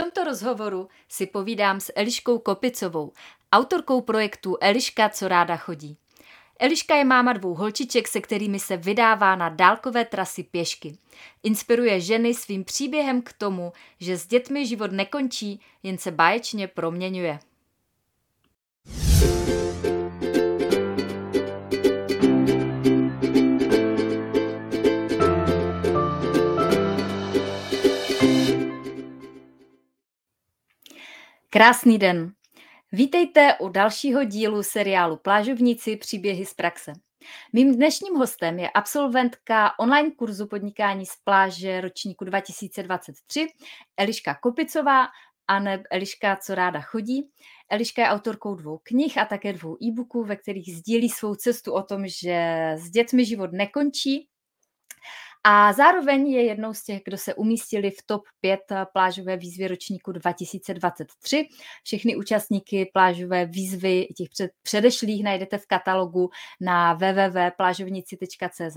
tomto 0.00 0.24
rozhovoru 0.24 0.88
si 1.08 1.26
povídám 1.26 1.80
s 1.80 1.92
Eliškou 1.96 2.38
Kopicovou, 2.38 3.12
autorkou 3.52 4.00
projektu 4.00 4.56
Eliška, 4.60 5.08
co 5.08 5.28
ráda 5.28 5.56
chodí. 5.56 5.96
Eliška 6.58 6.96
je 6.96 7.04
máma 7.04 7.32
dvou 7.32 7.54
holčiček, 7.54 8.08
se 8.08 8.20
kterými 8.20 8.60
se 8.60 8.76
vydává 8.76 9.36
na 9.36 9.48
dálkové 9.48 10.04
trasy 10.04 10.42
pěšky. 10.42 10.98
Inspiruje 11.42 12.00
ženy 12.00 12.34
svým 12.34 12.64
příběhem 12.64 13.22
k 13.22 13.32
tomu, 13.32 13.72
že 14.00 14.16
s 14.16 14.26
dětmi 14.26 14.66
život 14.66 14.92
nekončí, 14.92 15.60
jen 15.82 15.98
se 15.98 16.10
báječně 16.10 16.68
proměňuje. 16.68 17.38
Krásný 31.52 31.98
den. 31.98 32.32
Vítejte 32.92 33.54
u 33.60 33.68
dalšího 33.68 34.24
dílu 34.24 34.62
seriálu 34.62 35.16
Plážovníci 35.16 35.96
příběhy 35.96 36.46
z 36.46 36.54
praxe. 36.54 36.92
Mým 37.52 37.74
dnešním 37.74 38.14
hostem 38.14 38.58
je 38.58 38.70
absolventka 38.70 39.78
online 39.78 40.10
kurzu 40.10 40.46
podnikání 40.46 41.06
z 41.06 41.16
pláže 41.24 41.80
ročníku 41.80 42.24
2023 42.24 43.46
Eliška 43.96 44.34
Kopicová 44.34 45.06
a 45.48 45.58
ne 45.58 45.82
Eliška, 45.90 46.36
co 46.36 46.54
ráda 46.54 46.80
chodí. 46.80 47.30
Eliška 47.70 48.02
je 48.02 48.08
autorkou 48.08 48.54
dvou 48.54 48.78
knih 48.82 49.18
a 49.18 49.24
také 49.24 49.52
dvou 49.52 49.76
e-booků, 49.82 50.24
ve 50.24 50.36
kterých 50.36 50.76
sdílí 50.76 51.08
svou 51.08 51.34
cestu 51.34 51.72
o 51.72 51.82
tom, 51.82 52.06
že 52.06 52.70
s 52.78 52.90
dětmi 52.90 53.24
život 53.24 53.50
nekončí 53.52 54.28
a 55.44 55.72
zároveň 55.72 56.28
je 56.28 56.44
jednou 56.44 56.74
z 56.74 56.84
těch, 56.84 57.02
kdo 57.04 57.18
se 57.18 57.34
umístili 57.34 57.90
v 57.90 58.02
top 58.06 58.22
5 58.40 58.60
plážové 58.92 59.36
výzvy 59.36 59.68
ročníku 59.68 60.12
2023. 60.12 61.48
Všechny 61.84 62.16
účastníky 62.16 62.90
plážové 62.92 63.46
výzvy 63.46 64.06
těch 64.16 64.28
před, 64.30 64.50
předešlých 64.62 65.24
najdete 65.24 65.58
v 65.58 65.66
katalogu 65.66 66.30
na 66.60 66.94
www.plážovnici.cz. 66.94 68.76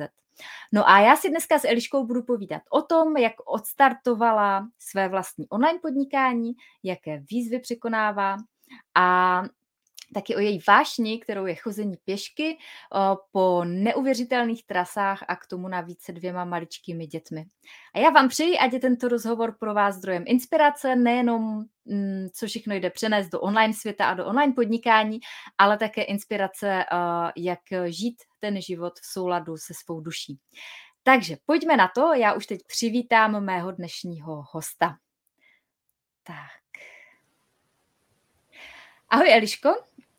No 0.71 0.89
a 0.89 0.99
já 0.99 1.15
si 1.15 1.29
dneska 1.29 1.59
s 1.59 1.67
Eliškou 1.67 2.05
budu 2.05 2.23
povídat 2.23 2.61
o 2.69 2.81
tom, 2.81 3.17
jak 3.17 3.33
odstartovala 3.45 4.67
své 4.79 5.09
vlastní 5.09 5.49
online 5.49 5.79
podnikání, 5.79 6.53
jaké 6.83 7.23
výzvy 7.29 7.59
překonává 7.59 8.37
a 8.95 9.43
taky 10.13 10.35
o 10.35 10.39
její 10.39 10.59
vášni, 10.67 11.19
kterou 11.19 11.45
je 11.45 11.55
chození 11.55 11.95
pěšky 12.05 12.57
po 13.31 13.63
neuvěřitelných 13.65 14.65
trasách 14.65 15.23
a 15.27 15.35
k 15.35 15.47
tomu 15.47 15.67
navíc 15.67 16.01
se 16.01 16.11
dvěma 16.11 16.45
maličkými 16.45 17.07
dětmi. 17.07 17.45
A 17.93 17.99
já 17.99 18.09
vám 18.09 18.29
přeji, 18.29 18.57
ať 18.57 18.73
je 18.73 18.79
tento 18.79 19.07
rozhovor 19.07 19.55
pro 19.59 19.73
vás 19.73 19.95
zdrojem 19.95 20.23
inspirace, 20.27 20.95
nejenom 20.95 21.63
mm, 21.85 22.27
co 22.33 22.47
všechno 22.47 22.75
jde 22.75 22.89
přenést 22.89 23.29
do 23.29 23.41
online 23.41 23.73
světa 23.73 24.09
a 24.09 24.13
do 24.13 24.25
online 24.25 24.53
podnikání, 24.53 25.19
ale 25.57 25.77
také 25.77 26.03
inspirace, 26.03 26.85
jak 27.35 27.59
žít 27.85 28.15
ten 28.39 28.61
život 28.61 28.93
v 28.99 29.05
souladu 29.05 29.57
se 29.57 29.73
svou 29.73 30.01
duší. 30.01 30.39
Takže 31.03 31.37
pojďme 31.45 31.77
na 31.77 31.87
to, 31.95 32.13
já 32.13 32.33
už 32.33 32.45
teď 32.45 32.59
přivítám 32.67 33.43
mého 33.43 33.71
dnešního 33.71 34.43
hosta. 34.51 34.97
Tak. 36.23 36.63
Ahoj 39.09 39.33
Eliško, 39.33 39.75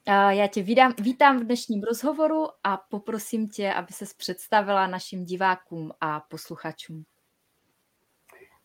já 0.06 0.46
tě 0.46 0.62
vítám, 0.62 0.92
vítám 1.02 1.40
v 1.40 1.44
dnešním 1.44 1.82
rozhovoru 1.82 2.46
a 2.64 2.76
poprosím 2.76 3.48
tě, 3.48 3.72
aby 3.72 3.92
se 3.92 4.04
představila 4.16 4.86
našim 4.86 5.24
divákům 5.24 5.92
a 6.00 6.20
posluchačům. 6.20 7.04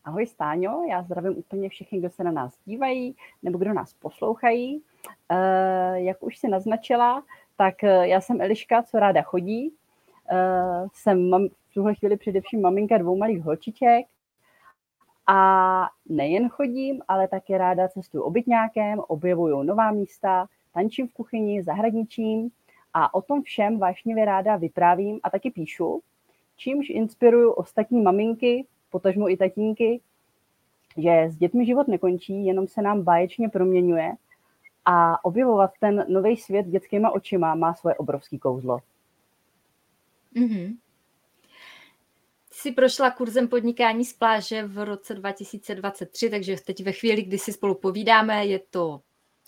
Ahoj 0.04 0.26
Stáňo, 0.26 0.84
já 0.90 1.02
zdravím 1.02 1.38
úplně 1.38 1.68
všechny, 1.68 1.98
kdo 1.98 2.10
se 2.10 2.24
na 2.24 2.30
nás 2.30 2.58
dívají 2.64 3.16
nebo 3.42 3.58
kdo 3.58 3.72
nás 3.72 3.94
poslouchají. 3.94 4.82
Eh, 5.28 6.00
jak 6.00 6.22
už 6.22 6.38
si 6.38 6.48
naznačila, 6.48 7.22
tak 7.56 7.84
eh, 7.84 8.08
já 8.08 8.20
jsem 8.20 8.40
Eliška, 8.40 8.82
co 8.82 8.98
ráda 8.98 9.22
chodí. 9.22 9.74
Eh, 10.30 10.84
jsem 10.92 11.30
v 11.70 11.74
tuhle 11.74 11.94
chvíli 11.94 12.16
především 12.16 12.60
maminka 12.60 12.98
dvou 12.98 13.16
malých 13.16 13.42
holčiček 13.42 14.06
a 15.26 15.88
nejen 16.08 16.48
chodím, 16.48 17.02
ale 17.08 17.28
také 17.28 17.58
ráda 17.58 17.88
cestuju 17.88 18.22
obytňákem, 18.22 18.98
objevuju 18.98 19.62
nová 19.62 19.90
místa, 19.90 20.46
tančím 20.74 21.08
v 21.08 21.12
kuchyni, 21.12 21.62
zahradničím 21.62 22.50
a 22.94 23.14
o 23.14 23.22
tom 23.22 23.42
všem 23.42 23.78
vášnivě 23.78 24.24
ráda 24.24 24.56
vyprávím 24.56 25.20
a 25.22 25.30
taky 25.30 25.50
píšu, 25.50 26.02
čímž 26.56 26.90
inspiruju 26.90 27.52
ostatní 27.52 28.02
maminky, 28.02 28.66
potažmo 28.90 29.30
i 29.30 29.36
tatínky, 29.36 30.00
že 30.96 31.28
s 31.30 31.36
dětmi 31.36 31.66
život 31.66 31.88
nekončí, 31.88 32.46
jenom 32.46 32.68
se 32.68 32.82
nám 32.82 33.02
báječně 33.02 33.48
proměňuje 33.48 34.12
a 34.84 35.24
objevovat 35.24 35.70
ten 35.80 36.04
nový 36.08 36.36
svět 36.36 36.66
dětskýma 36.66 37.10
očima 37.10 37.54
má 37.54 37.74
svoje 37.74 37.94
obrovský 37.94 38.38
kouzlo. 38.38 38.78
Mm-hmm. 40.36 40.76
Jsi 42.50 42.72
prošla 42.72 43.10
kurzem 43.10 43.48
podnikání 43.48 44.04
z 44.04 44.12
pláže 44.12 44.66
v 44.66 44.84
roce 44.84 45.14
2023, 45.14 46.30
takže 46.30 46.56
teď 46.66 46.84
ve 46.84 46.92
chvíli, 46.92 47.22
kdy 47.22 47.38
si 47.38 47.52
spolu 47.52 47.74
povídáme, 47.74 48.46
je 48.46 48.58
to 48.58 49.00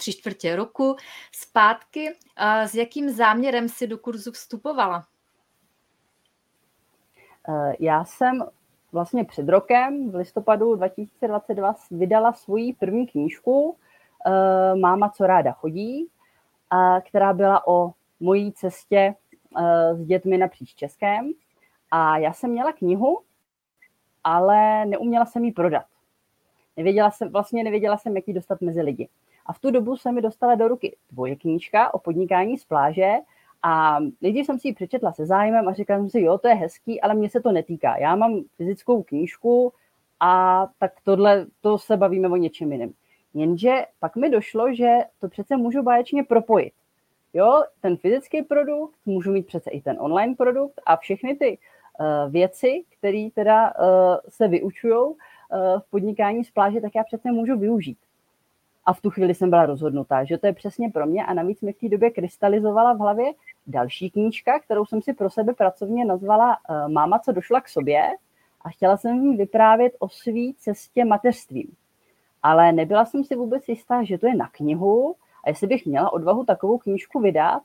tři 0.02 0.12
čtvrtě 0.12 0.56
roku 0.56 0.96
zpátky. 1.32 2.12
S 2.64 2.74
jakým 2.74 3.10
záměrem 3.10 3.68
si 3.68 3.86
do 3.86 3.98
kurzu 3.98 4.32
vstupovala? 4.32 5.06
Eh, 7.48 7.76
já 7.80 8.04
jsem 8.04 8.44
vlastně 8.92 9.24
před 9.24 9.48
rokem, 9.48 10.10
v 10.10 10.14
listopadu 10.14 10.74
2022, 10.74 11.74
vydala 11.90 12.32
svoji 12.32 12.72
první 12.72 13.06
knížku 13.06 13.76
eh, 14.26 14.74
Máma, 14.74 15.08
co 15.08 15.26
ráda 15.26 15.52
chodí, 15.52 16.08
která 17.06 17.32
byla 17.32 17.66
o 17.66 17.92
mojí 18.20 18.52
cestě 18.52 19.14
eh, 19.58 19.94
s 19.94 20.04
dětmi 20.06 20.38
napříč 20.38 20.74
Českém. 20.74 21.32
A 21.90 22.18
já 22.18 22.32
jsem 22.32 22.50
měla 22.50 22.72
knihu, 22.72 23.20
ale 24.24 24.86
neuměla 24.86 25.26
jsem 25.26 25.44
ji 25.44 25.52
prodat. 25.52 25.86
Nevěděla 26.76 27.10
jsem, 27.10 27.32
vlastně 27.32 27.64
nevěděla 27.64 27.96
jsem, 27.96 28.16
jak 28.16 28.28
ji 28.28 28.34
dostat 28.34 28.60
mezi 28.60 28.82
lidi. 28.82 29.08
A 29.46 29.52
v 29.52 29.58
tu 29.58 29.70
dobu 29.70 29.96
se 29.96 30.12
mi 30.12 30.22
dostala 30.22 30.54
do 30.54 30.68
ruky 30.68 30.96
tvoje 31.08 31.36
knížka 31.36 31.94
o 31.94 31.98
podnikání 31.98 32.58
z 32.58 32.64
pláže 32.64 33.10
a 33.62 33.98
nejdřív 34.20 34.46
jsem 34.46 34.58
si 34.58 34.68
ji 34.68 34.74
přečetla 34.74 35.12
se 35.12 35.26
zájmem 35.26 35.68
a 35.68 35.72
říkala 35.72 36.00
jsem 36.00 36.10
si, 36.10 36.20
jo, 36.20 36.38
to 36.38 36.48
je 36.48 36.54
hezký, 36.54 37.00
ale 37.00 37.14
mě 37.14 37.30
se 37.30 37.40
to 37.40 37.52
netýká. 37.52 37.96
Já 37.96 38.16
mám 38.16 38.40
fyzickou 38.56 39.02
knížku 39.02 39.72
a 40.20 40.66
tak 40.78 40.92
tohle, 41.04 41.46
to 41.60 41.78
se 41.78 41.96
bavíme 41.96 42.28
o 42.28 42.36
něčem 42.36 42.72
jiném. 42.72 42.92
Jenže 43.34 43.86
pak 44.00 44.16
mi 44.16 44.30
došlo, 44.30 44.74
že 44.74 44.98
to 45.20 45.28
přece 45.28 45.56
můžu 45.56 45.82
báječně 45.82 46.24
propojit. 46.24 46.72
Jo, 47.34 47.62
ten 47.80 47.96
fyzický 47.96 48.42
produkt, 48.42 48.94
můžu 49.06 49.32
mít 49.32 49.46
přece 49.46 49.70
i 49.70 49.80
ten 49.80 49.96
online 50.00 50.34
produkt 50.34 50.80
a 50.86 50.96
všechny 50.96 51.36
ty 51.36 51.58
uh, 51.58 52.32
věci, 52.32 52.84
které 52.98 53.28
teda 53.34 53.72
uh, 53.78 54.16
se 54.28 54.48
vyučují 54.48 54.94
uh, 54.94 55.14
v 55.78 55.90
podnikání 55.90 56.44
z 56.44 56.50
pláže, 56.50 56.80
tak 56.80 56.94
já 56.94 57.04
přece 57.04 57.32
můžu 57.32 57.58
využít. 57.58 57.98
A 58.84 58.92
v 58.92 59.00
tu 59.00 59.10
chvíli 59.10 59.34
jsem 59.34 59.50
byla 59.50 59.66
rozhodnutá, 59.66 60.24
že 60.24 60.38
to 60.38 60.46
je 60.46 60.52
přesně 60.52 60.90
pro 60.90 61.06
mě 61.06 61.26
a 61.26 61.34
navíc 61.34 61.60
mi 61.60 61.72
v 61.72 61.78
té 61.78 61.88
době 61.88 62.10
krystalizovala 62.10 62.92
v 62.92 62.98
hlavě 62.98 63.32
další 63.66 64.10
knížka, 64.10 64.58
kterou 64.60 64.86
jsem 64.86 65.02
si 65.02 65.12
pro 65.12 65.30
sebe 65.30 65.54
pracovně 65.54 66.04
nazvala 66.04 66.56
eh, 66.56 66.88
Máma, 66.88 67.18
co 67.18 67.32
došla 67.32 67.60
k 67.60 67.68
sobě 67.68 68.02
a 68.60 68.68
chtěla 68.68 68.96
jsem 68.96 69.24
jí 69.24 69.36
vyprávět 69.36 69.92
o 69.98 70.08
své 70.08 70.52
cestě 70.58 71.04
mateřstvím. 71.04 71.66
Ale 72.42 72.72
nebyla 72.72 73.04
jsem 73.04 73.24
si 73.24 73.36
vůbec 73.36 73.68
jistá, 73.68 74.02
že 74.04 74.18
to 74.18 74.26
je 74.26 74.34
na 74.34 74.48
knihu 74.48 75.14
a 75.44 75.48
jestli 75.48 75.66
bych 75.66 75.86
měla 75.86 76.12
odvahu 76.12 76.44
takovou 76.44 76.78
knížku 76.78 77.20
vydat. 77.20 77.62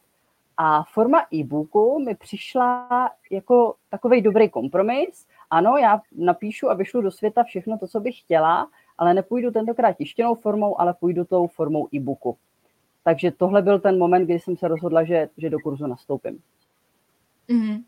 A 0.58 0.84
forma 0.84 1.26
e-booku 1.34 2.00
mi 2.00 2.16
přišla 2.16 2.90
jako 3.32 3.76
takový 3.90 4.22
dobrý 4.22 4.50
kompromis. 4.50 5.28
Ano, 5.50 5.78
já 5.78 6.02
napíšu 6.12 6.70
a 6.70 6.74
vyšlu 6.74 7.02
do 7.02 7.12
světa 7.12 7.44
všechno 7.44 7.78
to, 7.78 7.88
co 7.88 8.00
bych 8.00 8.20
chtěla, 8.20 8.68
ale 8.97 9.13
nepůjdu 9.13 9.52
tentokrát 9.52 9.94
tištěnou 9.94 10.35
formou, 10.35 10.81
ale 10.81 10.94
půjdu 10.94 11.25
tou 11.25 11.48
formou 11.48 11.88
e-booku. 11.95 12.38
Takže 13.04 13.31
tohle 13.31 13.62
byl 13.62 13.80
ten 13.80 13.98
moment, 13.98 14.25
kdy 14.25 14.39
jsem 14.39 14.57
se 14.57 14.68
rozhodla, 14.68 15.04
že, 15.04 15.30
že 15.38 15.50
do 15.50 15.60
kurzu 15.60 15.88
nastoupím. 15.88 16.42
Mm-hmm. 17.50 17.83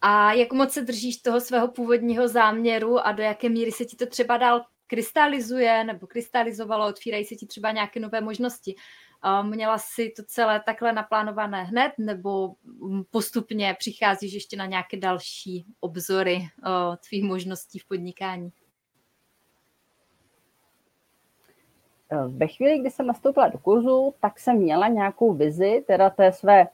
A 0.00 0.32
jak 0.32 0.52
moc 0.52 0.72
se 0.72 0.82
držíš 0.82 1.16
toho 1.16 1.40
svého 1.40 1.68
původního 1.68 2.28
záměru 2.28 3.06
a 3.06 3.12
do 3.12 3.22
jaké 3.22 3.48
míry 3.48 3.72
se 3.72 3.84
ti 3.84 3.96
to 3.96 4.06
třeba 4.06 4.36
dál 4.36 4.64
krystalizuje 4.86 5.84
nebo 5.84 6.06
krystalizovalo, 6.06 6.88
otvírají 6.88 7.24
se 7.24 7.34
ti 7.34 7.46
třeba 7.46 7.72
nějaké 7.72 8.00
nové 8.00 8.20
možnosti? 8.20 8.74
Měla 9.42 9.78
jsi 9.78 10.12
to 10.16 10.22
celé 10.26 10.62
takhle 10.66 10.92
naplánované 10.92 11.64
hned 11.64 11.92
nebo 11.98 12.54
postupně 13.10 13.76
přicházíš 13.78 14.32
ještě 14.32 14.56
na 14.56 14.66
nějaké 14.66 14.96
další 14.96 15.64
obzory 15.80 16.48
tvých 17.08 17.24
možností 17.24 17.78
v 17.78 17.88
podnikání? 17.88 18.52
Ve 22.28 22.46
chvíli, 22.46 22.78
kdy 22.78 22.90
jsem 22.90 23.06
nastoupila 23.06 23.48
do 23.48 23.58
kurzu, 23.58 24.14
tak 24.20 24.38
jsem 24.38 24.56
měla 24.56 24.88
nějakou 24.88 25.32
vizi, 25.32 25.84
teda 25.86 26.10
té 26.10 26.32
své, 26.32 26.68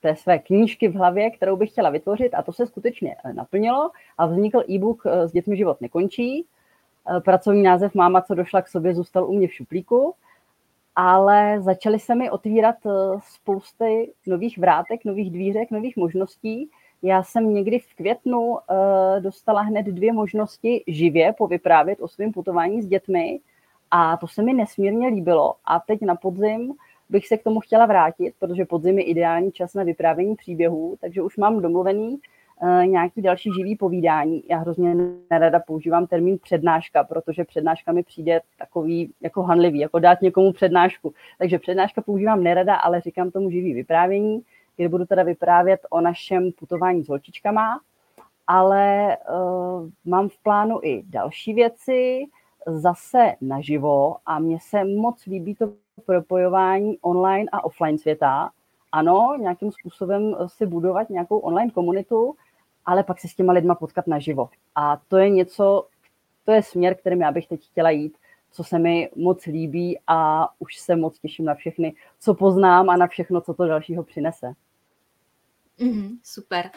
té 0.00 0.16
své 0.16 0.38
knížky 0.38 0.88
v 0.88 0.94
hlavě, 0.94 1.30
kterou 1.30 1.56
bych 1.56 1.70
chtěla 1.70 1.90
vytvořit 1.90 2.34
a 2.34 2.42
to 2.42 2.52
se 2.52 2.66
skutečně 2.66 3.16
eh, 3.24 3.32
naplnilo 3.32 3.90
a 4.18 4.26
vznikl 4.26 4.62
e-book 4.70 5.02
eh, 5.06 5.28
S 5.28 5.32
dětmi 5.32 5.56
život 5.56 5.80
nekončí, 5.80 6.46
Pracovní 7.24 7.62
název 7.62 7.94
Máma, 7.94 8.22
co 8.22 8.34
došla 8.34 8.62
k 8.62 8.68
sobě, 8.68 8.94
zůstal 8.94 9.30
u 9.30 9.32
mě 9.32 9.48
v 9.48 9.52
šuplíku, 9.52 10.14
ale 10.96 11.60
začaly 11.60 11.98
se 11.98 12.14
mi 12.14 12.30
otvírat 12.30 12.76
spousty 13.20 14.12
nových 14.26 14.58
vrátek, 14.58 15.04
nových 15.04 15.30
dvířek, 15.30 15.70
nových 15.70 15.96
možností. 15.96 16.70
Já 17.02 17.22
jsem 17.22 17.54
někdy 17.54 17.78
v 17.78 17.94
květnu 17.94 18.58
dostala 19.20 19.60
hned 19.60 19.86
dvě 19.86 20.12
možnosti 20.12 20.84
živě 20.86 21.32
povyprávět 21.32 22.00
o 22.00 22.08
svém 22.08 22.32
putování 22.32 22.82
s 22.82 22.86
dětmi 22.86 23.40
a 23.90 24.16
to 24.16 24.26
se 24.26 24.42
mi 24.42 24.52
nesmírně 24.52 25.08
líbilo. 25.08 25.54
A 25.64 25.80
teď 25.80 26.02
na 26.02 26.14
podzim 26.14 26.74
bych 27.08 27.26
se 27.26 27.36
k 27.36 27.42
tomu 27.42 27.60
chtěla 27.60 27.86
vrátit, 27.86 28.34
protože 28.38 28.64
podzim 28.64 28.98
je 28.98 29.04
ideální 29.04 29.52
čas 29.52 29.74
na 29.74 29.82
vyprávění 29.84 30.36
příběhů, 30.36 30.96
takže 31.00 31.22
už 31.22 31.36
mám 31.36 31.62
domluvený 31.62 32.18
uh, 32.62 32.86
nějaký 32.86 33.22
další 33.22 33.50
živý 33.56 33.76
povídání. 33.76 34.42
Já 34.48 34.58
hrozně 34.58 34.94
nerada 35.30 35.60
používám 35.60 36.06
termín 36.06 36.38
přednáška, 36.42 37.04
protože 37.04 37.44
přednáška 37.44 37.92
mi 37.92 38.02
přijde 38.02 38.40
takový 38.58 39.12
jako 39.20 39.42
hanlivý, 39.42 39.78
jako 39.78 39.98
dát 39.98 40.22
někomu 40.22 40.52
přednášku. 40.52 41.14
Takže 41.38 41.58
přednáška 41.58 42.02
používám 42.02 42.42
nerada, 42.42 42.74
ale 42.74 43.00
říkám 43.00 43.30
tomu 43.30 43.50
živý 43.50 43.74
vyprávění, 43.74 44.42
kde 44.76 44.88
budu 44.88 45.06
teda 45.06 45.22
vyprávět 45.22 45.80
o 45.90 46.00
našem 46.00 46.52
putování 46.52 47.04
s 47.04 47.08
holčičkama, 47.08 47.80
ale 48.46 49.16
uh, 49.16 49.88
mám 50.04 50.28
v 50.28 50.42
plánu 50.42 50.80
i 50.82 51.02
další 51.06 51.54
věci, 51.54 52.24
zase 52.66 53.34
naživo 53.40 54.16
a 54.26 54.38
mně 54.38 54.58
se 54.60 54.84
moc 54.84 55.26
líbí 55.26 55.54
to 55.54 55.72
propojování 56.06 56.98
online 56.98 57.50
a 57.52 57.64
offline 57.64 57.98
světa. 57.98 58.50
Ano, 58.92 59.36
nějakým 59.40 59.72
způsobem 59.72 60.36
si 60.46 60.66
budovat 60.66 61.10
nějakou 61.10 61.38
online 61.38 61.70
komunitu, 61.70 62.34
ale 62.84 63.02
pak 63.02 63.20
se 63.20 63.28
s 63.28 63.34
těma 63.34 63.52
lidma 63.52 63.74
potkat 63.74 64.06
naživo. 64.06 64.48
A 64.74 65.00
to 65.08 65.16
je 65.16 65.30
něco, 65.30 65.86
to 66.44 66.52
je 66.52 66.62
směr, 66.62 66.94
kterým 66.94 67.20
já 67.20 67.32
bych 67.32 67.46
teď 67.46 67.66
chtěla 67.66 67.90
jít, 67.90 68.16
co 68.50 68.64
se 68.64 68.78
mi 68.78 69.10
moc 69.16 69.46
líbí 69.46 69.98
a 70.06 70.48
už 70.58 70.76
se 70.76 70.96
moc 70.96 71.18
těším 71.18 71.44
na 71.44 71.54
všechny, 71.54 71.94
co 72.20 72.34
poznám 72.34 72.90
a 72.90 72.96
na 72.96 73.06
všechno, 73.06 73.40
co 73.40 73.54
to 73.54 73.66
dalšího 73.66 74.04
přinese. 74.04 74.52
Mm, 75.78 76.18
super. 76.22 76.70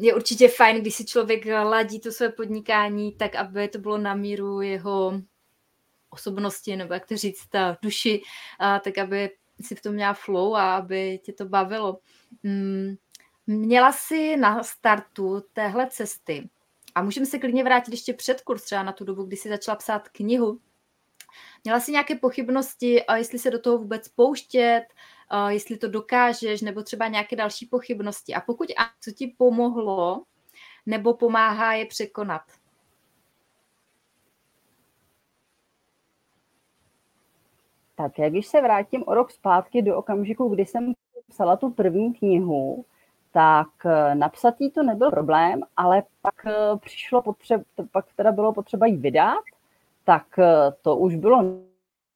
Je 0.00 0.14
určitě 0.14 0.48
fajn, 0.48 0.80
když 0.80 0.94
si 0.94 1.04
člověk 1.04 1.46
ladí 1.46 2.00
to 2.00 2.12
své 2.12 2.28
podnikání 2.28 3.12
tak, 3.12 3.34
aby 3.34 3.68
to 3.68 3.78
bylo 3.78 3.98
na 3.98 4.14
míru 4.14 4.60
jeho 4.60 5.12
osobnosti, 6.10 6.76
nebo 6.76 6.94
jak 6.94 7.06
to 7.06 7.16
říct, 7.16 7.46
ta 7.46 7.78
duši, 7.82 8.22
a 8.58 8.78
tak 8.78 8.98
aby 8.98 9.30
si 9.60 9.74
v 9.74 9.82
tom 9.82 9.94
měla 9.94 10.14
flow 10.14 10.54
a 10.54 10.76
aby 10.76 11.20
tě 11.22 11.32
to 11.32 11.44
bavilo. 11.44 11.98
Mm, 12.42 12.96
měla 13.46 13.92
jsi 13.92 14.36
na 14.36 14.62
startu 14.62 15.44
téhle 15.52 15.86
cesty 15.90 16.48
a 16.94 17.02
můžeme 17.02 17.26
se 17.26 17.38
klidně 17.38 17.64
vrátit 17.64 17.90
ještě 17.90 18.12
před 18.12 18.40
kurz, 18.40 18.62
třeba 18.62 18.82
na 18.82 18.92
tu 18.92 19.04
dobu, 19.04 19.22
kdy 19.22 19.36
jsi 19.36 19.48
začala 19.48 19.76
psát 19.76 20.08
knihu. 20.08 20.60
Měla 21.64 21.80
jsi 21.80 21.92
nějaké 21.92 22.14
pochybnosti, 22.14 23.02
a 23.02 23.16
jestli 23.16 23.38
se 23.38 23.50
do 23.50 23.58
toho 23.58 23.78
vůbec 23.78 24.08
pouštět, 24.08 24.84
a 25.30 25.50
jestli 25.50 25.76
to 25.76 25.88
dokážeš, 25.88 26.62
nebo 26.62 26.82
třeba 26.82 27.08
nějaké 27.08 27.36
další 27.36 27.66
pochybnosti. 27.66 28.34
A 28.34 28.40
pokud 28.40 28.70
a 28.70 28.82
co 29.00 29.10
ti 29.12 29.34
pomohlo, 29.38 30.22
nebo 30.86 31.14
pomáhá 31.14 31.72
je 31.72 31.86
překonat? 31.86 32.42
Tak, 37.94 38.18
jak 38.18 38.32
když 38.32 38.46
se 38.46 38.60
vrátím 38.60 39.04
o 39.06 39.14
rok 39.14 39.30
zpátky 39.30 39.82
do 39.82 39.96
okamžiku, 39.96 40.48
kdy 40.48 40.66
jsem 40.66 40.92
psala 41.28 41.56
tu 41.56 41.70
první 41.70 42.14
knihu, 42.14 42.84
tak 43.32 43.68
eh, 43.86 44.14
napsat 44.14 44.60
jí 44.60 44.70
to 44.70 44.82
nebyl 44.82 45.10
problém, 45.10 45.60
ale 45.76 46.02
pak 46.22 46.46
eh, 46.46 46.52
přišlo 46.80 47.22
potřeba, 47.22 47.64
pak 47.92 48.06
teda 48.16 48.32
bylo 48.32 48.52
potřeba 48.52 48.86
jí 48.86 48.96
vydat, 48.96 49.44
tak 50.04 50.38
eh, 50.38 50.72
to 50.82 50.96
už 50.96 51.16
bylo 51.16 51.42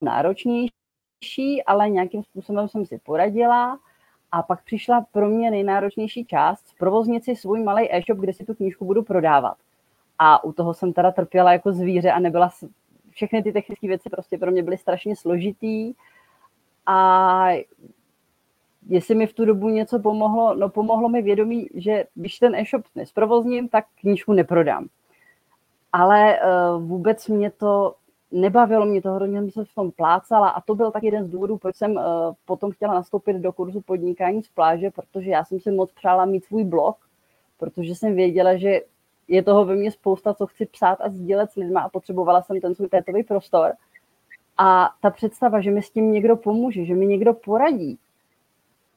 náročnější, 0.00 0.81
ale 1.66 1.90
nějakým 1.90 2.22
způsobem 2.22 2.68
jsem 2.68 2.86
si 2.86 2.98
poradila 2.98 3.78
a 4.32 4.42
pak 4.42 4.64
přišla 4.64 5.06
pro 5.12 5.28
mě 5.28 5.50
nejnáročnější 5.50 6.24
část, 6.24 6.64
provoznit 6.78 7.24
si 7.24 7.36
svůj 7.36 7.62
malý 7.62 7.94
e-shop, 7.94 8.18
kde 8.18 8.32
si 8.32 8.44
tu 8.44 8.54
knížku 8.54 8.84
budu 8.84 9.02
prodávat. 9.02 9.56
A 10.18 10.44
u 10.44 10.52
toho 10.52 10.74
jsem 10.74 10.92
teda 10.92 11.10
trpěla 11.10 11.52
jako 11.52 11.72
zvíře 11.72 12.12
a 12.12 12.18
nebyla 12.18 12.50
všechny 13.10 13.42
ty 13.42 13.52
technické 13.52 13.88
věci 13.88 14.10
prostě 14.10 14.38
pro 14.38 14.50
mě 14.50 14.62
byly 14.62 14.78
strašně 14.78 15.16
složitý 15.16 15.94
a 16.86 17.48
jestli 18.88 19.14
mi 19.14 19.26
v 19.26 19.34
tu 19.34 19.44
dobu 19.44 19.68
něco 19.68 19.98
pomohlo, 19.98 20.54
no 20.54 20.68
pomohlo 20.68 21.08
mi 21.08 21.22
vědomí, 21.22 21.68
že 21.74 22.04
když 22.14 22.38
ten 22.38 22.54
e-shop 22.54 22.82
nesprovozním, 22.94 23.68
tak 23.68 23.84
knížku 24.00 24.32
neprodám. 24.32 24.86
Ale 25.92 26.38
uh, 26.40 26.82
vůbec 26.82 27.28
mě 27.28 27.50
to 27.50 27.94
nebavilo, 28.32 28.86
mě 28.86 29.02
to 29.02 29.12
hrozně 29.12 29.40
jsem 29.40 29.50
se 29.50 29.64
v 29.64 29.74
tom 29.74 29.90
plácala 29.90 30.48
a 30.48 30.60
to 30.60 30.74
byl 30.74 30.90
tak 30.90 31.02
jeden 31.02 31.24
z 31.24 31.30
důvodů, 31.30 31.58
proč 31.58 31.76
jsem 31.76 31.92
uh, 31.92 32.02
potom 32.44 32.70
chtěla 32.70 32.94
nastoupit 32.94 33.36
do 33.36 33.52
kurzu 33.52 33.80
podnikání 33.80 34.42
z 34.42 34.48
pláže, 34.48 34.90
protože 34.90 35.30
já 35.30 35.44
jsem 35.44 35.60
si 35.60 35.70
moc 35.70 35.92
přála 35.92 36.24
mít 36.24 36.44
svůj 36.44 36.64
blog, 36.64 36.96
protože 37.58 37.94
jsem 37.94 38.14
věděla, 38.14 38.56
že 38.56 38.80
je 39.28 39.42
toho 39.42 39.64
ve 39.64 39.76
mně 39.76 39.90
spousta, 39.90 40.34
co 40.34 40.46
chci 40.46 40.66
psát 40.66 40.98
a 41.00 41.08
sdílet 41.08 41.52
s 41.52 41.54
lidmi 41.54 41.80
a 41.84 41.88
potřebovala 41.88 42.42
jsem 42.42 42.60
ten 42.60 42.74
svůj 42.74 42.88
tétový 42.88 43.22
prostor. 43.22 43.72
A 44.58 44.90
ta 45.00 45.10
představa, 45.10 45.60
že 45.60 45.70
mi 45.70 45.82
s 45.82 45.90
tím 45.90 46.12
někdo 46.12 46.36
pomůže, 46.36 46.84
že 46.84 46.94
mi 46.94 47.06
někdo 47.06 47.34
poradí, 47.34 47.98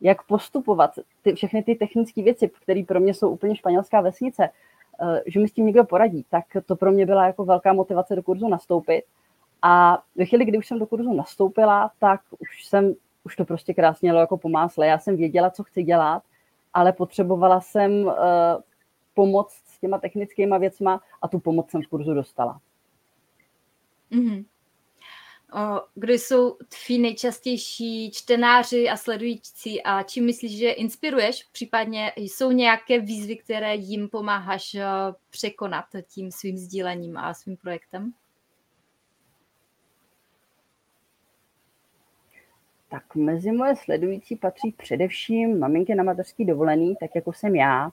jak 0.01 0.23
postupovat, 0.23 0.91
ty, 1.21 1.33
všechny 1.33 1.63
ty 1.63 1.75
technické 1.75 2.23
věci, 2.23 2.51
které 2.61 2.83
pro 2.87 2.99
mě 2.99 3.13
jsou 3.13 3.29
úplně 3.29 3.55
španělská 3.55 4.01
vesnice, 4.01 4.49
eh, 5.01 5.23
že 5.25 5.39
mi 5.39 5.47
s 5.47 5.51
tím 5.51 5.65
někdo 5.65 5.83
poradí, 5.83 6.25
tak 6.29 6.45
to 6.65 6.75
pro 6.75 6.91
mě 6.91 7.05
byla 7.05 7.25
jako 7.25 7.45
velká 7.45 7.73
motivace 7.73 8.15
do 8.15 8.23
kurzu 8.23 8.47
nastoupit. 8.47 9.03
A 9.61 10.03
ve 10.15 10.25
chvíli, 10.25 10.45
kdy 10.45 10.57
už 10.57 10.67
jsem 10.67 10.79
do 10.79 10.87
kurzu 10.87 11.13
nastoupila, 11.13 11.91
tak 11.99 12.21
už 12.39 12.65
jsem, 12.65 12.93
už 13.23 13.35
to 13.35 13.45
prostě 13.45 13.73
krásně 13.73 14.09
jelo 14.09 14.19
jako 14.19 14.37
pomásle. 14.37 14.87
Já 14.87 14.99
jsem 14.99 15.17
věděla, 15.17 15.49
co 15.49 15.63
chci 15.63 15.83
dělat, 15.83 16.23
ale 16.73 16.93
potřebovala 16.93 17.61
jsem 17.61 17.91
uh, 17.91 18.13
pomoc 19.13 19.53
s 19.65 19.79
těma 19.79 19.97
technickýma 19.97 20.57
věcma 20.57 21.01
a 21.21 21.27
tu 21.27 21.39
pomoc 21.39 21.71
jsem 21.71 21.81
v 21.81 21.87
kurzu 21.87 22.13
dostala. 22.13 22.61
Mm-hmm. 24.11 24.45
Kdo 25.95 26.13
jsou 26.13 26.57
tví 26.85 26.99
nejčastější 26.99 28.11
čtenáři 28.11 28.89
a 28.89 28.97
sledující 28.97 29.83
a 29.83 30.03
čím 30.03 30.25
myslíš, 30.25 30.57
že 30.57 30.71
inspiruješ? 30.71 31.43
Případně 31.51 32.11
jsou 32.17 32.51
nějaké 32.51 32.99
výzvy, 32.99 33.35
které 33.35 33.75
jim 33.75 34.09
pomáháš 34.09 34.77
překonat 35.29 35.85
tím 36.07 36.31
svým 36.31 36.57
sdílením 36.57 37.17
a 37.17 37.33
svým 37.33 37.57
projektem? 37.57 38.13
Tak 42.95 43.15
mezi 43.15 43.51
moje 43.51 43.75
sledující 43.75 44.35
patří 44.35 44.71
především 44.71 45.59
maminky 45.59 45.95
na 45.95 46.03
mateřský 46.03 46.45
dovolený, 46.45 46.95
tak 46.99 47.15
jako 47.15 47.33
jsem 47.33 47.55
já, 47.55 47.91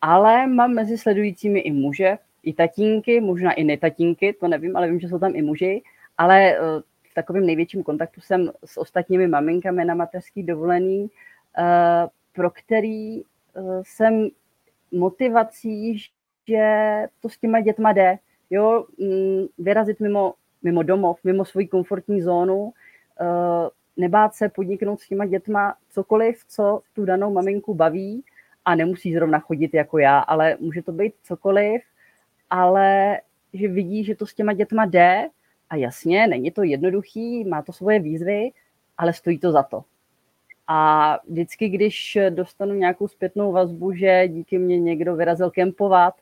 ale 0.00 0.46
mám 0.46 0.74
mezi 0.74 0.98
sledujícími 0.98 1.60
i 1.60 1.72
muže, 1.72 2.18
i 2.42 2.52
tatínky, 2.52 3.20
možná 3.20 3.52
i 3.52 3.64
netatínky, 3.64 4.32
to 4.32 4.48
nevím, 4.48 4.76
ale 4.76 4.88
vím, 4.88 5.00
že 5.00 5.08
jsou 5.08 5.18
tam 5.18 5.36
i 5.36 5.42
muži, 5.42 5.82
ale 6.18 6.56
eh, 6.56 6.58
v 7.10 7.14
takovém 7.14 7.46
největším 7.46 7.82
kontaktu 7.82 8.20
jsem 8.20 8.50
s 8.64 8.78
ostatními 8.78 9.26
maminkami 9.26 9.84
na 9.84 9.94
mateřský 9.94 10.42
dovolený, 10.42 11.10
eh, 11.58 12.08
pro 12.32 12.50
který 12.50 13.20
eh, 13.20 13.24
jsem 13.82 14.28
motivací, 14.92 15.98
že 16.48 17.06
to 17.20 17.28
s 17.28 17.38
těma 17.38 17.60
dětma 17.60 17.92
jde. 17.92 18.18
Jo, 18.50 18.86
mm, 18.98 19.46
vyrazit 19.58 20.00
mimo, 20.00 20.34
mimo 20.62 20.82
domov, 20.82 21.18
mimo 21.24 21.44
svoji 21.44 21.68
komfortní 21.68 22.22
zónu, 22.22 22.72
nebát 24.00 24.34
se 24.34 24.48
podniknout 24.48 25.00
s 25.00 25.08
těma 25.08 25.26
dětma 25.26 25.74
cokoliv, 25.90 26.44
co 26.48 26.82
tu 26.92 27.04
danou 27.04 27.32
maminku 27.32 27.74
baví 27.74 28.24
a 28.64 28.74
nemusí 28.74 29.14
zrovna 29.14 29.38
chodit 29.38 29.74
jako 29.74 29.98
já, 29.98 30.18
ale 30.18 30.56
může 30.60 30.82
to 30.82 30.92
být 30.92 31.14
cokoliv, 31.22 31.82
ale 32.50 33.20
že 33.52 33.68
vidí, 33.68 34.04
že 34.04 34.14
to 34.14 34.26
s 34.26 34.34
těma 34.34 34.52
dětma 34.52 34.86
jde 34.86 35.28
a 35.70 35.76
jasně, 35.76 36.26
není 36.26 36.50
to 36.50 36.62
jednoduchý, 36.62 37.44
má 37.44 37.62
to 37.62 37.72
svoje 37.72 38.00
výzvy, 38.00 38.50
ale 38.98 39.12
stojí 39.12 39.38
to 39.38 39.52
za 39.52 39.62
to. 39.62 39.84
A 40.66 41.18
vždycky, 41.28 41.68
když 41.68 42.18
dostanu 42.30 42.74
nějakou 42.74 43.08
zpětnou 43.08 43.52
vazbu, 43.52 43.92
že 43.92 44.28
díky 44.28 44.58
mě 44.58 44.80
někdo 44.80 45.16
vyrazil 45.16 45.50
kempovat, 45.50 46.14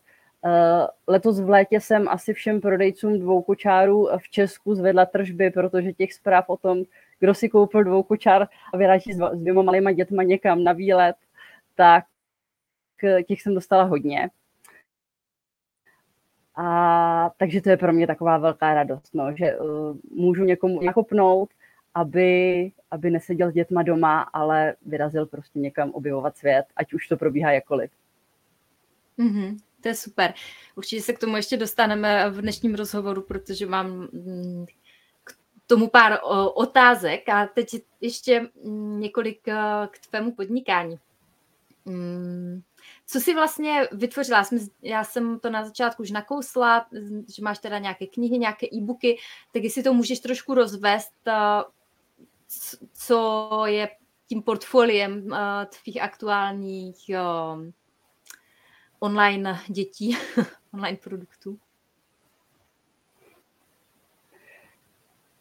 eh, 0.45 0.87
letos 1.07 1.41
v 1.41 1.49
létě 1.49 1.81
jsem 1.81 2.09
asi 2.09 2.33
všem 2.33 2.61
prodejcům 2.61 3.19
dvou 3.19 3.43
kočárů 3.43 4.09
v 4.19 4.29
Česku 4.29 4.75
zvedla 4.75 5.07
tržby, 5.07 5.51
protože 5.51 5.93
těch 5.93 6.15
zpráv 6.15 6.45
o 6.49 6.57
tom, 6.57 6.83
kdo 7.21 7.35
si 7.35 7.49
koupil 7.49 7.85
dvou 7.85 8.03
kočár 8.03 8.49
a 8.73 8.77
vyráží 8.77 9.13
s 9.13 9.19
dvěma 9.35 9.63
malýma 9.63 9.93
dětma 9.93 10.23
někam 10.23 10.65
na 10.65 10.73
výlet, 10.73 11.17
tak 11.75 12.05
těch 13.27 13.43
jsem 13.43 13.55
dostala 13.55 13.83
hodně. 13.83 14.31
A 16.57 17.31
takže 17.37 17.61
to 17.61 17.71
je 17.71 17.77
pro 17.77 17.93
mě 17.93 18.07
taková 18.07 18.39
velká 18.39 18.75
radost, 18.75 19.15
no, 19.15 19.37
že 19.37 19.59
uh, 19.59 19.97
můžu 20.11 20.45
někomu 20.45 20.83
nakopnout, 20.83 21.51
aby, 21.95 22.73
aby 22.91 23.11
neseděl 23.11 23.51
s 23.51 23.55
dětma 23.55 23.83
doma, 23.83 24.21
ale 24.21 24.75
vyrazil 24.87 25.27
prostě 25.27 25.59
někam 25.59 25.91
objevovat 25.91 26.37
svět, 26.37 26.65
ať 26.77 26.93
už 26.93 27.09
to 27.09 27.17
probíhá 27.17 27.53
jakoliv. 27.53 27.91
Mm-hmm. 29.19 29.57
To 29.81 29.89
je 29.89 29.95
super. 29.95 30.35
Určitě 30.77 31.03
se 31.03 31.13
k 31.13 31.19
tomu 31.19 31.37
ještě 31.37 31.57
dostaneme 31.57 32.31
v 32.31 32.41
dnešním 32.41 32.75
rozhovoru, 32.75 33.23
protože 33.23 33.67
mám 33.67 33.87
mm, 34.13 34.67
tomu 35.69 35.89
pár 35.89 36.21
otázek 36.55 37.29
a 37.29 37.47
teď 37.47 37.75
ještě 38.01 38.51
mm, 38.65 39.01
několik 39.01 39.49
eh, 39.49 39.89
k 39.91 40.07
tvému 40.07 40.33
podnikání. 40.33 40.99
Mm, 41.85 42.63
co 43.07 43.21
jsi 43.21 43.35
vlastně 43.35 43.89
vytvořila? 43.93 44.45
Já 44.83 45.05
jsem 45.05 45.41
to 45.41 45.51
na 45.51 45.65
začátku 45.65 46.03
už 46.03 46.11
nakousla, 46.11 46.87
že 47.37 47.43
máš 47.43 47.59
teda 47.59 47.79
nějaké 47.79 48.07
knihy, 48.07 48.39
nějaké 48.39 48.67
e-booky, 48.73 49.19
tak 49.53 49.63
jestli 49.63 49.83
to 49.83 49.95
můžeš 49.95 50.21
trošku 50.21 50.55
rozvést, 50.55 51.15
eh, 51.27 51.63
co 52.93 53.51
je 53.67 53.89
tím 54.27 54.43
portfoliem 54.43 55.33
eh, 55.35 55.67
tvých 55.67 56.03
aktuálních 56.03 57.11
online 59.01 59.61
dětí, 59.69 60.17
online 60.75 60.97
produktů? 60.97 61.59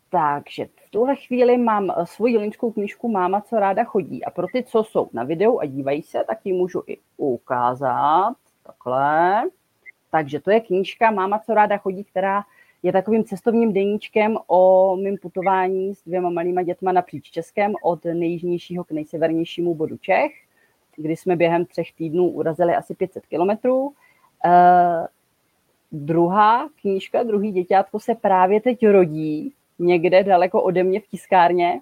Takže 0.10 0.66
v 0.66 0.90
tuhle 0.90 1.16
chvíli 1.16 1.58
mám 1.58 1.92
eh, 1.92 2.06
svoji 2.06 2.38
lidskou 2.38 2.72
knižku 2.72 3.10
Máma, 3.10 3.42
co 3.42 3.56
ráda 3.56 3.84
chodí. 3.84 4.26
A 4.26 4.32
pro 4.32 4.48
ty, 4.48 4.64
co 4.64 4.84
jsou 4.84 5.10
na 5.14 5.24
videu 5.24 5.60
a 5.60 5.66
dívají 5.66 6.02
se, 6.02 6.24
tak 6.28 6.46
ji 6.46 6.54
můžu 6.54 6.84
i 6.88 6.98
ukázat. 7.18 8.36
Takhle. 8.64 9.44
Takže 10.12 10.40
to 10.40 10.52
je 10.52 10.60
knížka 10.60 11.12
Máma, 11.12 11.40
co 11.40 11.54
ráda 11.54 11.78
chodí, 11.78 12.04
která 12.04 12.44
je 12.84 12.92
takovým 12.92 13.24
cestovním 13.24 13.74
deníčkem 13.74 14.38
o 14.48 14.96
mém 14.96 15.18
putování 15.18 15.96
s 15.96 16.04
dvěma 16.04 16.30
malýma 16.30 16.64
dětma 16.64 16.92
napříč 16.92 17.32
Českem 17.32 17.74
od 17.84 18.06
nejjižnějšího 18.06 18.84
k 18.84 18.92
nejsevernějšímu 18.92 19.76
bodu 19.76 19.98
Čech, 19.98 20.32
kdy 20.96 21.16
jsme 21.16 21.36
během 21.36 21.66
třech 21.66 21.94
týdnů 21.94 22.30
urazili 22.30 22.76
asi 22.76 22.96
500 22.96 23.26
kilometrů. 23.26 23.82
Uh, 23.82 23.94
druhá 25.92 26.70
knížka, 26.82 27.24
druhý 27.24 27.52
děťátko 27.52 28.00
se 28.00 28.16
právě 28.16 28.62
teď 28.62 28.88
rodí 28.88 29.54
někde 29.80 30.24
daleko 30.24 30.62
ode 30.62 30.84
mě 30.84 31.00
v 31.00 31.08
tiskárně 31.08 31.82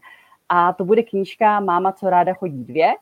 a 0.50 0.74
to 0.74 0.86
bude 0.86 1.04
knížka 1.04 1.60
Máma, 1.60 1.92
co 1.92 2.10
ráda 2.10 2.34
chodí 2.34 2.64
dvě. 2.64 2.94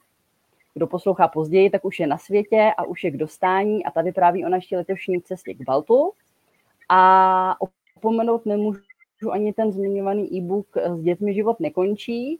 Kdo 0.73 0.87
poslouchá 0.87 1.27
později, 1.27 1.69
tak 1.69 1.85
už 1.85 1.99
je 1.99 2.07
na 2.07 2.17
světě 2.17 2.73
a 2.77 2.83
už 2.83 3.03
je 3.03 3.11
k 3.11 3.17
dostání 3.17 3.85
a 3.85 3.91
ta 3.91 4.01
vypráví 4.01 4.45
o 4.45 4.49
naší 4.49 4.75
letošní 4.75 5.21
cestě 5.21 5.53
k 5.53 5.61
Baltu. 5.61 6.11
A 6.89 7.55
opomenout 7.95 8.45
nemůžu 8.45 8.81
ani 9.31 9.53
ten 9.53 9.71
zmiňovaný 9.71 10.37
e-book 10.37 10.77
S 10.77 11.01
dětmi 11.01 11.33
život 11.33 11.59
nekončí, 11.59 12.39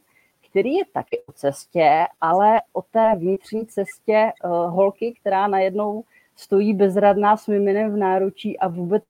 který 0.50 0.74
je 0.74 0.84
taky 0.92 1.22
o 1.26 1.32
cestě, 1.32 2.06
ale 2.20 2.60
o 2.72 2.82
té 2.82 3.16
vnitřní 3.16 3.66
cestě 3.66 4.32
uh, 4.44 4.50
holky, 4.50 5.14
která 5.20 5.48
najednou 5.48 6.04
stojí 6.36 6.74
bezradná 6.74 7.36
s 7.36 7.46
miminem 7.46 7.92
v 7.92 7.96
náručí 7.96 8.58
a 8.58 8.68
vůbec 8.68 9.02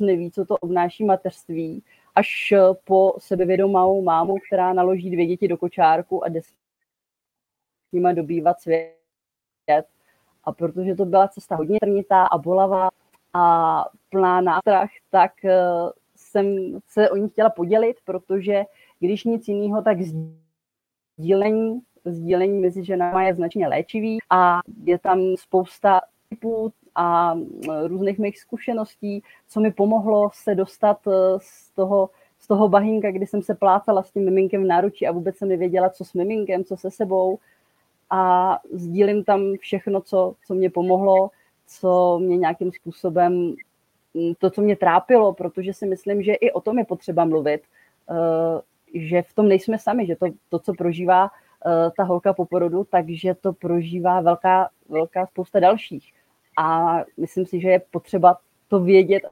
neví, 0.00 0.30
co 0.30 0.44
to 0.44 0.56
obnáší 0.56 1.04
mateřství 1.04 1.82
až 2.16 2.52
eh, 2.52 2.60
po 2.84 3.14
sebevědomou 3.18 4.02
mámu, 4.02 4.34
která 4.46 4.72
naloží 4.72 5.10
dvě 5.10 5.26
děti 5.26 5.48
do 5.48 5.56
kočárku 5.56 6.24
a 6.24 6.28
jde 6.28 6.42
s 6.42 6.54
nimi 7.92 8.14
dobývat 8.14 8.60
svět. 8.60 8.96
A 10.44 10.52
protože 10.52 10.94
to 10.94 11.04
byla 11.04 11.28
cesta 11.28 11.56
hodně 11.56 11.78
trnitá 11.80 12.26
a 12.26 12.38
bolavá 12.38 12.88
a 13.34 13.84
plná 14.08 14.40
nástrah, 14.40 14.88
tak 15.10 15.44
eh, 15.44 15.60
jsem 16.16 16.78
se 16.88 17.10
o 17.10 17.16
ní 17.16 17.28
chtěla 17.28 17.50
podělit, 17.50 17.96
protože 18.04 18.64
když 19.00 19.24
nic 19.24 19.48
jiného, 19.48 19.82
tak 19.82 19.98
sdílení, 21.18 21.80
sdílení 22.04 22.60
mezi 22.60 22.84
ženami 22.84 23.26
je 23.26 23.34
značně 23.34 23.68
léčivý 23.68 24.18
a 24.30 24.60
je 24.84 24.98
tam 24.98 25.20
spousta 25.38 26.00
typů 26.28 26.72
a 26.94 27.34
různých 27.86 28.18
mých 28.18 28.38
zkušeností, 28.38 29.22
co 29.48 29.60
mi 29.60 29.72
pomohlo 29.72 30.30
se 30.32 30.54
dostat 30.54 30.98
eh, 31.06 31.10
z 31.38 31.70
toho, 31.70 32.10
z 32.38 32.46
toho 32.46 32.68
bahinka, 32.68 33.10
kdy 33.10 33.26
jsem 33.26 33.42
se 33.42 33.54
plácala 33.54 34.02
s 34.02 34.10
tím 34.10 34.24
miminkem 34.24 34.64
v 34.64 34.66
náručí 34.66 35.06
a 35.06 35.12
vůbec 35.12 35.36
jsem 35.36 35.48
nevěděla, 35.48 35.90
co 35.90 36.04
s 36.04 36.14
miminkem, 36.14 36.64
co 36.64 36.76
se 36.76 36.90
sebou. 36.90 37.38
A 38.10 38.58
sdílím 38.72 39.24
tam 39.24 39.56
všechno, 39.60 40.00
co, 40.00 40.34
co 40.46 40.54
mě 40.54 40.70
pomohlo, 40.70 41.30
co 41.66 42.18
mě 42.22 42.36
nějakým 42.36 42.72
způsobem, 42.72 43.54
to, 44.38 44.50
co 44.50 44.62
mě 44.62 44.76
trápilo, 44.76 45.32
protože 45.32 45.72
si 45.72 45.86
myslím, 45.86 46.22
že 46.22 46.34
i 46.34 46.52
o 46.52 46.60
tom 46.60 46.78
je 46.78 46.84
potřeba 46.84 47.24
mluvit, 47.24 47.62
eh, 48.10 48.60
že 48.94 49.22
v 49.22 49.34
tom 49.34 49.48
nejsme 49.48 49.78
sami, 49.78 50.06
že 50.06 50.16
to, 50.16 50.26
to 50.48 50.58
co 50.58 50.74
prožívá 50.74 51.30
eh, 51.66 51.90
ta 51.96 52.04
holka 52.04 52.32
po 52.32 52.46
porodu, 52.46 52.86
takže 52.90 53.34
to 53.34 53.52
prožívá 53.52 54.20
velká, 54.20 54.68
velká 54.88 55.26
spousta 55.26 55.60
dalších 55.60 56.12
a 56.56 56.96
myslím 57.16 57.46
si, 57.46 57.60
že 57.60 57.68
je 57.68 57.80
potřeba 57.90 58.38
to 58.68 58.80
vědět 58.80 59.22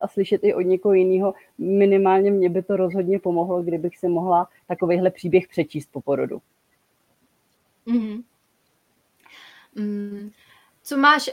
a 0.00 0.08
slyšet 0.08 0.44
i 0.44 0.54
od 0.54 0.60
někoho 0.60 0.94
jiného. 0.94 1.34
Minimálně 1.58 2.30
mě 2.30 2.48
by 2.48 2.62
to 2.62 2.76
rozhodně 2.76 3.18
pomohlo, 3.18 3.62
kdybych 3.62 3.98
si 3.98 4.08
mohla 4.08 4.48
takovýhle 4.68 5.10
příběh 5.10 5.48
přečíst 5.48 5.88
po 5.92 6.00
porodu. 6.00 6.42
Mm-hmm. 7.86 8.22
Mm, 9.74 10.30
co 10.82 10.96
máš, 10.96 11.30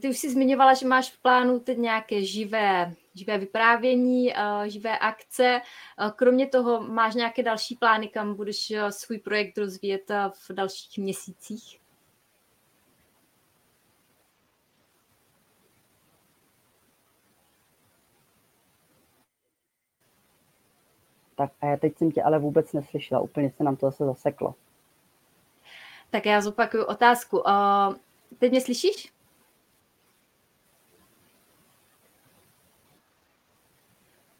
ty 0.00 0.08
už 0.08 0.18
jsi 0.18 0.30
zmiňovala, 0.30 0.74
že 0.74 0.86
máš 0.86 1.10
v 1.10 1.22
plánu 1.22 1.60
teď 1.60 1.78
nějaké 1.78 2.24
živé, 2.24 2.94
živé 3.14 3.38
vyprávění, 3.38 4.32
uh, 4.32 4.64
živé 4.64 4.98
akce. 4.98 5.60
Uh, 6.00 6.10
kromě 6.10 6.46
toho 6.46 6.80
máš 6.80 7.14
nějaké 7.14 7.42
další 7.42 7.76
plány, 7.76 8.08
kam 8.08 8.34
budeš 8.34 8.70
uh, 8.70 8.88
svůj 8.88 9.18
projekt 9.18 9.58
rozvíjet 9.58 10.10
v 10.32 10.52
dalších 10.52 10.98
měsících? 10.98 11.85
Tak 21.36 21.52
a 21.60 21.66
já 21.66 21.76
teď 21.76 21.98
jsem 21.98 22.10
tě 22.10 22.22
ale 22.22 22.38
vůbec 22.38 22.72
neslyšela, 22.72 23.20
úplně 23.20 23.50
se 23.50 23.64
nám 23.64 23.76
to 23.76 23.86
zase 23.86 24.04
zaseklo. 24.04 24.54
Tak 26.10 26.26
já 26.26 26.40
zopakuju 26.40 26.84
otázku. 26.84 27.38
Uh, 27.38 27.94
teď 28.38 28.50
mě 28.50 28.60
slyšíš? 28.60 29.12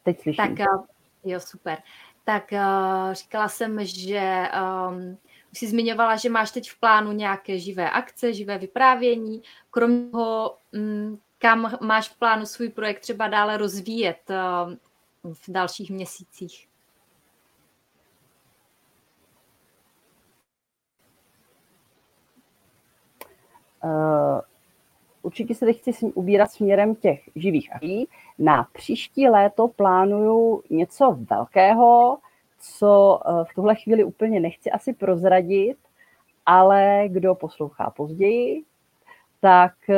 Teď 0.02 0.22
slyším. 0.22 0.56
Tak, 0.56 0.68
uh, 0.74 0.84
jo, 1.24 1.40
super. 1.40 1.82
Tak 2.24 2.52
uh, 2.52 3.12
říkala 3.12 3.48
jsem, 3.48 3.84
že 3.84 4.48
um, 4.88 5.18
už 5.52 5.58
jsi 5.58 5.66
zmiňovala, 5.66 6.16
že 6.16 6.30
máš 6.30 6.50
teď 6.50 6.70
v 6.70 6.80
plánu 6.80 7.12
nějaké 7.12 7.58
živé 7.58 7.90
akce, 7.90 8.32
živé 8.32 8.58
vyprávění. 8.58 9.42
Kromě 9.70 10.10
toho, 10.10 10.58
um, 10.74 11.20
kam 11.38 11.78
máš 11.80 12.08
v 12.08 12.18
plánu 12.18 12.46
svůj 12.46 12.68
projekt 12.68 13.00
třeba 13.00 13.28
dále 13.28 13.56
rozvíjet 13.56 14.30
uh, 14.30 15.32
v 15.34 15.48
dalších 15.48 15.90
měsících? 15.90 16.68
Určitě 25.22 25.54
se 25.54 25.66
teď 25.66 25.78
chci 25.78 26.06
ubírat 26.06 26.50
směrem 26.50 26.94
těch 26.94 27.28
živých 27.36 27.74
akcí. 27.74 28.08
Na 28.38 28.68
příští 28.72 29.28
léto 29.28 29.68
plánuju 29.68 30.62
něco 30.70 31.16
velkého, 31.30 32.18
co 32.58 33.20
uh, 33.26 33.44
v 33.44 33.54
tuhle 33.54 33.74
chvíli 33.74 34.04
úplně 34.04 34.40
nechci 34.40 34.70
asi 34.70 34.92
prozradit, 34.92 35.78
ale 36.46 37.04
kdo 37.08 37.34
poslouchá 37.34 37.90
později, 37.90 38.64
tak 39.40 39.74
uh, 39.88 39.96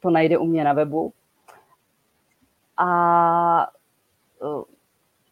to 0.00 0.10
najde 0.10 0.38
u 0.38 0.46
mě 0.46 0.64
na 0.64 0.72
webu. 0.72 1.12
A 2.76 3.68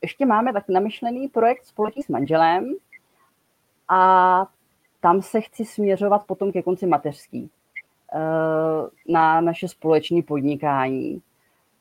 ještě 0.02 0.26
máme 0.26 0.52
tak 0.52 0.68
namyšlený 0.68 1.28
projekt 1.28 1.64
společný 1.64 2.02
s 2.02 2.08
manželem 2.08 2.74
a 3.88 4.46
tam 5.00 5.22
se 5.22 5.40
chci 5.40 5.64
směřovat 5.64 6.26
potom 6.26 6.52
ke 6.52 6.62
konci 6.62 6.86
mateřský 6.86 7.50
eh, 7.50 7.59
na 9.08 9.40
naše 9.40 9.68
společné 9.68 10.22
podnikání. 10.22 11.22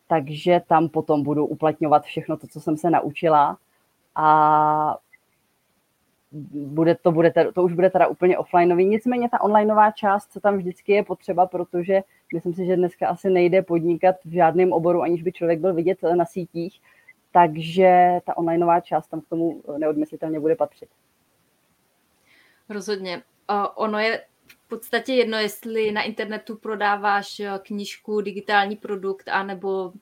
Takže 0.07 0.61
tam 0.67 0.89
potom 0.89 1.23
budu 1.23 1.45
uplatňovat 1.45 2.03
všechno 2.03 2.37
to, 2.37 2.47
co 2.47 2.61
jsem 2.61 2.77
se 2.77 2.89
naučila 2.89 3.57
a 4.15 4.97
bude, 6.51 6.95
to, 6.95 7.11
bude, 7.11 7.33
to 7.53 7.63
už 7.63 7.73
bude 7.73 7.89
teda 7.89 8.07
úplně 8.07 8.37
offlineový. 8.37 8.85
Nicméně 8.85 9.29
ta 9.29 9.41
onlineová 9.41 9.91
část, 9.91 10.31
co 10.31 10.39
tam 10.39 10.57
vždycky 10.57 10.91
je 10.91 11.03
potřeba, 11.03 11.47
protože 11.47 12.01
myslím 12.33 12.53
si, 12.53 12.65
že 12.65 12.75
dneska 12.75 13.07
asi 13.07 13.29
nejde 13.29 13.61
podnikat 13.61 14.15
v 14.25 14.31
žádném 14.31 14.73
oboru, 14.73 15.01
aniž 15.01 15.23
by 15.23 15.31
člověk 15.31 15.59
byl 15.59 15.73
vidět 15.73 15.97
na 16.17 16.25
sítích, 16.25 16.81
takže 17.31 18.19
ta 18.25 18.37
onlineová 18.37 18.79
část 18.79 19.07
tam 19.07 19.21
k 19.21 19.29
tomu 19.29 19.61
neodmyslitelně 19.77 20.39
bude 20.39 20.55
patřit. 20.55 20.89
Rozhodně. 22.69 23.21
Ono 23.75 23.99
je 23.99 24.21
podstatě 24.69 25.13
jedno, 25.13 25.37
jestli 25.37 25.91
na 25.91 26.01
internetu 26.01 26.55
prodáváš 26.55 27.39
eh, 27.39 27.59
knížku, 27.63 28.21
digitální 28.21 28.75
produkt, 28.75 29.27
anebo 29.27 29.93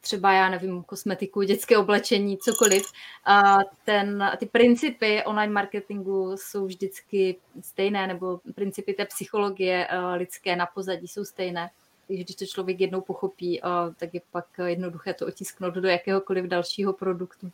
třeba, 0.00 0.32
já 0.32 0.48
nevím, 0.48 0.82
kosmetiku, 0.82 1.42
dětské 1.42 1.78
oblečení, 1.78 2.38
cokoliv. 2.38 2.82
A 3.24 3.58
ten, 3.84 4.32
ty 4.38 4.46
principy 4.46 5.22
online 5.24 5.52
marketingu 5.52 6.36
jsou 6.36 6.66
vždycky 6.66 7.36
stejné, 7.60 8.06
nebo 8.06 8.40
principy 8.54 8.94
té 8.94 9.04
psychologie 9.04 9.88
uh, 9.88 10.14
lidské 10.16 10.56
na 10.56 10.66
pozadí 10.66 11.08
jsou 11.08 11.24
stejné. 11.24 11.70
když 12.08 12.36
to 12.36 12.46
člověk 12.46 12.80
jednou 12.80 13.00
pochopí, 13.00 13.60
tak 13.96 14.14
je 14.14 14.20
pak 14.30 14.46
jednoduché 14.64 15.14
to 15.14 15.26
otisknout 15.26 15.74
do 15.74 15.88
jakéhokoliv 15.88 16.44
dalšího 16.44 16.92
produktu. 16.92 17.50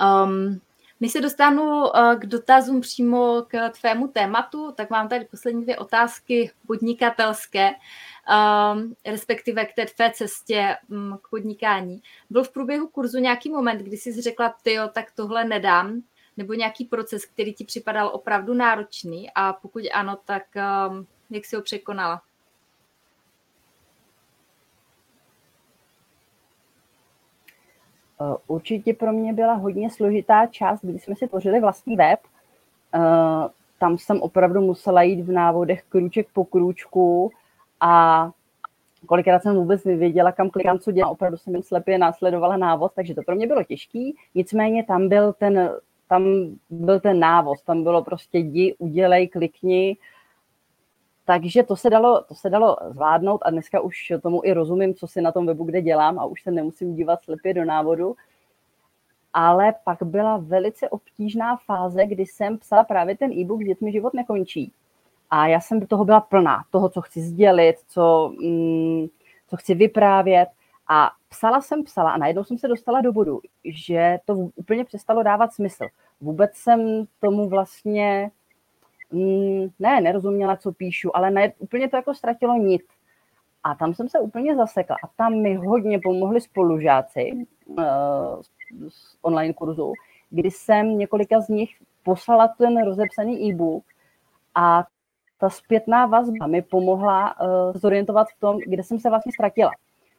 Um, 0.00 0.60
než 1.00 1.12
se 1.12 1.20
dostanu 1.20 1.84
k 2.18 2.26
dotazům 2.26 2.80
přímo 2.80 3.42
k 3.48 3.68
tvému 3.68 4.08
tématu, 4.08 4.72
tak 4.72 4.90
mám 4.90 5.08
tady 5.08 5.24
poslední 5.24 5.62
dvě 5.62 5.78
otázky 5.78 6.50
podnikatelské, 6.66 7.70
um, 7.70 8.94
respektive 9.06 9.64
k 9.64 9.74
té 9.74 9.86
tvé 9.86 10.10
cestě 10.14 10.76
um, 10.88 11.18
k 11.22 11.28
podnikání. 11.28 12.02
Byl 12.30 12.44
v 12.44 12.52
průběhu 12.52 12.88
kurzu 12.88 13.18
nějaký 13.18 13.50
moment, 13.50 13.78
kdy 13.78 13.96
jsi 13.96 14.20
řekla, 14.20 14.54
ty 14.62 14.76
tak 14.92 15.10
tohle 15.16 15.44
nedám, 15.44 16.02
nebo 16.36 16.54
nějaký 16.54 16.84
proces, 16.84 17.24
který 17.24 17.54
ti 17.54 17.64
připadal 17.64 18.10
opravdu 18.12 18.54
náročný 18.54 19.30
a 19.34 19.52
pokud 19.52 19.82
ano, 19.92 20.18
tak 20.24 20.42
um, 20.90 21.06
jak 21.30 21.44
jsi 21.44 21.56
ho 21.56 21.62
překonala? 21.62 22.22
Určitě 28.46 28.94
pro 28.94 29.12
mě 29.12 29.32
byla 29.32 29.54
hodně 29.54 29.90
složitá 29.90 30.46
část, 30.46 30.80
kdy 30.82 30.98
jsme 30.98 31.16
si 31.16 31.28
tvořili 31.28 31.60
vlastní 31.60 31.96
web. 31.96 32.20
Eh, 32.94 32.98
tam 33.78 33.98
jsem 33.98 34.22
opravdu 34.22 34.60
musela 34.60 35.02
jít 35.02 35.22
v 35.22 35.32
návodech 35.32 35.82
krůček 35.88 36.28
po 36.32 36.44
krůčku 36.44 37.30
a 37.80 38.30
kolikrát 39.06 39.42
jsem 39.42 39.54
vůbec 39.54 39.84
nevěděla, 39.84 40.32
kam 40.32 40.50
klikám, 40.50 40.78
co 40.78 40.92
dělám. 40.92 41.12
Opravdu 41.12 41.36
jsem 41.36 41.54
jen 41.54 41.62
slepě 41.62 41.98
následovala 41.98 42.56
návod, 42.56 42.92
takže 42.94 43.14
to 43.14 43.22
pro 43.22 43.34
mě 43.34 43.46
bylo 43.46 43.64
těžký. 43.64 44.16
Nicméně 44.34 44.84
tam 44.84 45.08
byl 45.08 45.32
ten, 45.32 45.70
tam 46.08 46.24
byl 46.70 47.00
ten 47.00 47.18
návoz, 47.18 47.62
tam 47.62 47.82
bylo 47.82 48.04
prostě 48.04 48.38
jdi, 48.38 48.74
udělej, 48.78 49.28
klikni, 49.28 49.96
takže 51.30 51.62
to 51.62 51.76
se, 51.76 51.90
dalo, 51.90 52.24
to 52.28 52.34
se 52.34 52.50
dalo 52.50 52.76
zvládnout 52.90 53.40
a 53.44 53.50
dneska 53.50 53.80
už 53.80 54.12
tomu 54.22 54.40
i 54.44 54.52
rozumím, 54.52 54.94
co 54.94 55.06
si 55.06 55.20
na 55.20 55.32
tom 55.32 55.46
webu 55.46 55.64
kde 55.64 55.82
dělám 55.82 56.18
a 56.18 56.24
už 56.24 56.42
se 56.42 56.50
nemusím 56.50 56.94
dívat 56.94 57.22
slepě 57.24 57.54
do 57.54 57.64
návodu. 57.64 58.16
Ale 59.32 59.74
pak 59.84 60.02
byla 60.02 60.36
velice 60.36 60.88
obtížná 60.88 61.56
fáze, 61.56 62.06
kdy 62.06 62.26
jsem 62.26 62.58
psala 62.58 62.84
právě 62.84 63.16
ten 63.16 63.32
e-book 63.32 63.64
Dětmi 63.64 63.92
život 63.92 64.14
nekončí. 64.14 64.72
A 65.30 65.46
já 65.46 65.60
jsem 65.60 65.80
do 65.80 65.86
toho 65.86 66.04
byla 66.04 66.20
plná, 66.20 66.64
toho, 66.70 66.88
co 66.88 67.00
chci 67.00 67.20
sdělit, 67.20 67.76
co, 67.88 68.32
mm, 68.42 69.06
co 69.48 69.56
chci 69.56 69.74
vyprávět. 69.74 70.48
A 70.88 71.10
psala 71.28 71.60
jsem, 71.60 71.84
psala 71.84 72.10
a 72.10 72.18
najednou 72.18 72.44
jsem 72.44 72.58
se 72.58 72.68
dostala 72.68 73.00
do 73.00 73.12
bodu, 73.12 73.40
že 73.64 74.18
to 74.24 74.34
úplně 74.34 74.84
přestalo 74.84 75.22
dávat 75.22 75.52
smysl. 75.52 75.86
Vůbec 76.20 76.54
jsem 76.54 77.04
tomu 77.20 77.48
vlastně 77.48 78.30
mm, 79.12 79.68
ne, 79.78 80.00
nerozuměla, 80.00 80.56
co 80.56 80.72
píšu, 80.72 81.16
ale 81.16 81.30
ne, 81.30 81.52
úplně 81.58 81.88
to 81.88 81.96
jako 81.96 82.14
ztratilo 82.14 82.54
nit. 82.54 82.82
A 83.64 83.74
tam 83.74 83.94
jsem 83.94 84.08
se 84.08 84.20
úplně 84.20 84.56
zasekla. 84.56 84.96
A 85.04 85.06
tam 85.16 85.34
mi 85.42 85.54
hodně 85.54 86.00
pomohli 86.04 86.40
spolužáci 86.40 87.46
uh, 87.66 87.76
z 88.88 89.16
online 89.22 89.54
kurzu, 89.54 89.92
kdy 90.30 90.50
jsem 90.50 90.98
několika 90.98 91.40
z 91.40 91.48
nich 91.48 91.70
poslala 92.02 92.48
ten 92.48 92.84
rozepsaný 92.84 93.50
e-book 93.50 93.84
a 94.54 94.84
ta 95.38 95.50
zpětná 95.50 96.06
vazba 96.06 96.46
mi 96.46 96.62
pomohla 96.62 97.40
uh, 97.40 97.48
zorientovat 97.74 98.26
v 98.36 98.40
tom, 98.40 98.58
kde 98.66 98.82
jsem 98.82 98.98
se 98.98 99.10
vlastně 99.10 99.32
ztratila. 99.32 99.70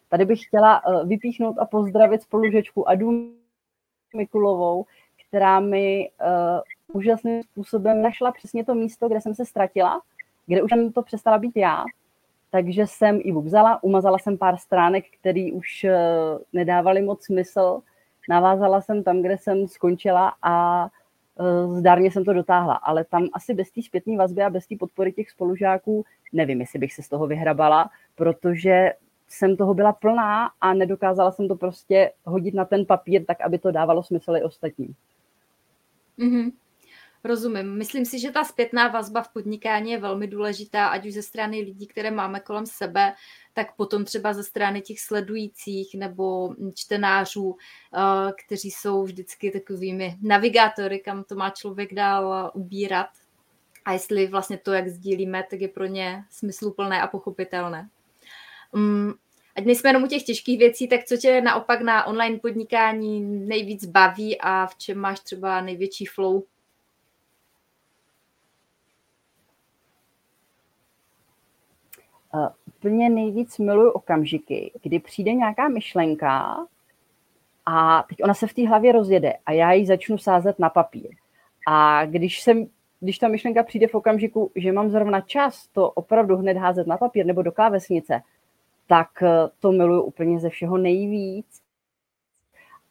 Tady 0.09 0.25
bych 0.25 0.45
chtěla 0.45 0.85
uh, 0.85 1.07
vypíchnout 1.07 1.59
a 1.59 1.65
pozdravit 1.65 2.21
spolužečku 2.21 2.89
Adu 2.89 3.33
Mikulovou, 4.15 4.85
která 5.27 5.59
mi 5.59 6.09
uh, 6.21 6.61
úžasným 6.93 7.43
způsobem 7.43 8.01
našla 8.01 8.31
přesně 8.31 8.65
to 8.65 8.75
místo, 8.75 9.09
kde 9.09 9.21
jsem 9.21 9.35
se 9.35 9.45
ztratila, 9.45 10.01
kde 10.47 10.63
už 10.63 10.69
jsem 10.69 10.91
to 10.91 11.01
přestala 11.01 11.37
být 11.37 11.57
já. 11.57 11.83
Takže 12.51 12.87
jsem 12.87 13.19
e-book 13.25 13.45
vzala, 13.45 13.83
umazala 13.83 14.19
jsem 14.19 14.37
pár 14.37 14.57
stránek, 14.57 15.05
které 15.19 15.49
už 15.53 15.83
eh, 15.83 15.97
nedávaly 16.53 17.01
moc 17.01 17.25
smysl, 17.25 17.81
navázala 18.29 18.81
jsem 18.81 19.03
tam, 19.03 19.21
kde 19.21 19.37
jsem 19.37 19.67
skončila 19.67 20.33
a 20.41 20.87
eh, 21.39 21.75
zdárně 21.75 22.11
jsem 22.11 22.25
to 22.25 22.33
dotáhla. 22.33 22.73
Ale 22.73 23.05
tam 23.05 23.27
asi 23.33 23.53
bez 23.53 23.71
té 23.71 23.81
zpětné 23.81 24.17
vazby 24.17 24.43
a 24.43 24.49
bez 24.49 24.67
té 24.67 24.75
podpory 24.75 25.11
těch 25.11 25.29
spolužáků 25.29 26.05
nevím, 26.33 26.61
jestli 26.61 26.79
bych 26.79 26.93
se 26.93 27.03
z 27.03 27.09
toho 27.09 27.27
vyhrabala, 27.27 27.89
protože 28.15 28.93
jsem 29.27 29.57
toho 29.57 29.73
byla 29.73 29.93
plná 29.93 30.51
a 30.61 30.73
nedokázala 30.73 31.31
jsem 31.31 31.47
to 31.47 31.55
prostě 31.55 32.11
hodit 32.25 32.53
na 32.53 32.65
ten 32.65 32.85
papír 32.85 33.25
tak, 33.25 33.41
aby 33.41 33.59
to 33.59 33.71
dávalo 33.71 34.03
smysl 34.03 34.35
i 34.35 34.43
ostatním. 34.43 34.95
Mm-hmm. 36.19 36.51
Rozumím. 37.23 37.77
Myslím 37.77 38.05
si, 38.05 38.19
že 38.19 38.31
ta 38.31 38.43
zpětná 38.43 38.87
vazba 38.87 39.21
v 39.21 39.29
podnikání 39.33 39.91
je 39.91 39.99
velmi 39.99 40.27
důležitá, 40.27 40.87
ať 40.87 41.05
už 41.05 41.13
ze 41.13 41.21
strany 41.21 41.59
lidí, 41.59 41.87
které 41.87 42.11
máme 42.11 42.39
kolem 42.39 42.65
sebe, 42.65 43.13
tak 43.53 43.75
potom 43.75 44.05
třeba 44.05 44.33
ze 44.33 44.43
strany 44.43 44.81
těch 44.81 44.99
sledujících 44.99 45.95
nebo 45.95 46.55
čtenářů, 46.75 47.57
eh, 47.93 48.31
kteří 48.45 48.71
jsou 48.71 49.03
vždycky 49.03 49.51
takovými 49.51 50.17
navigátory, 50.21 50.99
kam 50.99 51.23
to 51.23 51.35
má 51.35 51.49
člověk 51.49 51.93
dál 51.93 52.51
ubírat. 52.53 53.09
A 53.85 53.93
jestli 53.93 54.27
vlastně 54.27 54.57
to, 54.57 54.73
jak 54.73 54.87
sdílíme, 54.87 55.43
tak 55.49 55.61
je 55.61 55.67
pro 55.67 55.85
ně 55.85 56.23
smysluplné 56.29 57.01
a 57.01 57.07
pochopitelné. 57.07 57.89
Mm, 58.73 59.13
ať 59.55 59.65
nejsme 59.65 59.89
jenom 59.89 60.03
u 60.03 60.07
těch 60.07 60.23
těžkých 60.23 60.59
věcí, 60.59 60.87
tak 60.87 61.03
co 61.03 61.17
tě 61.17 61.41
naopak 61.41 61.81
na 61.81 62.05
online 62.05 62.39
podnikání 62.39 63.21
nejvíc 63.47 63.85
baví 63.85 64.41
a 64.41 64.67
v 64.67 64.75
čem 64.75 64.97
máš 64.97 65.19
třeba 65.19 65.61
největší 65.61 66.05
flow? 66.05 66.43
Uh, 72.33 72.47
úplně 72.67 73.09
nejvíc 73.09 73.57
miluju 73.57 73.91
okamžiky, 73.91 74.71
kdy 74.83 74.99
přijde 74.99 75.33
nějaká 75.33 75.67
myšlenka 75.67 76.57
a 77.65 78.03
teď 78.09 78.23
ona 78.23 78.33
se 78.33 78.47
v 78.47 78.53
té 78.53 78.67
hlavě 78.67 78.91
rozjede 78.91 79.33
a 79.45 79.51
já 79.51 79.71
ji 79.71 79.85
začnu 79.85 80.17
sázet 80.17 80.59
na 80.59 80.69
papír. 80.69 81.09
A 81.67 82.05
když, 82.05 82.41
jsem, 82.41 82.67
když 82.99 83.17
ta 83.17 83.27
myšlenka 83.27 83.63
přijde 83.63 83.87
v 83.87 83.95
okamžiku, 83.95 84.51
že 84.55 84.71
mám 84.71 84.89
zrovna 84.89 85.21
čas 85.21 85.67
to 85.67 85.89
opravdu 85.89 86.37
hned 86.37 86.57
házet 86.57 86.87
na 86.87 86.97
papír 86.97 87.25
nebo 87.25 87.41
do 87.41 87.51
klávesnice, 87.51 88.21
tak 88.87 89.23
eh, 89.23 89.29
to 89.59 89.71
miluju 89.71 90.01
úplně 90.01 90.39
ze 90.39 90.49
všeho 90.49 90.77
nejvíc. 90.77 91.61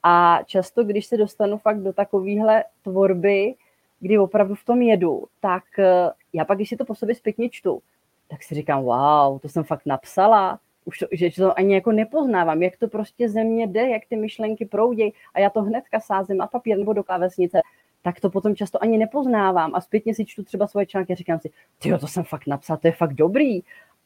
A 0.03 0.39
často, 0.47 0.85
když 0.85 1.07
se 1.07 1.17
dostanu 1.17 1.59
fakt 1.59 1.81
do 1.81 1.93
takovéhle 1.93 2.65
tvorby, 2.83 3.55
kdy 4.01 4.19
opravdu 4.19 4.55
v 4.55 4.65
tom 4.65 4.83
jedu, 4.83 5.25
tak 5.41 5.79
eh, 5.79 6.11
já 6.33 6.45
pak, 6.45 6.59
když 6.59 6.69
si 6.69 6.77
to 6.77 6.85
po 6.85 6.95
sobě 6.95 7.15
zpětně 7.15 7.49
čtu, 7.51 7.83
tak 8.31 8.43
si 8.43 8.55
říkám, 8.55 8.83
wow, 8.83 9.39
to 9.39 9.49
jsem 9.49 9.65
fakt 9.65 9.87
napsala, 9.87 10.59
už 10.85 10.99
to, 10.99 11.07
že 11.13 11.31
to 11.37 11.59
ani 11.59 11.75
jako 11.75 11.93
nepoznávám, 11.93 12.63
jak 12.63 12.77
to 12.77 12.89
prostě 12.89 13.29
ze 13.29 13.45
mě 13.45 13.67
jde, 13.67 13.89
jak 13.89 14.03
ty 14.09 14.17
myšlenky 14.17 14.65
proudí 14.65 15.15
a 15.35 15.41
já 15.41 15.51
to 15.51 15.63
hnedka 15.63 16.01
sázím 16.01 16.37
na 16.37 16.47
papír 16.47 16.79
nebo 16.79 16.93
do 16.93 17.05
klávesnice, 17.05 17.61
tak 18.03 18.21
to 18.21 18.31
potom 18.31 18.57
často 18.57 18.83
ani 18.83 18.99
nepoznávám 18.99 19.75
a 19.75 19.81
zpětně 19.81 20.15
si 20.15 20.25
čtu 20.25 20.43
třeba 20.43 20.67
svoje 20.67 20.87
články 20.87 21.13
a 21.13 21.17
říkám 21.17 21.41
si, 21.41 21.51
ty 21.79 21.99
to 21.99 22.07
jsem 22.07 22.25
fakt 22.25 22.47
napsal, 22.47 22.77
to 22.77 22.89
je 22.89 22.93
fakt 22.93 23.15
dobrý. 23.15 23.61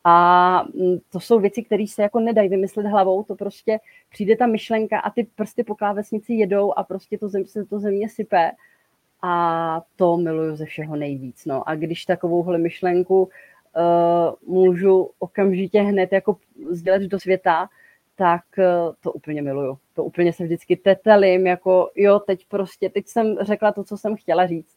A 0.04 0.62
mm, 0.74 0.98
to 1.10 1.20
jsou 1.20 1.40
věci, 1.40 1.62
které 1.62 1.87
se 1.87 2.02
jako 2.02 2.20
nedají 2.20 2.48
vymyslet 2.48 2.87
hlavou, 2.87 3.22
to 3.22 3.34
prostě 3.34 3.80
přijde 4.10 4.37
ta 4.37 4.46
myšlenka 4.46 4.98
a 4.98 5.10
ty 5.10 5.26
prsty 5.34 5.64
po 5.64 5.74
klávesnici 5.74 6.34
jedou 6.34 6.72
a 6.76 6.82
prostě 6.82 7.18
to 7.18 7.28
zem, 7.28 7.46
se 7.46 7.64
to 7.64 7.78
země 7.78 8.08
sype 8.08 8.50
a 9.22 9.82
to 9.96 10.16
miluju 10.16 10.56
ze 10.56 10.64
všeho 10.64 10.96
nejvíc. 10.96 11.44
No. 11.44 11.68
A 11.68 11.74
když 11.74 12.04
takovouhle 12.04 12.58
myšlenku 12.58 13.28
uh, 13.76 14.54
můžu 14.54 15.10
okamžitě 15.18 15.80
hned 15.80 16.12
jako 16.12 16.37
sdělat 16.70 17.02
do 17.02 17.20
světa, 17.20 17.68
tak 18.16 18.44
uh, 18.58 18.94
to 19.00 19.12
úplně 19.12 19.42
miluju. 19.42 19.78
To 19.94 20.04
úplně 20.04 20.32
se 20.32 20.44
vždycky 20.44 20.76
tetelím, 20.76 21.46
jako 21.46 21.90
jo, 21.94 22.18
teď 22.18 22.46
prostě, 22.48 22.90
teď 22.90 23.08
jsem 23.08 23.37
řekla 23.40 23.72
to, 23.72 23.84
co 23.84 23.96
jsem 23.96 24.16
chtěla 24.16 24.46
říct. 24.46 24.76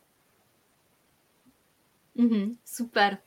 Mm-hmm, 2.18 2.56
super. 2.66 3.18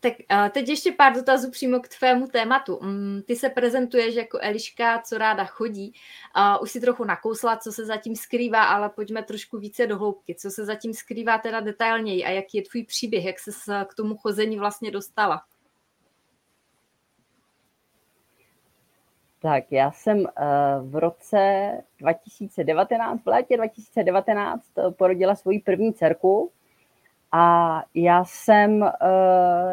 Tak 0.00 0.12
teď 0.50 0.68
ještě 0.68 0.92
pár 0.92 1.14
dotazů 1.14 1.50
přímo 1.50 1.80
k 1.80 1.88
tvému 1.88 2.26
tématu. 2.26 2.78
Mm, 2.82 3.22
ty 3.26 3.36
se 3.36 3.48
prezentuješ 3.48 4.14
jako 4.14 4.38
Eliška, 4.42 5.02
co 5.02 5.18
ráda 5.18 5.44
chodí. 5.44 5.92
Už 6.62 6.70
si 6.70 6.80
trochu 6.80 7.04
nakousla, 7.04 7.56
co 7.56 7.72
se 7.72 7.84
zatím 7.84 8.16
skrývá, 8.16 8.64
ale 8.64 8.88
pojďme 8.88 9.22
trošku 9.22 9.58
více 9.58 9.86
do 9.86 9.98
hloubky. 9.98 10.34
Co 10.34 10.50
se 10.50 10.64
zatím 10.64 10.94
skrývá 10.94 11.38
teda 11.38 11.60
detailněji 11.60 12.24
a 12.24 12.30
jaký 12.30 12.58
je 12.58 12.62
tvůj 12.62 12.84
příběh, 12.84 13.24
jak 13.24 13.38
se 13.38 13.50
k 13.88 13.94
tomu 13.94 14.16
chození 14.16 14.58
vlastně 14.58 14.90
dostala? 14.90 15.42
Tak 19.40 19.72
já 19.72 19.90
jsem 19.90 20.26
eh, 20.26 20.42
v 20.80 20.96
roce 20.96 21.70
2019, 21.98 23.24
v 23.24 23.26
létě 23.26 23.56
2019 23.56 24.62
eh, 24.78 24.90
porodila 24.90 25.34
svoji 25.34 25.60
první 25.60 25.94
dcerku, 25.94 26.50
a 27.32 27.82
já 27.94 28.24
jsem 28.24 28.82
uh, 28.82 28.88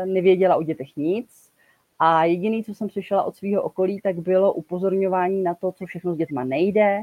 nevěděla 0.05 0.55
o 0.55 0.63
dětech 0.63 0.95
nic 0.95 1.51
a 1.99 2.25
jediné, 2.25 2.63
co 2.63 2.73
jsem 2.73 2.89
slyšela 2.89 3.23
od 3.23 3.35
svého 3.35 3.61
okolí, 3.61 4.01
tak 4.01 4.19
bylo 4.19 4.53
upozorňování 4.53 5.43
na 5.43 5.53
to, 5.55 5.71
co 5.71 5.85
všechno 5.85 6.13
s 6.13 6.17
dětma 6.17 6.43
nejde, 6.43 7.01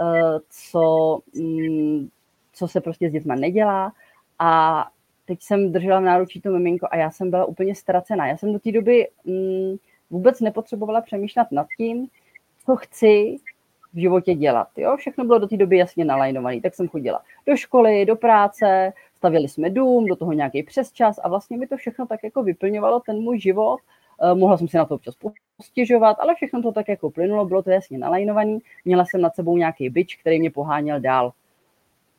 uh, 0.00 0.38
co, 0.50 1.18
um, 1.40 2.10
co 2.52 2.68
se 2.68 2.80
prostě 2.80 3.08
s 3.08 3.12
dětma 3.12 3.34
nedělá. 3.34 3.92
A 4.38 4.86
teď 5.24 5.42
jsem 5.42 5.72
držela 5.72 6.00
v 6.00 6.04
náručí 6.04 6.40
to 6.40 6.50
miminko 6.50 6.88
a 6.90 6.96
já 6.96 7.10
jsem 7.10 7.30
byla 7.30 7.44
úplně 7.44 7.74
ztracená. 7.74 8.26
Já 8.26 8.36
jsem 8.36 8.52
do 8.52 8.58
té 8.58 8.72
doby 8.72 9.08
mm, 9.24 9.76
vůbec 10.10 10.40
nepotřebovala 10.40 11.00
přemýšlet 11.00 11.46
nad 11.52 11.66
tím, 11.76 12.08
co 12.66 12.76
chci 12.76 13.36
v 13.92 14.00
životě 14.00 14.34
dělat. 14.34 14.68
Jo? 14.76 14.96
Všechno 14.96 15.24
bylo 15.24 15.38
do 15.38 15.46
té 15.46 15.56
doby 15.56 15.78
jasně 15.78 16.04
nalajnované. 16.04 16.60
Tak 16.60 16.74
jsem 16.74 16.88
chodila 16.88 17.22
do 17.46 17.56
školy, 17.56 18.06
do 18.06 18.16
práce, 18.16 18.92
stavili 19.20 19.48
jsme 19.48 19.70
dům, 19.70 20.06
do 20.06 20.16
toho 20.16 20.32
nějaký 20.32 20.62
přesčas 20.62 21.20
a 21.22 21.28
vlastně 21.28 21.56
mi 21.56 21.66
to 21.66 21.76
všechno 21.76 22.06
tak 22.06 22.24
jako 22.24 22.42
vyplňovalo 22.42 23.00
ten 23.00 23.20
můj 23.20 23.40
život. 23.40 23.80
Uh, 24.22 24.38
mohla 24.38 24.58
jsem 24.58 24.68
si 24.68 24.76
na 24.76 24.84
to 24.84 24.94
občas 24.94 25.14
postěžovat, 25.56 26.16
ale 26.20 26.34
všechno 26.34 26.62
to 26.62 26.72
tak 26.72 26.88
jako 26.88 27.10
plynulo, 27.10 27.44
bylo 27.44 27.62
to 27.62 27.70
jasně 27.70 27.98
nalajnované. 27.98 28.58
Měla 28.84 29.04
jsem 29.04 29.20
nad 29.20 29.34
sebou 29.34 29.56
nějaký 29.56 29.90
byč, 29.90 30.16
který 30.16 30.40
mě 30.40 30.50
poháněl 30.50 31.00
dál. 31.00 31.32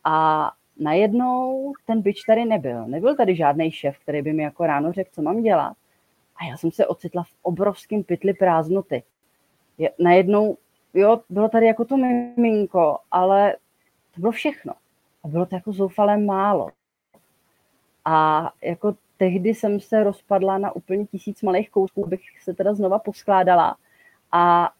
A 0.04 0.50
najednou 0.78 1.72
ten 1.86 2.02
byč 2.02 2.22
tady 2.22 2.44
nebyl. 2.44 2.86
Nebyl 2.86 3.16
tady 3.16 3.36
žádný 3.36 3.70
šéf, 3.70 3.98
který 3.98 4.22
by 4.22 4.32
mi 4.32 4.42
jako 4.42 4.66
ráno 4.66 4.92
řekl, 4.92 5.10
co 5.12 5.22
mám 5.22 5.42
dělat. 5.42 5.72
A 6.36 6.44
já 6.44 6.56
jsem 6.56 6.70
se 6.70 6.86
ocitla 6.86 7.22
v 7.22 7.34
obrovském 7.42 8.02
pytli 8.02 8.34
prázdnoty. 8.34 9.02
Je, 9.78 9.90
najednou, 9.98 10.56
jo, 10.94 11.20
bylo 11.28 11.48
tady 11.48 11.66
jako 11.66 11.84
to 11.84 11.96
miminko, 11.96 12.98
ale 13.10 13.56
to 14.14 14.20
bylo 14.20 14.32
všechno. 14.32 14.72
A 15.24 15.28
bylo 15.28 15.46
to 15.46 15.54
jako 15.54 15.72
zoufalé 15.72 16.16
málo. 16.16 16.68
A 18.04 18.50
jako 18.62 18.94
tehdy 19.16 19.54
jsem 19.54 19.80
se 19.80 20.04
rozpadla 20.04 20.58
na 20.58 20.76
úplně 20.76 21.06
tisíc 21.06 21.42
malých 21.42 21.70
kousků, 21.70 22.04
abych 22.04 22.20
se 22.42 22.54
teda 22.54 22.74
znova 22.74 22.98
poskládala. 22.98 23.76
A 24.32 24.72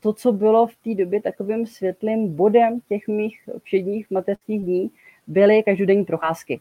to, 0.00 0.12
co 0.12 0.32
bylo 0.32 0.66
v 0.66 0.76
té 0.76 0.94
době 0.94 1.22
takovým 1.22 1.66
světlým 1.66 2.36
bodem 2.36 2.80
těch 2.88 3.08
mých 3.08 3.48
všedních 3.62 4.10
mateřských 4.10 4.64
dní, 4.64 4.90
byly 5.26 5.62
každodenní 5.62 6.04
procházky. 6.04 6.60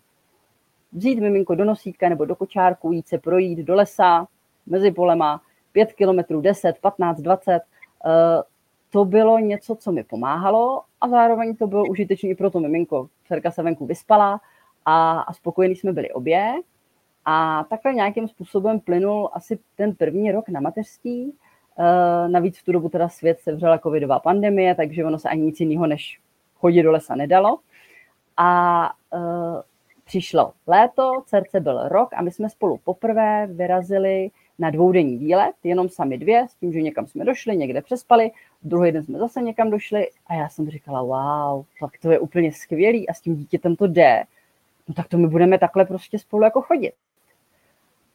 Vzít 0.92 1.20
miminko 1.20 1.56
do 1.56 1.66
nosítka 1.66 2.10
nebo 2.10 2.26
do 2.26 2.36
kočárku, 2.36 2.92
jít 2.92 3.08
se 3.08 3.18
projít 3.18 3.60
do 3.60 3.76
lesa, 3.76 4.28
mezi 4.66 4.92
polema, 4.92 5.42
5 5.72 5.94
kilometrů, 5.94 6.42
10, 6.42 6.78
15, 6.82 7.22
20. 7.22 7.62
To 8.90 9.06
bylo 9.06 9.40
něco, 9.40 9.76
co 9.76 9.92
mi 9.92 10.04
pomáhalo 10.04 10.84
a 11.02 11.10
zároveň 11.10 11.56
to 11.56 11.68
bylo 11.68 11.86
užitečné 11.86 12.30
i 12.30 12.36
pro 12.36 12.52
to 12.52 12.60
miminko. 12.60 13.10
Dcerka 13.28 13.52
se 13.52 13.64
venku 13.64 13.86
vyspala 13.86 14.42
a, 14.86 15.20
a 15.20 15.34
spokojení 15.34 15.76
jsme 15.76 15.94
byli 15.94 16.12
obě. 16.12 16.54
A 17.26 17.64
takhle 17.70 17.94
nějakým 17.94 18.28
způsobem 18.28 18.80
plynul 18.80 19.30
asi 19.34 19.60
ten 19.76 19.96
první 19.96 20.32
rok 20.32 20.50
na 20.50 20.60
mateřství. 20.60 21.34
E, 21.78 22.30
navíc 22.30 22.60
v 22.60 22.64
tu 22.64 22.72
dobu 22.72 22.90
teda 22.90 23.10
svět 23.10 23.40
sevřela 23.40 23.78
covidová 23.78 24.20
pandemie, 24.20 24.76
takže 24.76 25.06
ono 25.06 25.20
se 25.20 25.30
ani 25.30 25.42
nic 25.42 25.60
jiného 25.60 25.88
než 25.88 26.20
chodit 26.56 26.84
do 26.84 26.92
lesa 26.92 27.16
nedalo. 27.16 27.60
A 28.38 28.92
e, 29.14 29.18
přišlo 30.04 30.54
léto, 30.68 31.12
dcerce 31.26 31.60
byl 31.60 31.88
rok 31.88 32.10
a 32.14 32.22
my 32.22 32.32
jsme 32.32 32.50
spolu 32.50 32.78
poprvé 32.84 33.48
vyrazili 33.48 34.32
na 34.60 34.70
dvoudenní 34.70 35.18
výlet, 35.18 35.54
jenom 35.64 35.90
sami 35.90 36.18
dvě, 36.18 36.46
s 36.50 36.56
tím, 36.56 36.74
že 36.74 36.82
někam 36.82 37.08
jsme 37.08 37.26
došli, 37.26 37.58
někde 37.58 37.82
přespali, 37.82 38.32
druhý 38.62 38.92
den 38.92 39.04
jsme 39.04 39.20
zase 39.20 39.42
někam 39.42 39.70
došli 39.70 40.08
a 40.28 40.34
já 40.34 40.50
jsem 40.50 40.70
říkala, 40.70 41.02
wow, 41.02 41.66
tak 41.80 41.92
to 42.02 42.12
je 42.12 42.20
úplně 42.20 42.52
skvělý 42.52 43.10
a 43.10 43.14
s 43.14 43.22
tím 43.22 43.36
dítětem 43.36 43.76
to 43.76 43.88
jde, 43.88 44.24
no 44.88 44.94
tak 44.94 45.08
to 45.08 45.18
my 45.18 45.28
budeme 45.28 45.60
takhle 45.60 45.86
prostě 45.86 46.20
spolu 46.20 46.44
jako 46.44 46.62
chodit. 46.62 46.94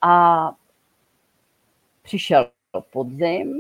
A 0.03 0.53
přišel 2.03 2.51
podzim 2.93 3.59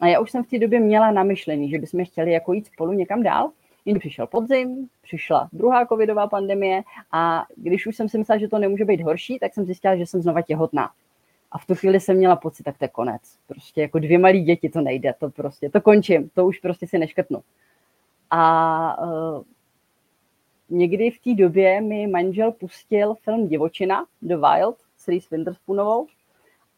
a 0.00 0.06
já 0.06 0.20
už 0.20 0.30
jsem 0.30 0.44
v 0.44 0.48
té 0.48 0.58
době 0.58 0.80
měla 0.80 1.10
namyšlený, 1.10 1.70
že 1.70 1.78
bychom 1.78 2.04
chtěli 2.04 2.32
jako 2.32 2.52
jít 2.52 2.66
spolu 2.66 2.92
někam 2.92 3.22
dál, 3.22 3.50
Jindy 3.84 4.00
přišel 4.00 4.26
podzim, 4.26 4.88
přišla 5.02 5.48
druhá 5.52 5.86
covidová 5.86 6.26
pandemie 6.26 6.82
a 7.12 7.44
když 7.56 7.86
už 7.86 7.96
jsem 7.96 8.08
si 8.08 8.18
myslela, 8.18 8.38
že 8.38 8.48
to 8.48 8.58
nemůže 8.58 8.84
být 8.84 9.00
horší, 9.00 9.38
tak 9.38 9.54
jsem 9.54 9.64
zjistila, 9.64 9.96
že 9.96 10.06
jsem 10.06 10.22
znova 10.22 10.42
těhotná. 10.42 10.90
A 11.52 11.58
v 11.58 11.66
tu 11.66 11.74
chvíli 11.74 12.00
jsem 12.00 12.16
měla 12.16 12.36
pocit, 12.36 12.62
tak 12.62 12.78
to 12.78 12.84
je 12.84 12.88
konec. 12.88 13.22
Prostě 13.46 13.80
jako 13.80 13.98
dvě 13.98 14.18
malé 14.18 14.38
děti 14.38 14.68
to 14.68 14.80
nejde, 14.80 15.14
to 15.18 15.30
prostě, 15.30 15.70
to 15.70 15.80
končím, 15.80 16.30
to 16.34 16.46
už 16.46 16.58
prostě 16.58 16.86
si 16.86 16.98
neškrtnu. 16.98 17.42
A 18.30 19.02
uh, 19.02 19.42
někdy 20.74 21.10
v 21.10 21.18
té 21.18 21.34
době 21.34 21.80
mi 21.80 22.06
manžel 22.06 22.52
pustil 22.52 23.14
film 23.14 23.48
Divočina, 23.48 24.04
The 24.22 24.36
Wild, 24.36 24.76
s 24.96 25.08
Reese 25.08 25.28
Winterspoonovou. 25.30 26.06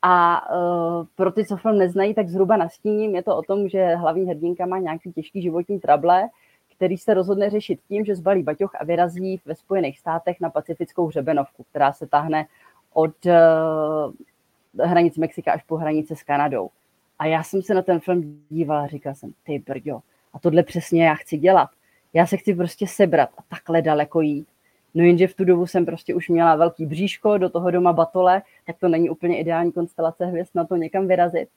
A 0.03 0.43
uh, 0.51 1.07
pro 1.17 1.33
ty, 1.33 1.45
co 1.45 1.57
film 1.57 1.79
neznají, 1.79 2.15
tak 2.15 2.29
zhruba 2.29 2.57
nastíním, 2.57 3.15
je 3.15 3.23
to 3.23 3.37
o 3.37 3.43
tom, 3.43 3.69
že 3.69 3.95
hlavní 3.95 4.29
hrdinka 4.29 4.67
má 4.67 4.79
nějaký 4.79 5.13
těžký 5.13 5.43
životní 5.43 5.81
trable, 5.81 6.29
který 6.77 6.99
se 6.99 7.15
rozhodne 7.15 7.51
řešit 7.51 7.81
tím, 7.89 8.05
že 8.05 8.17
zbalí 8.17 8.43
baťoch 8.43 8.75
a 8.81 8.85
vyrazí 8.85 9.41
ve 9.45 9.55
Spojených 9.55 9.99
státech 9.99 10.41
na 10.41 10.51
pacifickou 10.51 11.07
hřebenovku, 11.07 11.65
která 11.71 11.93
se 11.93 12.07
tahne 12.07 12.47
od 12.93 13.27
uh, 13.27 14.87
hranic 14.87 15.17
Mexika 15.17 15.53
až 15.53 15.63
po 15.63 15.77
hranice 15.77 16.17
s 16.17 16.23
Kanadou. 16.23 16.71
A 17.19 17.27
já 17.27 17.43
jsem 17.43 17.63
se 17.63 17.75
na 17.75 17.83
ten 17.83 18.01
film 18.01 18.41
dívala 18.49 18.85
a 18.85 18.87
říkala 18.87 19.15
jsem, 19.15 19.33
ty 19.43 19.59
brďo, 19.59 20.01
a 20.33 20.39
tohle 20.39 20.63
přesně 20.63 21.05
já 21.05 21.15
chci 21.15 21.39
dělat. 21.39 21.69
Já 22.17 22.27
se 22.27 22.37
chci 22.37 22.55
prostě 22.55 22.87
sebrat 22.87 23.31
a 23.39 23.43
takhle 23.49 23.83
daleko 23.83 24.21
jít. 24.21 24.47
No 24.95 25.05
jenže 25.05 25.29
v 25.29 25.35
tu 25.35 25.45
dobu 25.45 25.67
jsem 25.67 25.87
prostě 25.87 26.15
už 26.15 26.29
měla 26.29 26.57
velký 26.57 26.87
bříško, 26.87 27.39
do 27.39 27.51
toho 27.51 27.71
doma 27.71 27.93
batole, 27.93 28.43
tak 28.67 28.77
to 28.79 28.89
není 28.89 29.11
úplně 29.11 29.41
ideální 29.41 29.73
konstelace 29.73 30.27
hvězd 30.27 30.51
na 30.55 30.65
to 30.65 30.77
někam 30.77 31.09
vyrazit. 31.09 31.49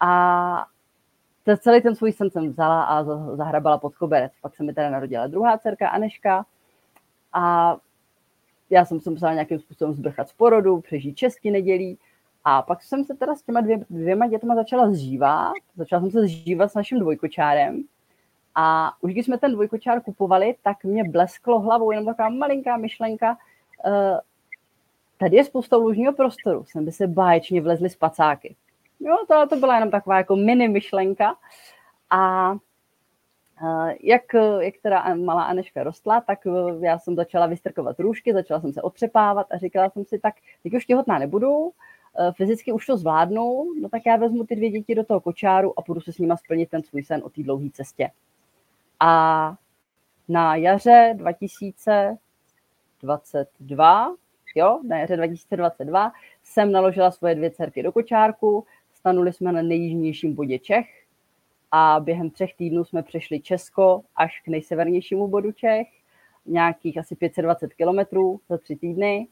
A 0.00 0.66
to 1.44 1.56
celý 1.56 1.82
ten 1.82 1.94
svůj 1.94 2.12
sen 2.12 2.30
jsem 2.30 2.48
vzala 2.48 2.84
a 2.84 3.04
zahrabala 3.36 3.78
pod 3.78 3.96
koberec. 3.96 4.32
Pak 4.42 4.56
se 4.56 4.62
mi 4.62 4.74
teda 4.74 4.90
narodila 4.90 5.26
druhá 5.26 5.58
dcerka 5.58 5.88
Aneška 5.88 6.46
a 7.32 7.76
já 8.70 8.84
jsem 8.84 9.00
se 9.00 9.10
musela 9.10 9.32
nějakým 9.32 9.58
způsobem 9.58 9.94
zbrchat 9.94 10.28
z 10.28 10.32
porodu, 10.32 10.80
přežít 10.80 11.16
česti 11.16 11.50
nedělí 11.50 11.98
a 12.44 12.62
pak 12.62 12.82
jsem 12.82 13.04
se 13.04 13.14
teda 13.14 13.34
s 13.34 13.42
těma 13.42 13.60
dvě, 13.60 13.84
dvěma 13.90 14.26
dětma 14.26 14.54
začala 14.54 14.90
zžívat. 14.92 15.52
Začala 15.76 16.02
jsem 16.02 16.10
se 16.10 16.20
zžívat 16.20 16.68
s 16.68 16.74
naším 16.74 16.98
dvojkočárem 16.98 17.84
a 18.54 18.92
už 19.00 19.12
když 19.12 19.24
jsme 19.26 19.38
ten 19.38 19.52
dvojkočár 19.52 20.02
kupovali, 20.02 20.54
tak 20.62 20.84
mě 20.84 21.04
blesklo 21.04 21.60
hlavou 21.60 21.90
jenom 21.90 22.06
taková 22.06 22.28
malinká 22.28 22.76
myšlenka, 22.76 23.36
uh, 23.86 24.18
tady 25.18 25.36
je 25.36 25.44
spousta 25.44 25.76
lužního 25.76 26.12
prostoru, 26.12 26.64
sem 26.64 26.84
by 26.84 26.92
se 26.92 27.06
báječně 27.06 27.60
vlezly 27.60 27.90
spacáky. 27.90 28.56
Jo, 29.00 29.16
to, 29.28 29.46
to 29.48 29.56
byla 29.56 29.74
jenom 29.74 29.90
taková 29.90 30.18
jako 30.18 30.36
mini 30.36 30.68
myšlenka. 30.68 31.34
A 32.10 32.54
jak, 34.00 34.22
jak 34.60 34.74
teda 34.82 35.14
malá 35.14 35.42
Aneška 35.42 35.82
rostla, 35.82 36.20
tak 36.20 36.38
já 36.80 36.98
jsem 36.98 37.16
začala 37.16 37.46
vystrkovat 37.46 38.00
růžky, 38.00 38.32
začala 38.32 38.60
jsem 38.60 38.72
se 38.72 38.82
otřepávat 38.82 39.46
a 39.50 39.58
říkala 39.58 39.90
jsem 39.90 40.04
si, 40.04 40.18
tak 40.18 40.34
teď 40.62 40.74
už 40.74 40.86
těhotná 40.86 41.18
nebudu, 41.18 41.72
fyzicky 42.36 42.72
už 42.72 42.86
to 42.86 42.96
zvládnu, 42.96 43.64
no 43.80 43.88
tak 43.88 44.02
já 44.06 44.16
vezmu 44.16 44.44
ty 44.44 44.56
dvě 44.56 44.70
děti 44.70 44.94
do 44.94 45.04
toho 45.04 45.20
kočáru 45.20 45.78
a 45.78 45.82
půjdu 45.82 46.00
se 46.00 46.12
s 46.12 46.18
nima 46.18 46.36
splnit 46.36 46.70
ten 46.70 46.82
svůj 46.82 47.02
sen 47.02 47.22
o 47.24 47.28
té 47.28 47.42
dlouhé 47.42 47.70
cestě. 47.72 48.10
A 49.00 49.54
na 50.28 50.56
jaře 50.56 51.14
2022, 51.16 54.14
jo, 54.54 54.80
na 54.88 54.98
jaře 54.98 55.16
2022 55.16 56.12
jsem 56.42 56.72
naložila 56.72 57.10
svoje 57.10 57.34
dvě 57.34 57.50
dcerky 57.50 57.82
do 57.82 57.92
kočárku, 57.92 58.66
stanuli 58.92 59.32
jsme 59.32 59.52
na 59.52 59.62
nejjižnějším 59.62 60.34
bodě 60.34 60.58
Čech 60.58 60.86
a 61.72 62.00
během 62.00 62.30
třech 62.30 62.54
týdnů 62.54 62.84
jsme 62.84 63.02
přešli 63.02 63.40
Česko 63.40 64.02
až 64.16 64.40
k 64.40 64.48
nejsevernějšímu 64.48 65.28
bodu 65.28 65.52
Čech, 65.52 65.88
nějakých 66.46 66.98
asi 66.98 67.16
520 67.16 67.74
kilometrů 67.74 68.40
za 68.48 68.58
tři 68.58 68.76
týdny. 68.76 69.28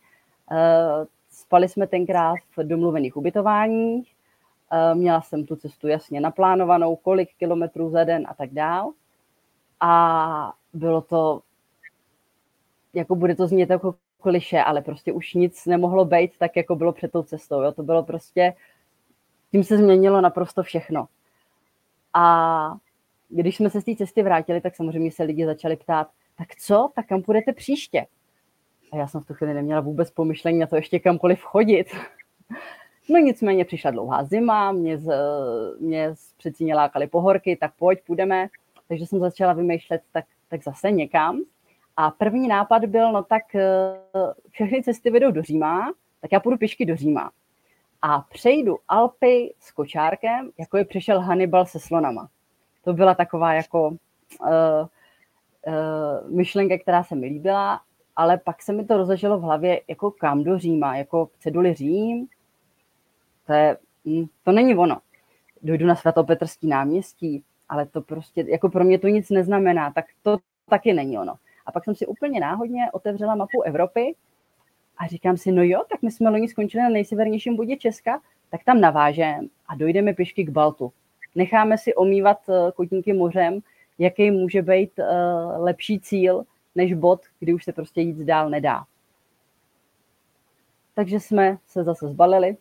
Eh, 0.52 1.06
spali 1.30 1.68
jsme 1.68 1.86
tenkrát 1.86 2.38
v 2.56 2.68
domluvených 2.68 3.16
ubytováních, 3.16 4.14
eh, 4.72 4.94
měla 4.94 5.20
jsem 5.20 5.46
tu 5.46 5.56
cestu 5.56 5.88
jasně 5.88 6.20
naplánovanou, 6.20 6.96
kolik 6.96 7.28
kilometrů 7.38 7.90
za 7.90 8.04
den 8.04 8.26
a 8.28 8.34
tak 8.34 8.50
dál. 8.50 8.92
A 9.84 10.52
bylo 10.72 11.00
to, 11.00 11.40
jako 12.94 13.14
bude 13.14 13.34
to 13.34 13.46
znít 13.46 13.70
jako 13.70 13.94
kliše, 14.20 14.58
ale 14.58 14.82
prostě 14.82 15.12
už 15.12 15.34
nic 15.34 15.66
nemohlo 15.66 16.04
být 16.04 16.38
tak, 16.38 16.56
jako 16.56 16.76
bylo 16.76 16.92
před 16.92 17.12
tou 17.12 17.22
cestou. 17.22 17.62
Jo? 17.62 17.72
To 17.72 17.82
bylo 17.82 18.02
prostě 18.02 18.54
tím 19.50 19.64
se 19.64 19.78
změnilo 19.78 20.20
naprosto 20.20 20.62
všechno. 20.62 21.08
A 22.14 22.76
když 23.28 23.56
jsme 23.56 23.70
se 23.70 23.80
z 23.80 23.84
té 23.84 23.96
cesty 23.96 24.22
vrátili, 24.22 24.60
tak 24.60 24.76
samozřejmě 24.76 25.10
se 25.10 25.22
lidi 25.22 25.46
začali 25.46 25.76
ptát, 25.76 26.08
tak 26.38 26.48
co, 26.56 26.90
tak 26.94 27.06
kam 27.06 27.22
půjdete 27.22 27.52
příště? 27.52 28.06
A 28.92 28.96
já 28.96 29.06
jsem 29.06 29.20
v 29.20 29.26
tu 29.26 29.34
chvíli 29.34 29.54
neměla 29.54 29.80
vůbec 29.80 30.10
pomyšlení 30.10 30.58
na 30.58 30.66
to 30.66 30.76
ještě 30.76 30.98
kamkoliv 30.98 31.42
chodit. 31.42 31.86
No 33.08 33.18
nicméně 33.18 33.64
přišla 33.64 33.90
dlouhá 33.90 34.24
zima, 34.24 34.72
mě, 34.72 34.98
z, 34.98 35.12
mě 35.80 36.14
přeci 36.36 36.64
lákaly 36.64 37.06
pohorky, 37.06 37.56
tak 37.56 37.72
pojď, 37.78 37.98
půjdeme. 38.06 38.48
Takže 38.88 39.06
jsem 39.06 39.20
začala 39.20 39.52
vymýšlet, 39.52 40.02
tak, 40.12 40.24
tak 40.48 40.62
zase 40.62 40.90
někam. 40.90 41.40
A 41.96 42.10
první 42.10 42.48
nápad 42.48 42.84
byl, 42.84 43.12
no 43.12 43.22
tak 43.22 43.54
eh, 43.54 43.96
všechny 44.50 44.82
cesty 44.82 45.10
vedou 45.10 45.30
do 45.30 45.42
Říma, 45.42 45.92
tak 46.20 46.32
já 46.32 46.40
půjdu 46.40 46.58
pěšky 46.58 46.86
do 46.86 46.96
Říma 46.96 47.30
a 48.02 48.20
přejdu 48.20 48.78
Alpy 48.88 49.54
s 49.60 49.72
kočárkem, 49.72 50.50
jako 50.58 50.76
je 50.76 50.84
přešel 50.84 51.20
Hannibal 51.20 51.66
se 51.66 51.80
slonama. 51.80 52.28
To 52.84 52.92
byla 52.92 53.14
taková 53.14 53.54
jako 53.54 53.88
uh, 53.88 53.96
uh, 55.66 56.36
myšlenka, 56.36 56.78
která 56.78 57.04
se 57.04 57.14
mi 57.14 57.26
líbila. 57.26 57.80
ale 58.16 58.38
pak 58.38 58.62
se 58.62 58.72
mi 58.72 58.84
to 58.84 58.96
rozažilo 58.96 59.38
v 59.38 59.42
hlavě 59.42 59.80
jako 59.88 60.10
kam 60.10 60.44
do 60.44 60.58
Říma, 60.58 60.96
jako 60.96 61.28
ceduli 61.38 61.74
Řím, 61.74 62.26
to, 63.46 63.52
je, 63.52 63.76
hm, 64.04 64.26
to 64.44 64.52
není 64.52 64.74
ono. 64.74 65.00
Dojdu 65.62 65.86
na 65.86 65.96
svatopetrský 65.96 66.68
náměstí, 66.68 67.44
ale 67.68 67.86
to 67.86 68.00
prostě, 68.00 68.44
jako 68.48 68.68
pro 68.68 68.84
mě 68.84 68.98
to 68.98 69.08
nic 69.08 69.30
neznamená, 69.30 69.92
tak 69.92 70.04
to 70.22 70.38
taky 70.70 70.92
není 70.92 71.18
ono. 71.18 71.34
A 71.66 71.72
pak 71.72 71.84
jsem 71.84 71.94
si 71.94 72.06
úplně 72.06 72.40
náhodně 72.40 72.90
otevřela 72.92 73.34
mapu 73.34 73.62
Evropy 73.62 74.14
a 74.98 75.06
říkám 75.06 75.36
si, 75.36 75.52
no 75.52 75.62
jo, 75.62 75.82
tak 75.90 76.02
my 76.02 76.10
jsme 76.10 76.30
loni 76.30 76.48
skončili 76.48 76.82
na 76.82 76.88
nejsevernějším 76.88 77.56
bodě 77.56 77.76
Česka, 77.76 78.20
tak 78.50 78.64
tam 78.64 78.80
navážeme 78.80 79.48
a 79.66 79.74
dojdeme 79.74 80.14
pěšky 80.14 80.44
k 80.44 80.50
Baltu. 80.50 80.92
Necháme 81.34 81.78
si 81.78 81.94
omývat 81.94 82.38
eh, 82.48 82.72
kotníky 82.72 83.12
mořem, 83.12 83.60
jaký 83.98 84.30
může 84.30 84.62
být 84.62 84.90
uh, 84.98 85.64
lepší 85.64 86.00
cíl 86.00 86.44
než 86.74 86.94
bod, 86.94 87.20
kdy 87.40 87.54
už 87.54 87.64
se 87.64 87.72
prostě 87.72 88.00
jít 88.00 88.16
dál 88.16 88.50
nedá. 88.50 88.84
Takže 90.94 91.20
jsme 91.20 91.58
se 91.66 91.84
zase 91.84 92.08
zbalili 92.08 92.56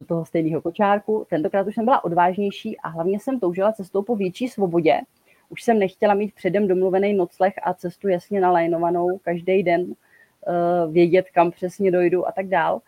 do 0.00 0.06
toho 0.06 0.24
stejného 0.24 0.62
kočárku. 0.62 1.26
Tentokrát 1.30 1.66
už 1.66 1.74
jsem 1.74 1.84
byla 1.84 2.04
odvážnější 2.04 2.78
a 2.78 2.88
hlavně 2.88 3.20
jsem 3.20 3.40
toužila 3.40 3.72
cestou 3.72 4.02
po 4.02 4.16
větší 4.16 4.48
svobodě. 4.48 5.00
Už 5.48 5.62
jsem 5.62 5.78
nechtěla 5.78 6.14
mít 6.14 6.34
předem 6.34 6.68
domluvený 6.68 7.14
nocleh 7.14 7.54
a 7.62 7.74
cestu 7.74 8.08
jasně 8.08 8.40
nalajnovanou 8.40 9.18
každý 9.18 9.62
den, 9.62 9.82
uh, 9.82 10.92
vědět, 10.92 11.26
kam 11.30 11.50
přesně 11.50 11.90
dojdu 11.90 12.28
a 12.28 12.32
tak 12.32 12.46
dál. 12.46 12.80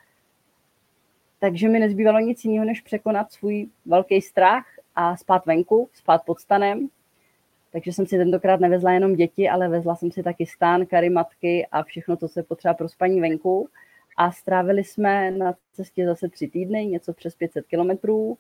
Takže 1.40 1.68
mi 1.68 1.78
nezbývalo 1.78 2.18
nic 2.18 2.44
jiného, 2.44 2.64
než 2.64 2.80
překonat 2.80 3.32
svůj 3.32 3.68
velký 3.86 4.20
strach 4.20 4.64
a 4.96 5.16
spát 5.16 5.46
venku, 5.46 5.88
spát 5.92 6.24
pod 6.24 6.40
stanem. 6.40 6.88
Takže 7.72 7.92
jsem 7.92 8.06
si 8.06 8.18
tentokrát 8.18 8.60
nevezla 8.60 8.92
jenom 8.92 9.14
děti, 9.14 9.48
ale 9.48 9.68
vezla 9.68 9.96
jsem 9.96 10.12
si 10.12 10.22
taky 10.22 10.46
stán, 10.46 10.86
karimatky 10.86 11.66
a 11.72 11.82
všechno, 11.82 12.16
co 12.16 12.28
se 12.28 12.42
potřeba 12.42 12.74
pro 12.74 12.88
spaní 12.88 13.20
venku. 13.20 13.68
A 14.16 14.32
strávili 14.32 14.84
jsme 14.84 15.30
na 15.30 15.54
cestě 15.72 16.06
zase 16.06 16.28
tři 16.28 16.48
týdny, 16.48 16.86
něco 16.86 17.12
přes 17.12 17.34
500 17.34 17.66
kilometrů. 17.66 18.38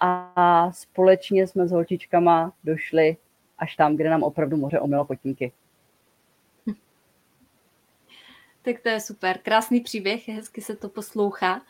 A 0.00 0.72
společně 0.72 1.46
jsme 1.46 1.68
s 1.68 1.72
holčičkama 1.72 2.52
došli 2.64 3.16
až 3.58 3.76
tam, 3.76 3.96
kde 3.96 4.10
nám 4.10 4.22
opravdu 4.22 4.56
moře 4.56 4.80
omilo 4.80 5.04
potínky. 5.04 5.52
Tak 8.62 8.80
to 8.80 8.88
je 8.88 9.00
super. 9.00 9.38
Krásný 9.38 9.80
příběh, 9.80 10.28
hezky 10.28 10.60
se 10.60 10.76
to 10.76 10.88
poslouchá. 10.88 11.62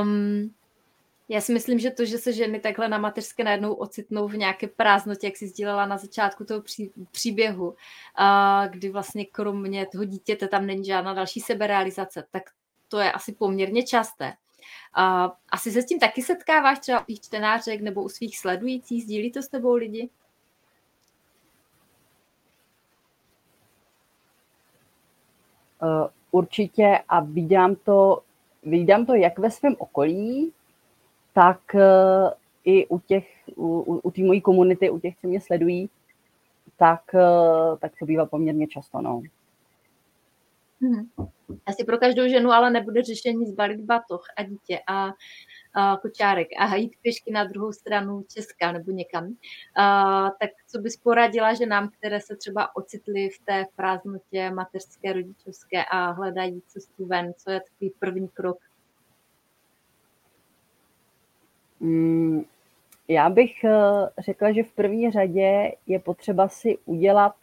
Um, 0.00 0.54
já 1.28 1.40
si 1.40 1.52
myslím, 1.52 1.78
že 1.78 1.90
to, 1.90 2.04
že 2.04 2.18
se 2.18 2.32
ženy 2.32 2.60
takhle 2.60 2.88
na 2.88 2.98
mateřské 2.98 3.44
najednou 3.44 3.74
ocitnou 3.74 4.28
v 4.28 4.36
nějaké 4.36 4.66
prázdnotě, 4.66 5.26
jak 5.26 5.36
si 5.36 5.48
sdílela 5.48 5.86
na 5.86 5.98
začátku 5.98 6.44
toho 6.44 6.60
pří, 6.60 6.92
příběhu, 7.10 7.74
a 8.14 8.66
kdy 8.66 8.88
vlastně 8.88 9.24
kromě 9.24 9.86
toho 9.86 10.04
dítěte 10.04 10.48
tam 10.48 10.66
není 10.66 10.84
žádná 10.84 11.14
další 11.14 11.40
seberealizace, 11.40 12.24
tak 12.30 12.42
to 12.88 12.98
je 12.98 13.12
asi 13.12 13.32
poměrně 13.32 13.82
časté. 13.82 14.32
A 14.94 15.32
asi 15.48 15.70
se 15.70 15.82
s 15.82 15.86
tím 15.86 15.98
taky 15.98 16.22
setkáváš 16.22 16.78
třeba 16.78 17.00
u 17.00 17.04
svých 17.04 17.20
čtenářek 17.20 17.80
nebo 17.80 18.02
u 18.02 18.08
svých 18.08 18.38
sledujících? 18.38 19.02
Sdílí 19.02 19.32
to 19.32 19.42
s 19.42 19.48
tebou 19.48 19.74
lidi? 19.74 20.08
Uh, 25.82 26.08
určitě 26.30 26.98
a 27.08 27.20
vidím 27.20 27.76
to, 27.84 28.22
vidím 28.62 29.06
to 29.06 29.14
jak 29.14 29.38
ve 29.38 29.50
svém 29.50 29.76
okolí, 29.78 30.52
tak 31.36 31.60
uh, 31.74 32.30
i 32.64 32.86
u 32.86 32.98
těch, 32.98 33.28
u, 33.56 34.00
u 34.02 34.10
té 34.10 34.22
mojí 34.22 34.40
komunity, 34.40 34.90
u 34.90 34.98
těch, 34.98 35.16
co 35.20 35.26
mě 35.26 35.40
sledují, 35.40 35.90
tak, 36.76 37.00
uh, 37.14 37.78
tak 37.78 37.92
to 37.98 38.06
bývá 38.06 38.26
poměrně 38.26 38.66
často. 38.66 39.00
No. 39.00 39.22
Hmm. 40.80 41.28
Asi 41.66 41.84
pro 41.84 41.98
každou 41.98 42.28
ženu 42.28 42.50
ale 42.50 42.70
nebude 42.70 43.02
řešení 43.02 43.46
zbalit 43.46 43.80
batoh 43.80 44.24
a 44.36 44.42
dítě 44.42 44.80
a, 44.86 45.12
a 45.74 45.96
kočárek 45.96 46.48
a 46.58 46.76
jít 46.76 46.92
pěšky 47.02 47.32
na 47.32 47.44
druhou 47.44 47.72
stranu 47.72 48.24
Česka 48.28 48.72
nebo 48.72 48.92
někam. 48.92 49.36
A, 49.76 50.30
tak 50.40 50.50
co 50.68 50.78
bys 50.78 50.96
poradila 50.96 51.54
ženám, 51.54 51.90
které 51.98 52.20
se 52.20 52.36
třeba 52.36 52.76
ocitly 52.76 53.28
v 53.28 53.38
té 53.46 53.64
prázdnotě 53.76 54.50
mateřské, 54.50 55.12
rodičovské 55.12 55.84
a 55.84 56.10
hledají 56.10 56.62
cestu 56.66 57.06
ven? 57.06 57.32
Co 57.36 57.50
je 57.50 57.60
takový 57.60 57.92
první 57.98 58.28
krok? 58.28 58.58
Mm, 58.60 58.76
já 63.08 63.30
bych 63.30 63.64
eh, 63.64 63.72
řekla, 64.18 64.52
že 64.52 64.62
v 64.62 64.72
první 64.72 65.10
řadě 65.10 65.72
je 65.86 65.98
potřeba 65.98 66.48
si 66.48 66.78
udělat 66.84 67.34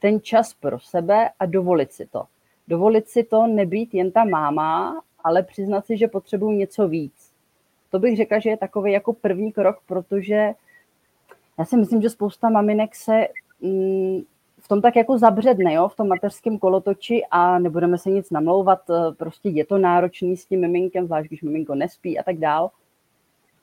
ten 0.00 0.20
čas 0.20 0.54
pro 0.54 0.80
sebe 0.80 1.30
a 1.38 1.46
dovolit 1.46 1.92
si 1.92 2.06
to 2.06 2.26
dovolit 2.68 3.08
si 3.08 3.24
to 3.24 3.46
nebýt 3.46 3.94
jen 3.94 4.10
ta 4.10 4.24
máma, 4.24 5.02
ale 5.24 5.42
přiznat 5.42 5.86
si, 5.86 5.96
že 5.96 6.08
potřebuji 6.08 6.50
něco 6.52 6.88
víc. 6.88 7.32
To 7.90 7.98
bych 7.98 8.16
řekla, 8.16 8.38
že 8.38 8.50
je 8.50 8.56
takový 8.56 8.92
jako 8.92 9.12
první 9.12 9.52
krok, 9.52 9.78
protože 9.86 10.50
já 11.58 11.64
si 11.64 11.76
myslím, 11.76 12.02
že 12.02 12.10
spousta 12.10 12.48
maminek 12.48 12.94
se 12.94 13.26
mm, 13.60 14.20
v 14.58 14.68
tom 14.68 14.82
tak 14.82 14.96
jako 14.96 15.18
zabředne, 15.18 15.72
jo, 15.72 15.88
v 15.88 15.96
tom 15.96 16.08
mateřském 16.08 16.58
kolotoči 16.58 17.22
a 17.30 17.58
nebudeme 17.58 17.98
se 17.98 18.10
nic 18.10 18.30
namlouvat, 18.30 18.90
eh, 18.90 19.12
prostě 19.12 19.48
je 19.48 19.66
to 19.66 19.78
náročný 19.78 20.36
s 20.36 20.46
tím 20.46 20.60
miminkem, 20.60 21.06
zvlášť 21.06 21.28
když 21.28 21.42
miminko 21.42 21.74
nespí 21.74 22.18
a 22.18 22.22
tak 22.22 22.36
dál. 22.36 22.70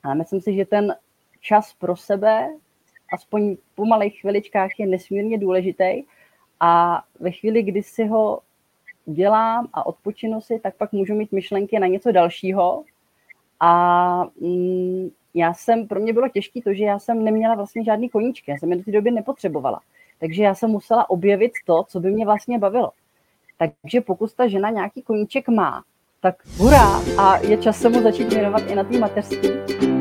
Ale 0.04 0.14
myslím 0.14 0.40
si, 0.40 0.54
že 0.54 0.64
ten 0.64 0.94
čas 1.40 1.74
pro 1.74 1.96
sebe, 1.96 2.48
aspoň 3.12 3.56
po 3.74 3.84
malých 3.84 4.20
chviličkách, 4.20 4.70
je 4.78 4.86
nesmírně 4.86 5.38
důležitý 5.38 6.02
a 6.60 7.02
ve 7.20 7.30
chvíli, 7.30 7.62
kdy 7.62 7.82
si 7.82 8.06
ho 8.06 8.40
udělám 9.04 9.68
a 9.72 9.86
odpočinu 9.86 10.40
si, 10.40 10.58
tak 10.58 10.76
pak 10.76 10.92
můžu 10.92 11.14
mít 11.14 11.32
myšlenky 11.32 11.78
na 11.78 11.86
něco 11.86 12.12
dalšího. 12.12 12.84
A 13.60 14.24
mm, 14.40 15.10
já 15.34 15.54
jsem, 15.54 15.88
pro 15.88 16.00
mě 16.00 16.12
bylo 16.12 16.28
těžké 16.28 16.62
to, 16.62 16.74
že 16.74 16.84
já 16.84 16.98
jsem 16.98 17.24
neměla 17.24 17.54
vlastně 17.54 17.84
žádný 17.84 18.08
koníčky, 18.08 18.50
já 18.50 18.58
jsem 18.58 18.70
je 18.70 18.76
do 18.76 18.84
té 18.84 18.92
doby 18.92 19.10
nepotřebovala. 19.10 19.80
Takže 20.20 20.42
já 20.42 20.54
jsem 20.54 20.70
musela 20.70 21.10
objevit 21.10 21.52
to, 21.66 21.84
co 21.88 22.00
by 22.00 22.10
mě 22.10 22.24
vlastně 22.24 22.58
bavilo. 22.58 22.90
Takže 23.58 24.00
pokud 24.00 24.34
ta 24.34 24.48
žena 24.48 24.70
nějaký 24.70 25.02
koníček 25.02 25.48
má, 25.48 25.84
tak 26.20 26.34
hurá 26.56 27.00
a 27.18 27.38
je 27.38 27.56
čas 27.56 27.80
se 27.80 27.88
mu 27.88 28.02
začít 28.02 28.32
věnovat 28.32 28.62
i 28.70 28.74
na 28.74 28.84
té 28.84 28.98
mateřské. 28.98 29.93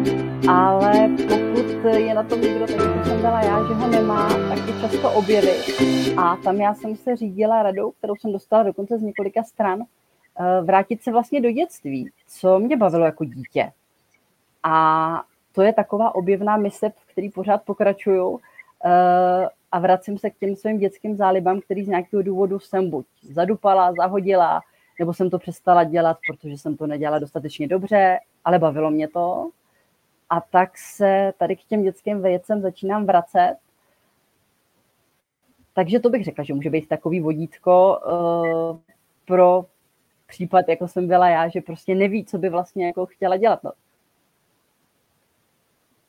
Ale 0.50 1.10
pokud 1.30 1.86
je 1.96 2.14
na 2.14 2.24
tom 2.24 2.42
někdo, 2.42 2.68
tak 2.68 2.76
jako 2.76 3.04
jsem 3.06 3.22
dala 3.22 3.42
já, 3.42 3.68
že 3.68 3.74
ho 3.74 3.88
nemá, 3.88 4.30
tak 4.30 4.68
je 4.68 4.82
často 4.82 5.12
objevit. 5.12 5.82
A 6.18 6.36
tam 6.36 6.56
já 6.56 6.74
jsem 6.74 6.96
se 6.96 7.16
řídila 7.16 7.64
radou, 7.64 7.92
kterou 7.92 8.16
jsem 8.16 8.32
dostala 8.32 8.64
dokonce 8.64 8.98
z 8.98 9.02
několika 9.02 9.44
stran, 9.44 9.82
eh, 9.82 10.62
vrátit 10.62 11.04
se 11.04 11.12
vlastně 11.12 11.42
do 11.42 11.52
dětství, 11.52 12.10
co 12.28 12.60
mě 12.60 12.78
bavilo 12.78 13.06
jako 13.06 13.26
dítě. 13.26 13.72
A 14.64 15.24
to 15.52 15.62
je 15.62 15.74
taková 15.74 16.16
objevná 16.16 16.58
mise, 16.58 16.90
v 16.90 17.12
který 17.12 17.30
pořád 17.30 17.64
pokračuju 17.64 18.40
eh, 18.86 19.48
a 19.72 19.80
vracím 19.80 20.18
se 20.18 20.30
k 20.30 20.38
těm 20.38 20.56
svým 20.56 20.78
dětským 20.78 21.16
zálibám, 21.16 21.62
který 21.62 21.84
z 21.84 21.88
nějakého 21.88 22.24
důvodu 22.24 22.60
jsem 22.60 22.90
buď 22.90 23.06
zadupala, 23.22 23.94
zahodila, 23.94 24.62
nebo 25.00 25.14
jsem 25.14 25.30
to 25.30 25.40
přestala 25.40 25.84
dělat, 25.84 26.18
protože 26.28 26.58
jsem 26.58 26.78
to 26.78 26.88
nedělala 26.88 27.20
dostatečně 27.20 27.68
dobře, 27.68 28.20
ale 28.46 28.60
bavilo 28.60 28.92
mě 28.92 29.08
to. 29.08 29.50
A 30.30 30.42
tak 30.42 30.78
se 30.78 31.34
tady 31.38 31.56
k 31.56 31.64
těm 31.64 31.84
dětským 31.84 32.22
věcem 32.22 32.62
začínám 32.62 33.06
vracet. 33.06 33.58
Takže 35.74 36.00
to 36.00 36.10
bych 36.10 36.24
řekla, 36.24 36.44
že 36.44 36.54
může 36.54 36.70
být 36.70 36.88
takový 36.88 37.20
vodítko 37.20 38.00
uh, 38.06 38.80
pro 39.26 39.66
případ, 40.28 40.68
jako 40.68 40.88
jsem 40.88 41.08
byla 41.08 41.30
já, 41.30 41.48
že 41.48 41.62
prostě 41.62 41.96
neví, 41.96 42.26
co 42.26 42.38
by 42.38 42.50
vlastně 42.50 42.88
jako 42.88 43.06
chtěla 43.06 43.38
dělat. 43.38 43.64
No. 43.64 43.72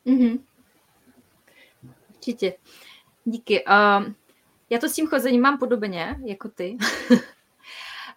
Mm-hmm. 0.05 0.39
Určitě. 2.09 2.53
Díky. 3.25 3.65
Uh, 3.65 4.13
já 4.69 4.79
to 4.79 4.89
s 4.89 4.93
tím 4.93 5.07
chozením 5.07 5.41
mám 5.41 5.57
podobně, 5.59 6.15
jako 6.25 6.49
ty. 6.49 6.77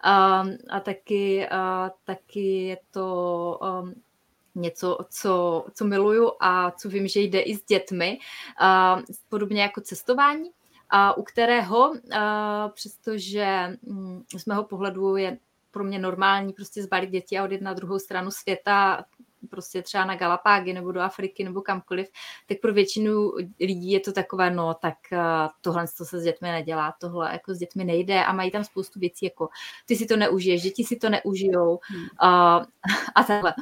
a, 0.01 0.43
a 0.69 0.79
taky, 0.79 1.49
a, 1.49 1.91
taky 2.03 2.61
je 2.61 2.77
to 2.91 3.59
um, 3.61 3.93
něco, 4.61 4.97
co, 5.09 5.65
co 5.73 5.85
miluju 5.85 6.31
a 6.39 6.71
co 6.71 6.89
vím, 6.89 7.07
že 7.07 7.19
jde 7.19 7.39
i 7.39 7.55
s 7.55 7.65
dětmi, 7.65 8.19
podobně 9.29 9.61
jako 9.61 9.81
cestování, 9.81 10.49
a 10.89 11.17
u 11.17 11.23
kterého, 11.23 11.93
přestože 12.73 13.77
mm, 13.81 14.23
z 14.37 14.45
mého 14.45 14.63
pohledu 14.63 15.15
je 15.15 15.37
pro 15.71 15.83
mě 15.83 15.99
normální 15.99 16.53
prostě 16.53 16.83
zbalit 16.83 17.09
děti 17.09 17.37
a 17.37 17.43
odjet 17.43 17.61
na 17.61 17.73
druhou 17.73 17.99
stranu 17.99 18.31
světa, 18.31 19.05
prostě 19.49 19.81
třeba 19.81 20.05
na 20.05 20.15
Galapágy 20.15 20.73
nebo 20.73 20.91
do 20.91 21.01
Afriky 21.01 21.43
nebo 21.43 21.61
kamkoliv, 21.61 22.07
tak 22.47 22.57
pro 22.61 22.73
většinu 22.73 23.31
lidí 23.59 23.91
je 23.91 23.99
to 23.99 24.11
takové, 24.11 24.51
no 24.51 24.73
tak 24.73 24.95
uh, 25.11 25.19
tohle 25.61 25.85
to 25.97 26.05
se 26.05 26.19
s 26.19 26.23
dětmi 26.23 26.51
nedělá, 26.51 26.93
tohle 26.99 27.31
jako 27.33 27.53
s 27.53 27.57
dětmi 27.57 27.83
nejde 27.83 28.25
a 28.25 28.33
mají 28.33 28.51
tam 28.51 28.63
spoustu 28.63 28.99
věcí, 28.99 29.25
jako 29.25 29.49
ty 29.85 29.95
si 29.95 30.05
to 30.05 30.17
neužiješ, 30.17 30.61
děti 30.61 30.83
si 30.83 30.95
to 30.95 31.09
neužijou 31.09 31.71
uh, 31.71 31.79
a 33.15 33.23
takhle. 33.27 33.53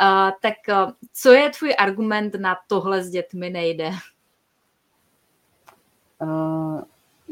Uh, 0.00 0.30
tak 0.42 0.54
uh, 0.68 0.92
co 1.12 1.32
je 1.32 1.50
tvůj 1.50 1.74
argument 1.78 2.34
na 2.34 2.56
tohle 2.66 3.04
s 3.04 3.10
dětmi 3.10 3.50
nejde? 3.50 3.90
Uh, 6.22 6.82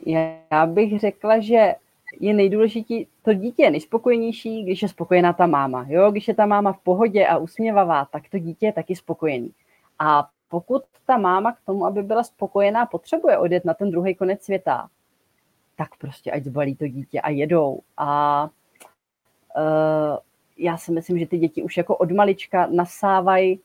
já 0.07 0.67
bych 0.67 1.01
řekla, 1.01 1.41
že 1.41 1.75
je 2.21 2.35
nejdůležitější, 2.35 3.09
to 3.23 3.35
dítě 3.35 3.63
je 3.63 3.71
nejspokojenější, 3.71 4.63
když 4.63 4.83
je 4.83 4.89
spokojená 4.89 5.33
ta 5.33 5.47
máma. 5.47 5.87
Jo? 5.89 6.11
Když 6.11 6.29
je 6.29 6.35
ta 6.35 6.47
máma 6.47 6.73
v 6.73 6.79
pohodě 6.79 7.27
a 7.27 7.37
usměvavá, 7.37 8.05
tak 8.05 8.23
to 8.31 8.39
dítě 8.39 8.67
je 8.67 8.73
taky 8.73 8.97
spokojený. 8.97 9.51
A 9.99 10.29
pokud 10.49 10.83
ta 11.07 11.17
máma 11.19 11.53
k 11.53 11.61
tomu, 11.67 11.87
aby 11.87 12.03
byla 12.03 12.23
spokojená, 12.23 12.87
potřebuje 12.87 13.39
odjet 13.39 13.65
na 13.65 13.75
ten 13.75 13.91
druhý 13.91 14.15
konec 14.15 14.43
světa, 14.43 14.89
tak 15.77 15.97
prostě 15.97 16.31
ať 16.31 16.45
zbalí 16.45 16.77
to 16.77 16.89
dítě 16.89 17.21
a 17.21 17.31
jedou. 17.31 17.81
A 17.97 18.43
uh, 19.57 20.17
já 20.57 20.77
si 20.77 20.93
myslím, 20.93 21.19
že 21.19 21.27
ty 21.27 21.39
děti 21.39 21.63
už 21.63 21.77
jako 21.77 21.97
od 21.97 22.11
malička 22.11 22.67
nasávají 22.67 23.61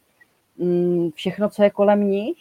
mm, 0.58 1.12
všechno, 1.12 1.50
co 1.50 1.64
je 1.64 1.70
kolem 1.70 2.04
nich 2.04 2.38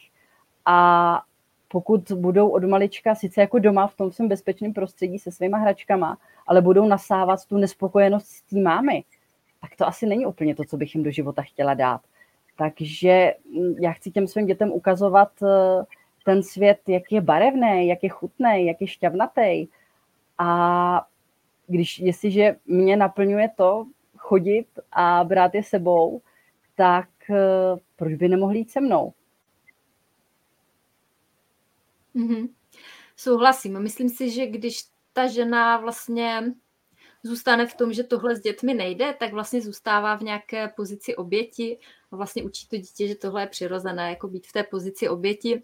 a 0.67 1.23
pokud 1.69 2.13
budou 2.13 2.49
od 2.49 2.65
malička, 2.65 3.15
sice 3.15 3.41
jako 3.41 3.59
doma 3.59 3.87
v 3.87 3.97
tom 3.97 4.13
svém 4.13 4.29
bezpečném 4.29 4.73
prostředí 4.73 5.19
se 5.19 5.33
svýma 5.33 5.59
hračkama, 5.59 6.19
ale 6.47 6.63
budou 6.63 6.89
nasávat 6.89 7.47
tu 7.47 7.57
nespokojenost 7.57 8.27
s 8.27 8.43
tím 8.43 8.63
mámy, 8.63 9.05
tak 9.61 9.77
to 9.77 9.87
asi 9.87 10.07
není 10.07 10.27
úplně 10.27 10.55
to, 10.55 10.65
co 10.65 10.77
bych 10.77 10.95
jim 10.95 11.05
do 11.05 11.11
života 11.11 11.43
chtěla 11.43 11.75
dát. 11.75 12.01
Takže 12.59 13.35
mm, 13.55 13.75
já 13.81 13.93
chci 13.93 14.11
těm 14.11 14.27
svým 14.27 14.47
dětem 14.47 14.73
ukazovat 14.73 15.33
eh, 15.43 15.85
ten 16.25 16.43
svět, 16.43 16.79
jak 16.89 17.13
je 17.13 17.21
barevný, 17.21 17.89
jak 17.89 18.03
je 18.03 18.09
chutný, 18.09 18.67
jak 18.67 18.81
je 18.81 18.87
šťavnatý. 18.87 19.67
A 20.39 21.07
když, 21.67 21.99
jestliže 21.99 22.57
mě 22.67 22.97
naplňuje 22.97 23.51
to 23.57 23.87
chodit 24.17 24.67
a 24.93 25.25
brát 25.25 25.55
je 25.55 25.63
sebou, 25.63 26.21
tak 26.75 27.09
eh, 27.31 27.35
proč 27.97 28.15
by 28.15 28.29
nemohli 28.29 28.59
jít 28.59 28.71
se 28.71 28.81
mnou? 28.81 29.13
Mm-hmm. 32.17 32.49
Souhlasím. 33.17 33.83
Myslím 33.83 34.09
si, 34.09 34.31
že 34.31 34.47
když 34.47 34.85
ta 35.13 35.27
žena 35.27 35.77
vlastně 35.77 36.55
zůstane 37.23 37.67
v 37.67 37.75
tom, 37.75 37.93
že 37.93 38.03
tohle 38.03 38.37
s 38.37 38.41
dětmi 38.41 38.75
nejde, 38.75 39.15
tak 39.19 39.33
vlastně 39.33 39.63
zůstává 39.63 40.17
v 40.17 40.23
nějaké 40.23 40.69
pozici 40.69 41.17
oběti 41.17 41.79
a 42.13 42.17
vlastně 42.17 42.43
učí 42.45 42.69
to 42.69 42.77
dítě, 42.77 43.09
že 43.09 43.15
tohle 43.15 43.43
je 43.43 43.47
přirozené, 43.47 44.11
jako 44.11 44.29
být 44.29 44.47
v 44.47 44.53
té 44.53 44.63
pozici 44.63 45.09
oběti 45.09 45.63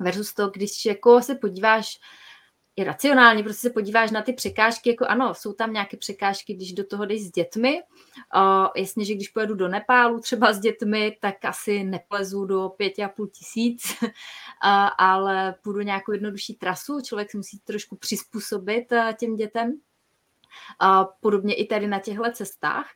versus 0.00 0.34
to, 0.34 0.48
když 0.48 0.84
jako 0.84 1.22
se 1.22 1.34
podíváš 1.34 2.00
i 2.78 2.84
racionálně, 2.84 3.42
prostě 3.42 3.68
se 3.68 3.70
podíváš 3.70 4.10
na 4.10 4.22
ty 4.22 4.32
překážky, 4.32 4.90
jako 4.90 5.04
ano, 5.04 5.34
jsou 5.34 5.52
tam 5.52 5.72
nějaké 5.72 5.96
překážky, 5.96 6.54
když 6.54 6.72
do 6.72 6.84
toho 6.84 7.04
jdeš 7.04 7.22
s 7.22 7.30
dětmi. 7.30 7.82
Uh, 8.36 8.66
jasně, 8.76 9.04
že 9.04 9.14
když 9.14 9.28
pojedu 9.28 9.54
do 9.54 9.68
Nepálu 9.68 10.20
třeba 10.20 10.52
s 10.52 10.60
dětmi, 10.60 11.16
tak 11.20 11.44
asi 11.44 11.84
neplezu 11.84 12.44
do 12.44 12.68
pěti 12.68 13.04
a 13.04 13.08
půl 13.08 13.26
tisíc, 13.26 13.82
uh, 14.02 14.08
ale 14.98 15.54
půjdu 15.62 15.80
nějakou 15.80 16.12
jednodušší 16.12 16.54
trasu, 16.54 17.00
člověk 17.00 17.30
se 17.30 17.36
musí 17.36 17.58
trošku 17.58 17.96
přizpůsobit 17.96 18.92
uh, 18.92 19.12
těm 19.12 19.36
dětem. 19.36 19.80
Uh, 20.82 21.04
podobně 21.20 21.54
i 21.54 21.66
tady 21.66 21.86
na 21.86 21.98
těchto 21.98 22.32
cestách 22.32 22.86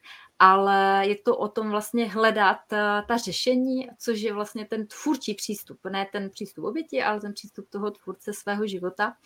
ale 0.45 1.07
je 1.07 1.17
to 1.17 1.37
o 1.37 1.49
tom 1.49 1.71
vlastně 1.71 2.11
hledat 2.11 2.57
ta, 2.67 3.03
ta 3.03 3.17
řešení, 3.17 3.89
což 3.99 4.21
je 4.21 4.33
vlastně 4.33 4.65
ten 4.65 4.87
tvůrčí 4.87 5.35
přístup, 5.35 5.79
ne 5.91 6.07
ten 6.13 6.31
přístup 6.31 6.65
oběti, 6.65 7.03
ale 7.03 7.21
ten 7.21 7.33
přístup 7.33 7.69
toho 7.71 7.91
tvůrce 7.91 8.33
svého 8.33 8.67
života. 8.67 9.17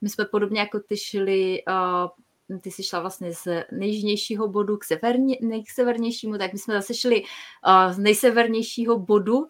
My 0.00 0.08
jsme 0.08 0.24
podobně 0.24 0.60
jako 0.60 0.80
ty 0.80 0.96
šli, 0.96 1.62
uh, 2.48 2.58
ty 2.60 2.70
jsi 2.70 2.82
šla 2.82 3.00
vlastně 3.00 3.32
z 3.32 3.64
nejjižnějšího 3.72 4.48
bodu 4.48 4.76
k, 4.76 4.84
severně, 4.84 5.36
nejsevernějšímu, 5.40 6.38
tak 6.38 6.52
my 6.52 6.58
jsme 6.58 6.74
zase 6.74 6.94
šli 6.94 7.22
uh, 7.22 7.92
z 7.92 7.98
nejsevernějšího 7.98 8.98
bodu 8.98 9.48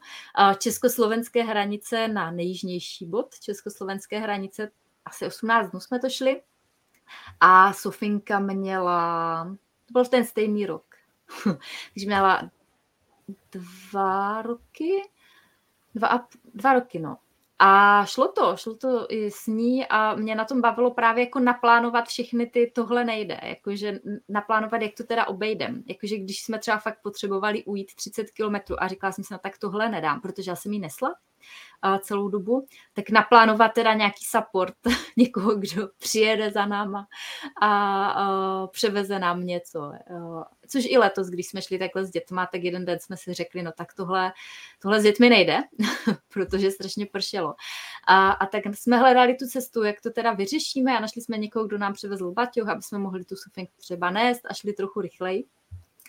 československé 0.58 1.42
hranice 1.42 2.08
na 2.08 2.30
nejjižnější 2.30 3.06
bod 3.06 3.38
československé 3.40 4.18
hranice. 4.18 4.70
Asi 5.04 5.26
18 5.26 5.70
dnů 5.70 5.80
jsme 5.80 5.98
to 5.98 6.08
šli. 6.08 6.42
A 7.40 7.72
Sofinka 7.72 8.38
měla, 8.38 9.44
to 9.86 9.92
byl 9.92 10.04
ten 10.04 10.24
stejný 10.24 10.66
rok, 10.66 10.89
když 11.92 12.06
měla 12.06 12.50
dva 13.52 14.42
roky, 14.42 15.02
dva, 15.94 16.08
a, 16.08 16.28
dva 16.54 16.72
roky, 16.72 16.98
no. 16.98 17.18
A 17.62 18.04
šlo 18.06 18.28
to, 18.28 18.56
šlo 18.56 18.74
to 18.74 19.06
i 19.08 19.30
s 19.30 19.46
ní 19.46 19.86
a 19.86 20.14
mě 20.14 20.34
na 20.34 20.44
tom 20.44 20.60
bavilo 20.60 20.90
právě 20.90 21.24
jako 21.24 21.38
naplánovat 21.38 22.08
všechny 22.08 22.46
ty, 22.46 22.72
tohle 22.74 23.04
nejde, 23.04 23.40
jakože 23.42 24.00
naplánovat, 24.28 24.82
jak 24.82 24.94
to 24.96 25.04
teda 25.04 25.26
obejdem. 25.26 25.82
Jakože 25.86 26.18
když 26.18 26.42
jsme 26.42 26.58
třeba 26.58 26.78
fakt 26.78 27.02
potřebovali 27.02 27.64
ujít 27.64 27.94
30 27.94 28.30
kilometrů 28.30 28.82
a 28.82 28.88
říkala 28.88 29.12
jsem 29.12 29.24
si, 29.24 29.32
no 29.32 29.38
tak 29.38 29.58
tohle 29.58 29.88
nedám, 29.88 30.20
protože 30.20 30.50
já 30.50 30.56
jsem 30.56 30.72
jí 30.72 30.78
nesla 30.78 31.14
celou 32.00 32.28
dobu, 32.28 32.66
tak 32.92 33.10
naplánovat 33.10 33.72
teda 33.72 33.94
nějaký 33.94 34.24
support 34.24 34.74
někoho, 35.16 35.54
kdo 35.54 35.88
přijede 35.98 36.50
za 36.50 36.66
náma 36.66 37.06
a 37.62 38.66
převeze 38.66 39.18
nám 39.18 39.46
něco. 39.46 39.92
Což 40.68 40.84
i 40.88 40.98
letos, 40.98 41.28
když 41.28 41.46
jsme 41.48 41.62
šli 41.62 41.78
takhle 41.78 42.04
s 42.04 42.10
dětma, 42.10 42.46
tak 42.46 42.62
jeden 42.62 42.84
den 42.84 42.98
jsme 43.00 43.16
si 43.16 43.34
řekli, 43.34 43.62
no 43.62 43.72
tak 43.72 43.94
tohle, 43.94 44.32
tohle 44.82 45.00
s 45.00 45.02
dětmi 45.02 45.28
nejde, 45.28 45.58
protože 46.32 46.70
strašně 46.70 47.06
pršelo. 47.06 47.49
A, 48.06 48.30
a 48.30 48.46
tak 48.46 48.62
jsme 48.74 48.96
hledali 48.96 49.34
tu 49.34 49.46
cestu, 49.46 49.82
jak 49.82 50.00
to 50.00 50.10
teda 50.10 50.32
vyřešíme 50.32 50.96
a 50.96 51.00
našli 51.00 51.22
jsme 51.22 51.38
někoho, 51.38 51.66
kdo 51.66 51.78
nám 51.78 51.92
přivezl 51.92 52.32
baťoh, 52.32 52.68
aby 52.68 52.82
jsme 52.82 52.98
mohli 52.98 53.24
tu 53.24 53.36
sufinku 53.36 53.72
třeba 53.76 54.10
nést 54.10 54.40
a 54.50 54.54
šli 54.54 54.72
trochu 54.72 55.00
rychleji. 55.00 55.44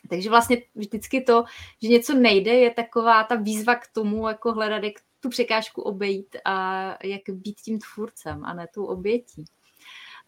Takže 0.10 0.30
vlastně 0.30 0.58
vždycky 0.76 1.22
to, 1.22 1.44
že 1.82 1.88
něco 1.88 2.14
nejde, 2.14 2.54
je 2.54 2.72
taková 2.72 3.24
ta 3.24 3.36
výzva 3.36 3.76
k 3.76 3.88
tomu, 3.88 4.28
jako 4.28 4.54
hledat, 4.54 4.84
jak 4.84 4.94
tu 5.20 5.30
překážku 5.30 5.82
obejít 5.82 6.36
a 6.46 6.84
jak 7.04 7.22
být 7.30 7.62
tím 7.62 7.80
tvůrcem 7.80 8.46
a 8.46 8.54
ne 8.54 8.68
tou 8.74 8.86
obětí. 8.86 9.46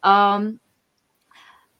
Um, 0.05 0.59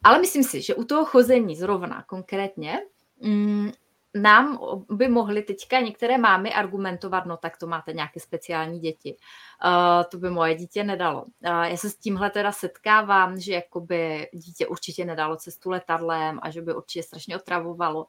ale 0.02 0.18
myslím 0.18 0.44
si, 0.44 0.62
že 0.62 0.74
u 0.74 0.84
toho 0.84 1.04
chození 1.04 1.56
zrovna 1.56 2.02
konkrétně 2.02 2.80
mm, 3.20 3.72
nám 4.14 4.58
by 4.90 5.08
mohly 5.08 5.42
teďka 5.42 5.80
některé 5.80 6.18
mámy 6.18 6.52
argumentovat, 6.52 7.26
no 7.26 7.36
tak 7.36 7.56
to 7.56 7.66
máte 7.66 7.92
nějaké 7.92 8.20
speciální 8.20 8.80
děti. 8.80 9.16
Uh, 9.64 10.04
to 10.10 10.18
by 10.18 10.30
moje 10.30 10.54
dítě 10.54 10.84
nedalo. 10.84 11.22
Uh, 11.22 11.62
já 11.62 11.76
se 11.76 11.90
s 11.90 11.96
tímhle 11.96 12.30
teda 12.30 12.52
setkávám, 12.52 13.40
že 13.40 13.52
jakoby 13.52 14.28
dítě 14.32 14.66
určitě 14.66 15.04
nedalo 15.04 15.36
cestu 15.36 15.70
letadlem 15.70 16.38
a 16.42 16.50
že 16.50 16.62
by 16.62 16.74
určitě 16.74 17.02
strašně 17.02 17.36
otravovalo 17.36 18.06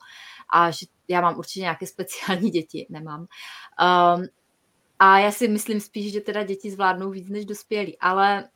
a 0.50 0.72
že 0.72 0.86
já 1.08 1.22
mám 1.22 1.38
určitě 1.38 1.60
nějaké 1.60 1.88
speciální 1.88 2.50
děti, 2.50 2.88
nemám. 2.90 3.20
Um, 3.22 4.26
a 5.00 5.20
já 5.20 5.32
si 5.32 5.48
myslím 5.48 5.80
spíš, 5.80 6.14
že 6.14 6.22
teda 6.22 6.44
děti 6.44 6.72
zvládnou 6.72 7.10
víc 7.10 7.30
než 7.30 7.46
dospělí. 7.46 7.98
Ale 8.00 8.50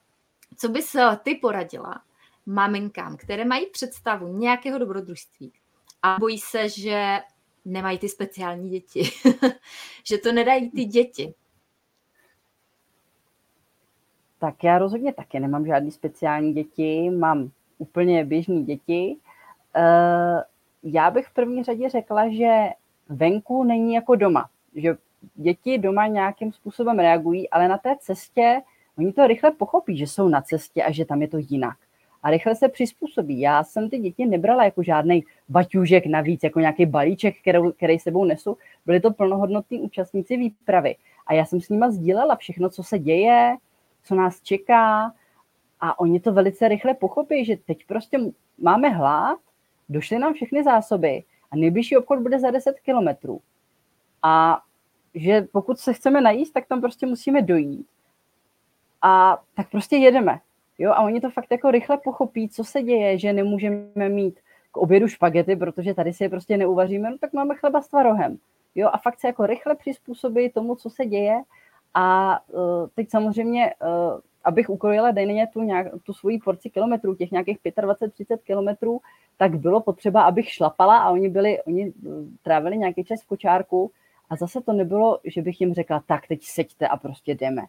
co 0.58 0.70
bys 0.70 0.96
ty 1.24 1.36
poradila 1.36 2.02
maminkám, 2.46 3.18
které 3.18 3.46
mají 3.46 3.66
představu 3.66 4.38
nějakého 4.38 4.80
dobrodružství 4.80 5.54
a 6.04 6.18
bojí 6.20 6.40
se, 6.40 6.70
že 6.70 7.20
nemají 7.66 8.00
ty 8.00 8.10
speciální 8.10 8.70
děti, 8.70 9.04
že 10.06 10.18
to 10.18 10.32
nedají 10.32 10.72
ty 10.72 10.86
děti? 10.86 11.34
Tak 14.40 14.64
já 14.64 14.78
rozhodně 14.78 15.14
taky 15.14 15.40
nemám 15.40 15.66
žádný 15.66 15.92
speciální 15.92 16.54
děti, 16.54 17.10
mám 17.10 17.52
úplně 17.78 18.26
běžné 18.26 18.62
děti. 18.62 19.18
Eh, 19.76 20.44
já 20.84 21.12
bych 21.12 21.28
v 21.28 21.34
první 21.34 21.64
řadě 21.64 21.90
řekla, 21.90 22.30
že 22.30 22.70
venku 23.10 23.64
není 23.64 23.94
jako 23.94 24.16
doma, 24.16 24.50
že 24.76 24.98
děti 25.36 25.78
doma 25.78 26.08
nějakým 26.08 26.54
způsobem 26.54 27.00
reagují, 27.00 27.50
ale 27.50 27.68
na 27.68 27.78
té 27.78 27.96
cestě 28.00 28.62
oni 28.98 29.14
to 29.14 29.28
rychle 29.28 29.52
pochopí, 29.52 29.98
že 29.98 30.08
jsou 30.08 30.28
na 30.28 30.42
cestě 30.42 30.84
a 30.84 30.92
že 30.92 31.06
tam 31.06 31.22
je 31.22 31.28
to 31.28 31.38
jinak. 31.38 31.78
A 32.24 32.30
rychle 32.30 32.56
se 32.56 32.70
přizpůsobí. 32.70 33.40
Já 33.40 33.64
jsem 33.64 33.90
ty 33.90 33.98
děti 33.98 34.26
nebrala 34.26 34.64
jako 34.64 34.84
žádný 34.84 35.24
baťužek 35.50 36.06
navíc, 36.06 36.44
jako 36.44 36.60
nějaký 36.60 36.86
balíček, 36.86 37.42
který, 37.42 37.60
který 37.78 38.00
sebou 38.00 38.26
nesu. 38.26 38.58
Byly 38.86 39.00
to 39.00 39.12
plnohodnotní 39.12 39.80
účastníci 39.82 40.38
výpravy. 40.38 40.96
A 41.28 41.34
já 41.34 41.46
jsem 41.46 41.62
s 41.62 41.70
nima 41.70 41.92
sdílela 41.92 42.36
všechno, 42.36 42.70
co 42.70 42.84
se 42.84 43.00
děje, 43.00 43.58
co 44.04 44.16
nás 44.16 44.42
čeká. 44.42 45.14
A 45.80 46.00
oni 46.00 46.20
to 46.20 46.34
velice 46.34 46.68
rychle 46.68 46.94
pochopí, 46.94 47.46
že 47.46 47.58
teď 47.58 47.86
prostě 47.88 48.20
máme 48.58 48.90
hlad, 48.90 49.40
došly 49.90 50.20
nám 50.20 50.34
všechny 50.34 50.64
zásoby 50.64 51.24
a 51.52 51.56
nejbližší 51.56 51.98
obchod 51.98 52.20
bude 52.20 52.40
za 52.40 52.52
10 52.52 52.80
kilometrů. 52.80 53.42
A 54.24 54.62
že 55.16 55.42
pokud 55.52 55.80
se 55.80 55.94
chceme 55.94 56.22
najíst, 56.22 56.54
tak 56.54 56.68
tam 56.68 56.82
prostě 56.82 57.06
musíme 57.06 57.42
dojít. 57.42 57.88
A 59.02 59.42
tak 59.56 59.70
prostě 59.72 59.96
jedeme. 59.96 60.40
Jo, 60.80 60.92
a 60.92 61.02
oni 61.02 61.22
to 61.22 61.30
fakt 61.30 61.52
jako 61.52 61.72
rychle 61.72 61.98
pochopí, 61.98 62.50
co 62.50 62.64
se 62.64 62.82
děje, 62.82 63.18
že 63.18 63.34
nemůžeme 63.34 64.10
mít 64.10 64.40
k 64.72 64.78
obědu 64.78 65.08
špagety, 65.08 65.56
protože 65.56 65.94
tady 65.94 66.14
si 66.14 66.24
je 66.24 66.30
prostě 66.30 66.58
neuvaříme, 66.58 67.10
no 67.10 67.18
tak 67.18 67.34
máme 67.34 67.56
chleba 67.56 67.82
s 67.82 67.88
tvarohem. 67.88 68.38
Jo, 68.76 68.90
a 68.94 68.98
fakt 68.98 69.20
se 69.20 69.28
jako 69.28 69.46
rychle 69.46 69.76
přizpůsobí 69.76 70.50
tomu, 70.50 70.76
co 70.76 70.90
se 70.90 71.06
děje. 71.06 71.42
A 71.94 72.40
uh, 72.48 72.88
teď 72.96 73.10
samozřejmě, 73.10 73.74
uh, 73.82 74.20
abych 74.44 74.70
ukrojila 74.70 75.12
denně 75.12 75.48
tu, 75.54 75.62
nějak, 75.62 75.88
tu 76.04 76.14
svoji 76.14 76.40
porci 76.40 76.70
kilometrů, 76.70 77.16
těch 77.16 77.32
nějakých 77.32 77.58
25-30 77.64 78.38
kilometrů, 78.44 79.02
tak 79.38 79.56
bylo 79.56 79.82
potřeba, 79.82 80.22
abych 80.22 80.50
šlapala 80.50 80.98
a 80.98 81.10
oni 81.10 81.30
byli, 81.30 81.64
oni 81.64 81.94
trávili 82.44 82.78
nějaký 82.78 83.04
čas 83.04 83.22
v 83.22 83.28
kočárku, 83.28 83.92
a 84.30 84.36
zase 84.36 84.62
to 84.62 84.74
nebylo, 84.74 85.20
že 85.24 85.42
bych 85.42 85.62
jim 85.62 85.74
řekla, 85.74 86.04
tak 86.06 86.28
teď 86.28 86.44
seďte 86.44 86.88
a 86.88 86.98
prostě 86.98 87.36
jdeme. 87.36 87.62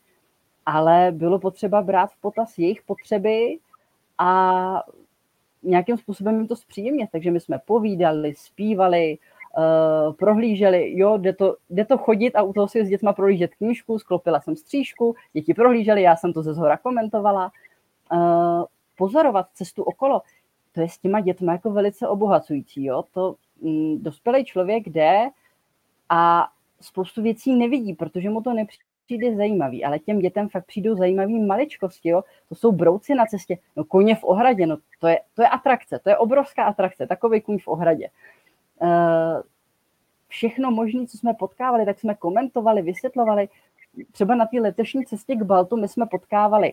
Ale 0.70 1.12
bylo 1.12 1.38
potřeba 1.38 1.82
brát 1.82 2.10
v 2.10 2.20
potaz 2.20 2.58
jejich 2.58 2.82
potřeby 2.82 3.58
a 4.18 4.82
nějakým 5.62 5.96
způsobem 5.96 6.36
jim 6.36 6.48
to 6.48 6.56
zpříjemnit. 6.56 7.10
Takže 7.12 7.30
my 7.30 7.40
jsme 7.40 7.58
povídali, 7.64 8.34
zpívali, 8.34 9.18
uh, 9.56 10.12
prohlíželi, 10.12 10.98
jo, 10.98 11.18
jde 11.18 11.32
to, 11.32 11.56
jde 11.70 11.84
to 11.84 11.98
chodit 11.98 12.36
a 12.36 12.42
u 12.42 12.52
toho 12.52 12.68
si 12.68 12.84
s 12.84 12.88
dětma 12.88 13.12
prohlížet 13.12 13.54
knížku, 13.54 13.98
sklopila 13.98 14.40
jsem 14.40 14.56
střížku, 14.56 15.14
děti 15.32 15.54
prohlíželi, 15.54 16.02
já 16.02 16.16
jsem 16.16 16.32
to 16.32 16.42
ze 16.42 16.54
zhora 16.54 16.76
komentovala. 16.76 17.50
Uh, 18.12 18.64
pozorovat 18.96 19.46
cestu 19.54 19.82
okolo, 19.82 20.22
to 20.72 20.80
je 20.80 20.88
s 20.88 20.98
těma 20.98 21.20
dětma 21.20 21.52
jako 21.52 21.70
velice 21.70 22.08
obohacující, 22.08 22.84
jo. 22.84 23.04
To 23.14 23.34
mm, 23.60 24.02
dospělý 24.02 24.44
člověk 24.44 24.88
jde 24.88 25.28
a 26.08 26.48
spoustu 26.80 27.22
věcí 27.22 27.54
nevidí, 27.54 27.94
protože 27.94 28.30
mu 28.30 28.42
to 28.42 28.52
nepřijde 28.54 28.89
zajímavý, 29.36 29.84
ale 29.84 29.98
těm 29.98 30.18
dětem 30.18 30.48
fakt 30.48 30.66
přijdou 30.66 30.94
zajímavý 30.94 31.40
maličkosti, 31.40 32.08
jo. 32.08 32.22
To 32.48 32.54
jsou 32.54 32.72
brouci 32.72 33.14
na 33.14 33.26
cestě, 33.26 33.58
no 33.76 33.84
koně 33.84 34.14
v 34.14 34.24
ohradě, 34.24 34.66
no 34.66 34.76
to 35.00 35.08
je, 35.08 35.20
to 35.34 35.42
je 35.42 35.48
atrakce, 35.48 35.98
to 35.98 36.11
je 36.11 36.16
obrovská 36.16 36.64
atrakce, 36.64 37.06
takový 37.06 37.40
kůň 37.40 37.58
v 37.58 37.68
ohradě. 37.68 38.08
Uh, 38.82 39.42
všechno 40.28 40.70
možné, 40.70 41.06
co 41.06 41.18
jsme 41.18 41.34
potkávali, 41.34 41.84
tak 41.84 42.00
jsme 42.00 42.14
komentovali, 42.14 42.82
vysvětlovali. 42.82 43.48
Třeba 44.12 44.34
na 44.34 44.46
té 44.46 44.61
letošní 44.61 45.04
cestě 45.04 45.36
k 45.36 45.42
Baltu 45.42 45.76
my 45.76 45.88
jsme 45.88 46.06
potkávali 46.06 46.72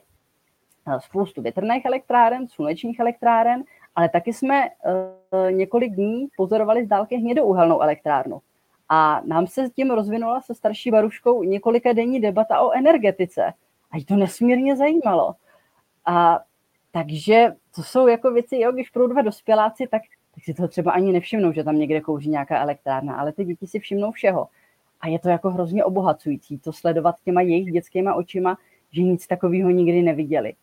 eh, 0.88 0.99
spoustu 0.99 1.41
větrných 1.41 1.85
elektráren, 1.85 2.47
slunečních 2.47 2.99
elektráren, 2.99 3.63
ale 3.95 4.09
taky 4.09 4.33
jsme 4.33 4.69
uh, 4.69 5.51
několik 5.51 5.93
dní 5.93 6.27
pozorovali 6.38 6.85
z 6.85 6.88
dálky 6.88 7.15
hnědouhelnou 7.15 7.81
elektrárnu. 7.81 8.41
A 8.89 9.21
nám 9.25 9.47
se 9.47 9.69
tím 9.69 9.91
rozvinula 9.91 10.41
se 10.41 10.55
starší 10.55 10.91
Baruškou 10.91 11.43
několika 11.43 11.93
denní 11.93 12.19
debata 12.19 12.61
o 12.61 12.71
energetice. 12.71 13.53
A 13.91 13.97
jí 13.97 14.05
to 14.05 14.15
nesmírně 14.15 14.75
zajímalo. 14.75 15.35
A 16.05 16.39
takže 16.91 17.55
to 17.75 17.83
jsou 17.83 18.07
jako 18.07 18.31
věci, 18.31 18.59
jo, 18.59 18.71
když 18.71 18.89
budou 18.89 19.07
dva 19.07 19.21
dospěláci, 19.21 19.88
tak, 19.91 20.01
tak 20.35 20.43
si 20.43 20.53
to 20.53 20.67
třeba 20.67 20.91
ani 20.91 21.11
nevšimnou, 21.11 21.51
že 21.51 21.63
tam 21.63 21.77
někde 21.77 22.01
kouří 22.01 22.29
nějaká 22.29 22.61
elektrárna, 22.61 23.15
ale 23.15 23.33
ty 23.33 23.45
děti 23.45 23.67
si 23.67 23.79
všimnou 23.79 24.11
všeho. 24.11 24.47
A 25.01 25.07
je 25.07 25.19
to 25.19 25.29
jako 25.29 25.49
hrozně 25.49 25.83
obohacující, 25.83 26.59
to 26.59 26.73
sledovat 26.73 27.15
těma 27.23 27.41
jejich 27.41 27.71
dětskýma 27.71 28.13
očima, 28.13 28.57
že 28.91 29.01
nic 29.01 29.27
takového 29.27 29.69
nikdy 29.69 30.01
neviděli. 30.01 30.53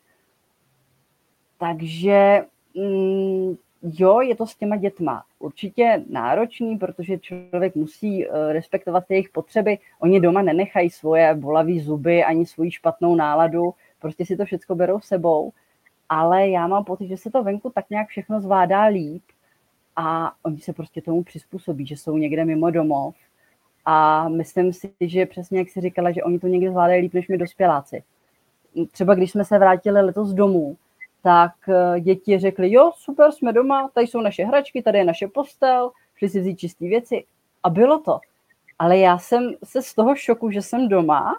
Takže 1.59 2.45
mm, 2.75 3.57
jo, 3.85 4.21
je 4.21 4.37
to 4.37 4.47
s 4.47 4.57
těma 4.57 4.77
dětma 4.77 5.25
určitě 5.39 6.05
náročný, 6.11 6.79
protože 6.79 7.19
člověk 7.19 7.75
musí 7.75 8.27
eh, 8.27 8.53
respektovat 8.53 9.05
jejich 9.09 9.29
potřeby. 9.29 9.79
Oni 10.01 10.21
doma 10.21 10.43
nenechají 10.43 10.91
svoje 10.91 11.35
bolavé 11.35 11.81
zuby 11.81 12.25
ani 12.25 12.47
svoji 12.47 12.71
špatnou 12.71 13.15
náladu, 13.15 13.75
prostě 14.01 14.27
si 14.27 14.37
to 14.37 14.45
všechno 14.45 14.77
berou 14.77 15.01
sebou. 15.01 15.53
Ale 16.09 16.49
já 16.49 16.67
mám 16.67 16.85
pocit, 16.85 17.09
že 17.09 17.17
se 17.17 17.31
to 17.31 17.43
venku 17.43 17.71
tak 17.71 17.91
nějak 17.91 18.09
všechno 18.09 18.41
zvládá 18.41 18.85
líp 18.85 19.23
a 19.97 20.33
oni 20.43 20.59
se 20.59 20.73
prostě 20.73 21.03
tomu 21.03 21.23
přizpůsobí, 21.23 21.87
že 21.87 21.97
jsou 21.97 22.17
někde 22.17 22.45
mimo 22.45 22.71
domov. 22.71 23.15
A 23.85 24.29
myslím 24.29 24.73
si, 24.73 24.93
že 25.01 25.27
přesně 25.27 25.59
jak 25.59 25.71
si 25.71 25.81
říkala, 25.81 26.13
že 26.13 26.23
oni 26.23 26.39
to 26.39 26.47
někde 26.47 26.71
zvládají 26.71 27.03
líp 27.03 27.15
než 27.15 27.29
my 27.29 27.39
dospěláci. 27.39 28.03
Třeba 28.93 29.15
když 29.15 29.31
jsme 29.31 29.45
se 29.45 29.59
vrátili 29.59 30.03
letos 30.03 30.33
domů, 30.33 30.77
tak 31.25 31.53
eh, 31.69 32.01
děti 32.01 32.39
řekly, 32.39 32.73
jo, 32.73 32.93
super, 32.97 33.33
jsme 33.33 33.53
doma, 33.53 33.89
tady 33.95 34.07
jsou 34.07 34.21
naše 34.21 34.45
hračky, 34.45 34.83
tady 34.83 34.99
je 34.99 35.05
naše 35.05 35.29
postel, 35.29 35.91
šli 36.17 36.29
si 36.29 36.41
vzít 36.41 36.59
čisté 36.59 36.85
věci. 36.85 37.25
A 37.63 37.71
bylo 37.71 37.99
to. 37.99 38.21
Ale 38.79 38.99
já 38.99 39.19
jsem 39.19 39.55
se 39.65 39.83
z 39.83 39.95
toho 39.95 40.17
šoku, 40.17 40.51
že 40.51 40.63
jsem 40.63 40.89
doma 40.89 41.39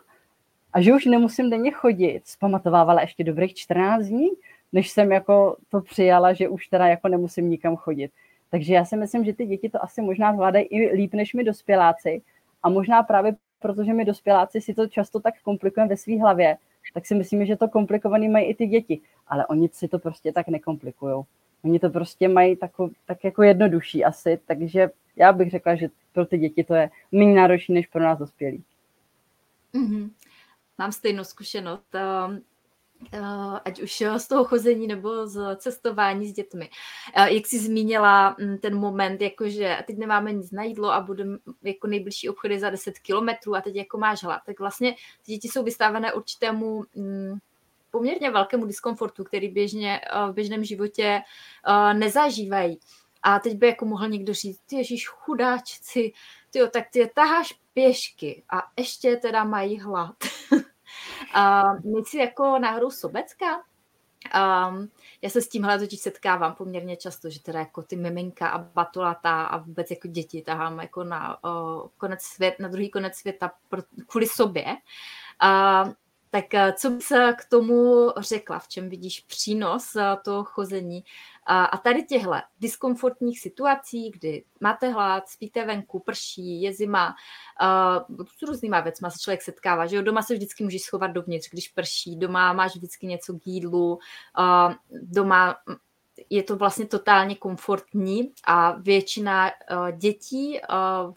a 0.73 0.81
že 0.81 0.93
už 0.93 1.05
nemusím 1.05 1.49
denně 1.49 1.71
chodit, 1.71 2.21
zpamatovávala 2.25 3.01
ještě 3.01 3.23
dobrých 3.23 3.53
14 3.53 4.05
dní, 4.05 4.29
než 4.73 4.89
jsem 4.89 5.11
jako 5.11 5.57
to 5.69 5.81
přijala, 5.81 6.33
že 6.33 6.49
už 6.49 6.67
teda 6.67 6.88
jako 6.88 7.07
nemusím 7.07 7.49
nikam 7.49 7.75
chodit. 7.75 8.11
Takže 8.49 8.73
já 8.73 8.86
si 8.86 8.97
myslím, 8.97 9.25
že 9.25 9.33
ty 9.33 9.45
děti 9.45 9.69
to 9.69 9.83
asi 9.83 10.01
možná 10.01 10.33
zvládají 10.33 10.65
i 10.65 10.95
líp 10.95 11.13
než 11.13 11.33
my 11.33 11.43
dospěláci. 11.43 12.21
A 12.63 12.69
možná 12.69 13.03
právě 13.03 13.36
protože 13.59 13.93
my 13.93 14.05
dospěláci 14.05 14.61
si 14.61 14.73
to 14.73 14.88
často 14.88 15.19
tak 15.19 15.33
komplikujeme 15.43 15.89
ve 15.89 15.97
své 15.97 16.19
hlavě, 16.19 16.57
tak 16.95 17.05
si 17.05 17.15
myslíme, 17.15 17.45
že 17.45 17.55
to 17.55 17.67
komplikovaný 17.67 18.29
mají 18.29 18.45
i 18.45 18.55
ty 18.55 18.67
děti. 18.67 19.01
Ale 19.27 19.45
oni 19.45 19.69
si 19.73 19.87
to 19.87 19.99
prostě 19.99 20.31
tak 20.31 20.47
nekomplikují. 20.47 21.23
Oni 21.63 21.79
to 21.79 21.89
prostě 21.89 22.27
mají 22.27 22.55
tako, 22.55 22.89
tak 23.05 23.23
jako 23.23 23.43
jednodušší 23.43 24.05
asi, 24.05 24.39
takže 24.45 24.89
já 25.15 25.33
bych 25.33 25.51
řekla, 25.51 25.75
že 25.75 25.87
pro 26.13 26.25
ty 26.25 26.37
děti 26.37 26.63
to 26.63 26.75
je 26.75 26.89
méně 27.11 27.35
náročné 27.35 27.73
než 27.73 27.87
pro 27.87 28.01
nás 28.03 28.19
dospělí. 28.19 28.63
Mm-hmm. 29.73 30.09
Mám 30.77 30.91
stejnou 30.91 31.23
zkušenost. 31.23 31.95
Ehm, 31.95 32.35
Eh, 32.35 32.41
ať 33.65 33.81
už 33.81 34.01
eh, 34.01 34.19
z 34.19 34.27
toho 34.27 34.43
chození 34.45 34.87
nebo 34.87 35.27
z 35.27 35.55
cestování 35.55 36.27
s 36.27 36.33
dětmi. 36.33 36.69
Eh, 37.15 37.33
jak 37.33 37.47
jsi 37.47 37.59
zmínila 37.59 38.35
mm, 38.39 38.57
ten 38.57 38.75
moment, 38.75 39.21
jakože 39.21 39.77
teď 39.87 39.97
nemáme 39.97 40.33
nic 40.33 40.51
na 40.51 40.63
jídlo 40.63 40.91
a 40.91 41.01
budeme 41.01 41.37
jako 41.63 41.87
nejbližší 41.87 42.29
obchody 42.29 42.59
za 42.59 42.69
10 42.69 42.99
kilometrů 42.99 43.55
a 43.55 43.61
teď 43.61 43.75
jako 43.75 43.97
máš 43.97 44.23
hlad, 44.23 44.41
tak 44.45 44.59
vlastně 44.59 44.95
ty 45.25 45.31
děti 45.31 45.47
jsou 45.47 45.63
vystavené 45.63 46.13
určitému 46.13 46.83
mm, 46.95 47.37
poměrně 47.91 48.31
velkému 48.31 48.65
diskomfortu, 48.65 49.23
který 49.23 49.49
běžně 49.49 50.01
v 50.29 50.33
běžném 50.33 50.63
životě 50.63 51.21
nezažívají. 51.93 52.79
A 53.23 53.39
teď 53.39 53.57
by 53.57 53.67
jako 53.67 53.85
mohl 53.85 54.09
někdo 54.09 54.33
říct, 54.33 54.59
ty 54.65 54.75
ježíš 54.75 55.07
chudáčci, 55.07 56.11
ty 56.51 56.59
tak 56.73 56.83
ty 56.91 56.99
je 56.99 57.09
taháš 57.15 57.53
pěšky 57.73 58.43
a 58.49 58.61
ještě 58.77 59.15
teda 59.15 59.43
mají 59.43 59.79
hlad. 59.79 60.15
Uh, 61.36 62.03
si 62.03 62.17
jako 62.17 62.59
náhodou 62.59 62.91
sobecká? 62.91 63.63
Um, 64.69 64.89
já 65.21 65.29
se 65.29 65.41
s 65.41 65.47
tímhle 65.47 65.79
totiž 65.79 65.99
setkávám 65.99 66.55
poměrně 66.55 66.97
často, 66.97 67.29
že 67.29 67.41
teda 67.41 67.59
jako 67.59 67.81
ty 67.81 67.95
miminka 67.95 68.47
a 68.47 68.57
batulata 68.57 69.45
a 69.45 69.57
vůbec 69.57 69.91
jako 69.91 70.07
děti 70.07 70.41
tahám 70.41 70.79
jako 70.79 71.03
na 71.03 71.43
uh, 71.43 71.88
konec 71.97 72.21
svět, 72.21 72.55
na 72.59 72.67
druhý 72.67 72.89
konec 72.89 73.15
světa 73.15 73.51
pro, 73.69 73.81
kvůli 74.07 74.27
sobě. 74.27 74.65
Uh, 75.43 75.93
tak 76.36 76.53
eh, 76.53 76.73
co 76.73 76.89
bys 76.89 77.07
k 77.36 77.45
tomu 77.49 78.09
řekla, 78.17 78.59
v 78.59 78.67
čem 78.67 78.89
vidíš 78.89 79.19
přínos 79.19 79.95
eh, 79.95 80.17
toho 80.23 80.43
chození 80.43 81.03
a, 81.45 81.65
a 81.65 81.77
tady 81.77 82.03
těchto 82.03 82.31
diskomfortních 82.59 83.39
situací, 83.39 84.11
kdy 84.11 84.43
máte 84.59 84.89
hlad, 84.89 85.27
spíte 85.27 85.65
venku, 85.65 85.99
prší, 85.99 86.61
je 86.61 86.73
zima, 86.73 87.15
uh, 87.61 88.25
s 88.37 88.41
různýma 88.41 88.79
věcma 88.79 89.09
se 89.09 89.19
člověk 89.19 89.41
setkává, 89.41 89.85
že 89.85 89.95
jo, 89.95 90.01
doma 90.01 90.21
se 90.21 90.33
vždycky 90.33 90.63
můžeš 90.63 90.81
schovat 90.81 91.07
dovnitř, 91.07 91.49
když 91.49 91.67
prší, 91.67 92.15
doma 92.15 92.53
máš 92.53 92.75
vždycky 92.75 93.07
něco 93.07 93.33
k 93.33 93.47
jídlu, 93.47 93.99
uh, 94.39 94.73
doma 95.01 95.55
je 96.29 96.43
to 96.43 96.55
vlastně 96.55 96.85
totálně 96.85 97.35
komfortní 97.35 98.31
a 98.47 98.71
většina 98.71 99.51
dětí 99.97 100.59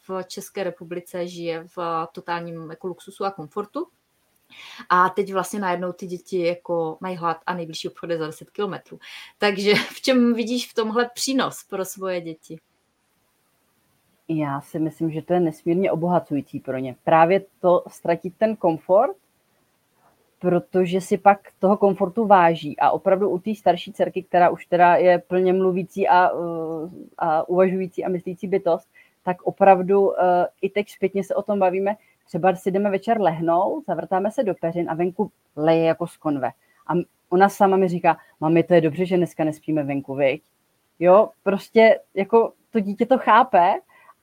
v 0.09 0.24
České 0.26 0.64
republice 0.64 1.26
žije 1.26 1.64
v 1.76 2.07
totálním 2.12 2.70
jako 2.70 2.87
luxusu 2.87 3.24
a 3.24 3.31
komfortu. 3.31 3.87
A 4.89 5.09
teď 5.09 5.33
vlastně 5.33 5.61
najednou 5.61 5.93
ty 5.93 6.07
děti 6.07 6.47
jako 6.47 6.99
mají 7.01 7.17
hlad 7.17 7.41
a 7.47 7.55
nejbližší 7.55 7.89
obchod 7.89 8.11
je 8.11 8.19
za 8.19 8.27
10 8.27 8.51
kilometrů. 8.51 8.99
Takže 9.39 9.75
v 9.89 10.01
čem 10.01 10.35
vidíš 10.35 10.71
v 10.71 10.75
tomhle 10.75 11.11
přínos 11.15 11.65
pro 11.65 11.85
svoje 11.85 12.21
děti? 12.21 12.59
Já 14.29 14.61
si 14.61 14.79
myslím, 14.79 15.11
že 15.11 15.23
to 15.23 15.33
je 15.33 15.41
nesmírně 15.41 15.93
obohacující 15.93 16.61
pro 16.61 16.79
ně. 16.79 16.97
Právě 17.05 17.45
to 17.61 17.85
ztratit 17.89 18.35
ten 18.39 18.57
komfort, 18.57 19.17
protože 20.39 21.01
si 21.01 21.19
pak 21.19 21.41
toho 21.59 21.77
komfortu 21.77 22.27
váží. 22.27 22.79
A 22.79 22.91
opravdu 22.91 23.31
u 23.31 23.39
té 23.39 23.55
starší 23.55 23.93
dcerky, 23.93 24.23
která 24.23 24.51
už 24.51 24.67
teda 24.67 24.97
je 24.97 25.19
plně 25.19 25.53
mluvící 25.53 26.09
a, 26.09 26.31
a 27.19 27.49
uvažující 27.49 28.05
a 28.05 28.09
myslící 28.09 28.47
bytost, 28.47 28.89
tak 29.23 29.43
opravdu 29.43 30.01
uh, 30.01 30.15
i 30.63 30.71
teď 30.71 30.91
zpětně 30.91 31.25
se 31.25 31.35
o 31.35 31.43
tom 31.43 31.59
bavíme, 31.59 31.97
třeba 32.29 32.55
si 32.55 32.70
jdeme 32.70 32.91
večer 32.91 33.20
lehnout, 33.20 33.85
zavrtáme 33.87 34.31
se 34.31 34.43
do 34.43 34.55
peřin 34.55 34.91
a 34.91 34.95
venku 34.95 35.31
leje 35.57 35.85
jako 35.85 36.07
z 36.07 36.16
konve. 36.16 36.51
A 36.87 36.93
ona 37.31 37.49
sama 37.49 37.76
mi 37.76 37.89
říká, 37.89 38.18
mami, 38.41 38.62
to 38.62 38.74
je 38.74 38.81
dobře, 38.81 39.07
že 39.07 39.16
dneska 39.16 39.45
nespíme 39.45 39.83
venku, 39.83 40.14
viď? 40.14 40.43
Jo, 40.99 41.31
prostě 41.43 42.01
jako 42.14 42.53
to 42.70 42.81
dítě 42.81 43.07
to 43.07 43.18
chápe 43.18 43.74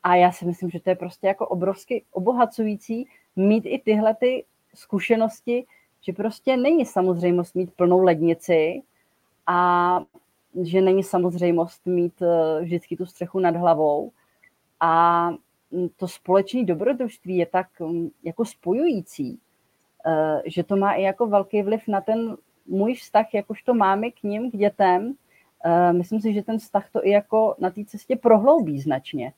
a 0.04 0.16
já 0.16 0.32
si 0.32 0.46
myslím, 0.46 0.70
že 0.70 0.80
to 0.80 0.90
je 0.90 0.96
prostě 0.96 1.28
jako 1.28 1.48
obrovsky 1.48 2.04
obohacující 2.12 3.08
mít 3.36 3.64
i 3.66 3.82
tyhle 3.86 4.16
ty 4.16 4.46
zkušenosti, 4.74 5.66
že 6.02 6.14
prostě 6.14 6.58
není 6.58 6.86
samozřejmost 6.86 7.56
mít 7.56 7.74
plnou 7.74 8.04
lednici 8.04 8.82
a 9.48 10.00
že 10.62 10.82
není 10.82 11.04
samozřejmost 11.04 11.86
mít 11.86 12.22
eh, 12.22 12.62
vždycky 12.62 12.98
tu 12.98 13.06
střechu 13.06 13.40
nad 13.40 13.56
hlavou 13.56 14.12
a 14.80 15.30
to 15.96 16.08
společné 16.08 16.64
dobrodružství 16.64 17.38
je 17.38 17.46
tak 17.46 17.68
mm, 17.80 18.10
jako 18.24 18.46
spojující, 18.46 19.40
eh, 20.06 20.42
že 20.46 20.64
to 20.64 20.76
má 20.76 20.94
i 20.94 21.02
jako 21.02 21.28
velký 21.28 21.62
vliv 21.62 21.88
na 21.88 22.02
ten 22.02 22.38
můj 22.68 22.96
vztah, 22.96 23.34
jakožto 23.34 23.74
máme 23.74 24.12
k 24.12 24.24
ním, 24.24 24.52
k 24.52 24.56
dětem. 24.56 25.14
Eh, 25.66 25.94
myslím 25.94 26.22
si, 26.22 26.34
že 26.34 26.44
ten 26.44 26.58
vztah 26.58 26.90
to 26.92 27.06
i 27.06 27.10
jako 27.10 27.56
na 27.60 27.70
té 27.70 27.86
cestě 27.86 28.16
prohloubí 28.16 28.80
značně. 28.80 29.34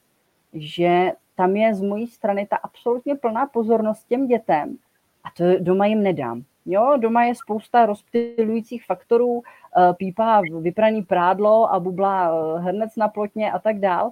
Že 0.54 1.12
tam 1.36 1.56
je 1.56 1.76
z 1.76 1.82
mojí 1.82 2.08
strany 2.08 2.48
ta 2.48 2.56
absolutně 2.56 3.16
plná 3.16 3.46
pozornost 3.46 4.08
těm 4.08 4.28
dětem 4.28 4.78
a 5.24 5.28
to 5.38 5.44
doma 5.60 5.86
jim 5.86 6.04
nedám. 6.04 6.44
Jo, 6.66 6.98
doma 6.98 7.24
je 7.24 7.36
spousta 7.36 7.86
rozptilujících 7.86 8.86
faktorů, 8.86 9.42
eh, 9.44 9.94
pípá 9.94 10.42
vypraný 10.60 11.04
prádlo 11.04 11.74
a 11.74 11.80
bubla 11.80 12.32
eh, 12.32 12.60
hrnec 12.60 12.96
na 12.96 13.08
plotně 13.08 13.52
a 13.52 13.60
tak 13.60 13.80
dál. 13.80 14.12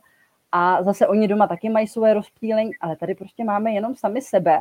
A 0.58 0.84
zase 0.84 1.08
oni 1.08 1.28
doma 1.28 1.48
taky 1.48 1.70
mají 1.70 1.88
svoje 1.88 2.14
rozptýlení, 2.14 2.72
ale 2.82 2.96
tady 2.96 3.16
prostě 3.16 3.44
máme 3.44 3.72
jenom 3.72 3.96
sami 3.96 4.22
sebe 4.22 4.60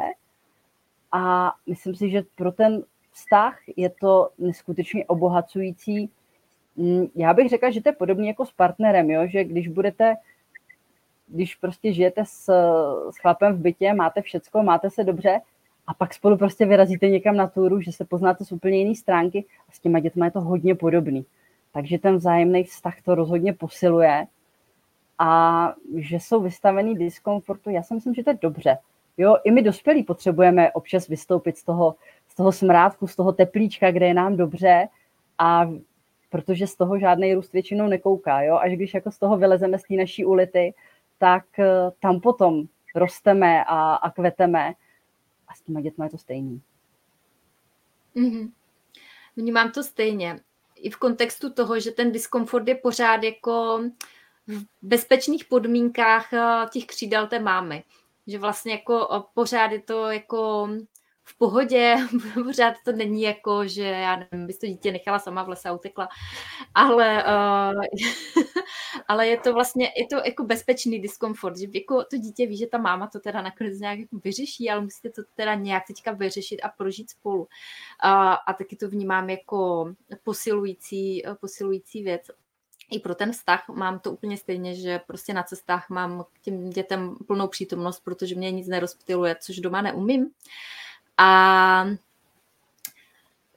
a 1.12 1.52
myslím 1.66 1.94
si, 1.94 2.10
že 2.10 2.22
pro 2.34 2.52
ten 2.52 2.82
vztah 3.12 3.58
je 3.76 3.90
to 3.90 4.30
neskutečně 4.38 5.04
obohacující. 5.04 6.10
Mm, 6.76 7.06
já 7.14 7.34
bych 7.34 7.48
řekla, 7.48 7.70
že 7.70 7.82
to 7.82 7.88
je 7.88 7.92
podobně 7.92 8.28
jako 8.28 8.46
s 8.46 8.52
partnerem, 8.52 9.10
jo? 9.10 9.26
že 9.26 9.44
když 9.44 9.68
budete, 9.68 10.16
když 11.26 11.54
prostě 11.54 11.92
žijete 11.92 12.24
s, 12.24 12.44
s 13.10 13.16
chlapem 13.20 13.52
v 13.52 13.60
bytě, 13.60 13.94
máte 13.94 14.22
všecko, 14.22 14.62
máte 14.62 14.90
se 14.90 15.04
dobře 15.04 15.40
a 15.86 15.94
pak 15.94 16.14
spolu 16.14 16.36
prostě 16.36 16.66
vyrazíte 16.66 17.08
někam 17.08 17.36
na 17.36 17.46
túru, 17.46 17.80
že 17.80 17.92
se 17.92 18.04
poznáte 18.04 18.44
z 18.44 18.52
úplně 18.52 18.78
jiné 18.78 18.94
stránky 18.94 19.44
a 19.68 19.72
s 19.72 19.80
těma 19.80 20.00
dětma 20.00 20.24
je 20.24 20.30
to 20.30 20.40
hodně 20.40 20.74
podobný. 20.74 21.26
Takže 21.72 21.98
ten 21.98 22.16
vzájemný 22.16 22.64
vztah 22.64 23.02
to 23.02 23.14
rozhodně 23.14 23.52
posiluje 23.52 24.26
a 25.18 25.74
že 25.96 26.16
jsou 26.16 26.40
vystavený 26.40 26.94
diskomfortu, 26.94 27.70
já 27.70 27.82
si 27.82 27.94
myslím, 27.94 28.14
že 28.14 28.24
to 28.24 28.30
je 28.30 28.38
dobře. 28.42 28.78
Jo, 29.16 29.36
i 29.44 29.50
my 29.50 29.62
dospělí 29.62 30.02
potřebujeme 30.02 30.72
občas 30.72 31.08
vystoupit 31.08 31.58
z 31.58 31.64
toho, 31.64 31.94
z 32.28 32.34
toho 32.34 32.52
smrádku, 32.52 33.06
z 33.06 33.16
toho 33.16 33.32
teplíčka, 33.32 33.90
kde 33.90 34.06
je 34.06 34.14
nám 34.14 34.36
dobře 34.36 34.88
a 35.38 35.70
protože 36.30 36.66
z 36.66 36.76
toho 36.76 36.98
žádný 36.98 37.34
růst 37.34 37.52
většinou 37.52 37.88
nekouká. 37.88 38.42
Jo? 38.42 38.56
Až 38.56 38.72
když 38.72 38.94
jako 38.94 39.10
z 39.10 39.18
toho 39.18 39.36
vylezeme 39.36 39.78
z 39.78 39.82
té 39.82 39.94
naší 39.94 40.24
ulity, 40.24 40.74
tak 41.18 41.58
eh, 41.58 41.66
tam 42.00 42.20
potom 42.20 42.64
rosteme 42.94 43.64
a, 43.64 43.94
a 43.94 44.10
kveteme 44.10 44.72
a 45.48 45.54
s 45.54 45.60
těma 45.60 45.80
dětmi 45.80 46.04
je 46.04 46.10
to 46.10 46.18
stejný. 46.18 46.62
Mm-hmm. 48.16 48.50
Vnímám 49.36 49.70
to 49.70 49.82
stejně. 49.82 50.40
I 50.76 50.90
v 50.90 50.96
kontextu 50.96 51.52
toho, 51.52 51.80
že 51.80 51.90
ten 51.90 52.12
diskomfort 52.12 52.68
je 52.68 52.74
pořád 52.74 53.22
jako 53.22 53.82
v 54.48 54.64
bezpečných 54.82 55.44
podmínkách 55.44 56.32
eh, 56.32 56.66
těch 56.70 56.86
křídel 56.86 57.26
té 57.26 57.38
mámy. 57.38 57.84
Že 58.26 58.38
vlastně 58.38 58.72
jako 58.72 59.08
eh, 59.14 59.22
pořád 59.34 59.72
je 59.72 59.82
to 59.82 60.10
jako 60.10 60.68
v 61.26 61.38
pohodě, 61.38 61.96
pořád 62.34 62.74
to 62.84 62.92
není 62.92 63.22
jako, 63.22 63.68
že 63.68 63.82
já 63.82 64.16
nevím, 64.16 64.46
bys 64.46 64.58
to 64.58 64.66
dítě 64.66 64.92
nechala 64.92 65.18
sama 65.18 65.42
v 65.42 65.48
lese 65.48 65.68
a 65.68 65.72
utekla, 65.72 66.08
ale, 66.74 67.24
uh, 67.24 67.82
ale 69.08 69.28
je 69.28 69.40
to 69.40 69.52
vlastně, 69.52 69.92
je 69.96 70.06
to 70.06 70.16
jako 70.16 70.44
bezpečný 70.44 71.00
diskomfort, 71.00 71.58
že 71.58 71.66
jako 71.74 72.04
to 72.04 72.16
dítě 72.16 72.46
ví, 72.46 72.56
že 72.56 72.66
ta 72.66 72.78
máma 72.78 73.06
to 73.06 73.20
teda 73.20 73.42
nakonec 73.42 73.78
nějak 73.78 73.98
jako 73.98 74.16
vyřeší, 74.24 74.70
ale 74.70 74.80
musíte 74.80 75.10
to 75.10 75.22
teda 75.34 75.54
nějak 75.54 75.82
teďka 75.86 76.12
vyřešit 76.12 76.60
a 76.62 76.68
prožít 76.68 77.10
spolu. 77.10 77.40
Uh, 77.40 77.46
a 78.46 78.54
taky 78.58 78.76
to 78.76 78.88
vnímám 78.88 79.30
jako 79.30 79.92
posilující, 80.24 81.22
posilující 81.40 82.02
věc 82.02 82.22
i 82.94 82.98
pro 82.98 83.14
ten 83.14 83.32
vztah 83.32 83.68
mám 83.68 83.98
to 83.98 84.12
úplně 84.12 84.36
stejně, 84.36 84.74
že 84.74 84.98
prostě 84.98 85.34
na 85.34 85.42
cestách 85.42 85.90
mám 85.90 86.24
k 86.32 86.40
těm 86.40 86.70
dětem 86.70 87.16
plnou 87.26 87.48
přítomnost, 87.48 88.00
protože 88.04 88.34
mě 88.34 88.50
nic 88.50 88.68
nerozptiluje, 88.68 89.36
což 89.40 89.60
doma 89.60 89.82
neumím. 89.82 90.30
A 91.18 91.86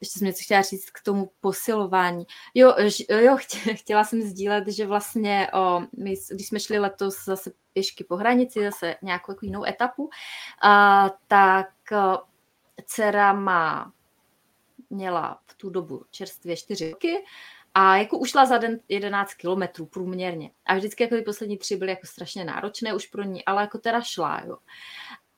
ještě 0.02 0.20
jsem 0.20 0.28
něco 0.28 0.44
chtěla 0.44 0.62
říct 0.62 0.90
k 0.90 1.02
tomu 1.02 1.32
posilování. 1.42 2.26
Jo, 2.54 2.76
jo 3.10 3.38
chtěla 3.76 4.04
jsem 4.04 4.22
sdílet, 4.22 4.68
že 4.68 4.86
vlastně, 4.86 5.48
o, 5.54 5.82
my, 5.98 6.16
když 6.32 6.48
jsme 6.48 6.60
šli 6.60 6.80
letos 6.80 7.26
zase 7.26 7.52
pěšky 7.74 8.04
po 8.04 8.16
hranici, 8.16 8.64
zase 8.64 8.96
nějakou 9.02 9.32
jako 9.32 9.46
jinou 9.46 9.66
etapu, 9.66 10.10
a, 10.64 11.10
tak 11.28 11.70
o, 11.92 12.24
dcera 12.86 13.34
má, 13.34 13.94
měla 14.90 15.40
v 15.46 15.54
tu 15.54 15.70
dobu 15.70 16.06
čerstvě 16.12 16.58
čtyři 16.58 16.92
roky 16.92 17.18
a 17.80 17.98
jako 17.98 18.18
ušla 18.18 18.46
za 18.46 18.58
den 18.58 18.80
11 18.90 19.34
kilometrů 19.34 19.86
průměrně. 19.86 20.52
A 20.66 20.76
vždycky 20.76 21.04
jako 21.04 21.16
ty 21.16 21.22
poslední 21.22 21.58
tři 21.58 21.76
byly 21.76 21.92
jako 21.92 22.08
strašně 22.08 22.46
náročné 22.46 22.94
už 22.94 23.08
pro 23.08 23.24
ní, 23.24 23.46
ale 23.46 23.62
jako 23.62 23.78
teda 23.78 24.02
šla, 24.02 24.42
jo. 24.46 24.58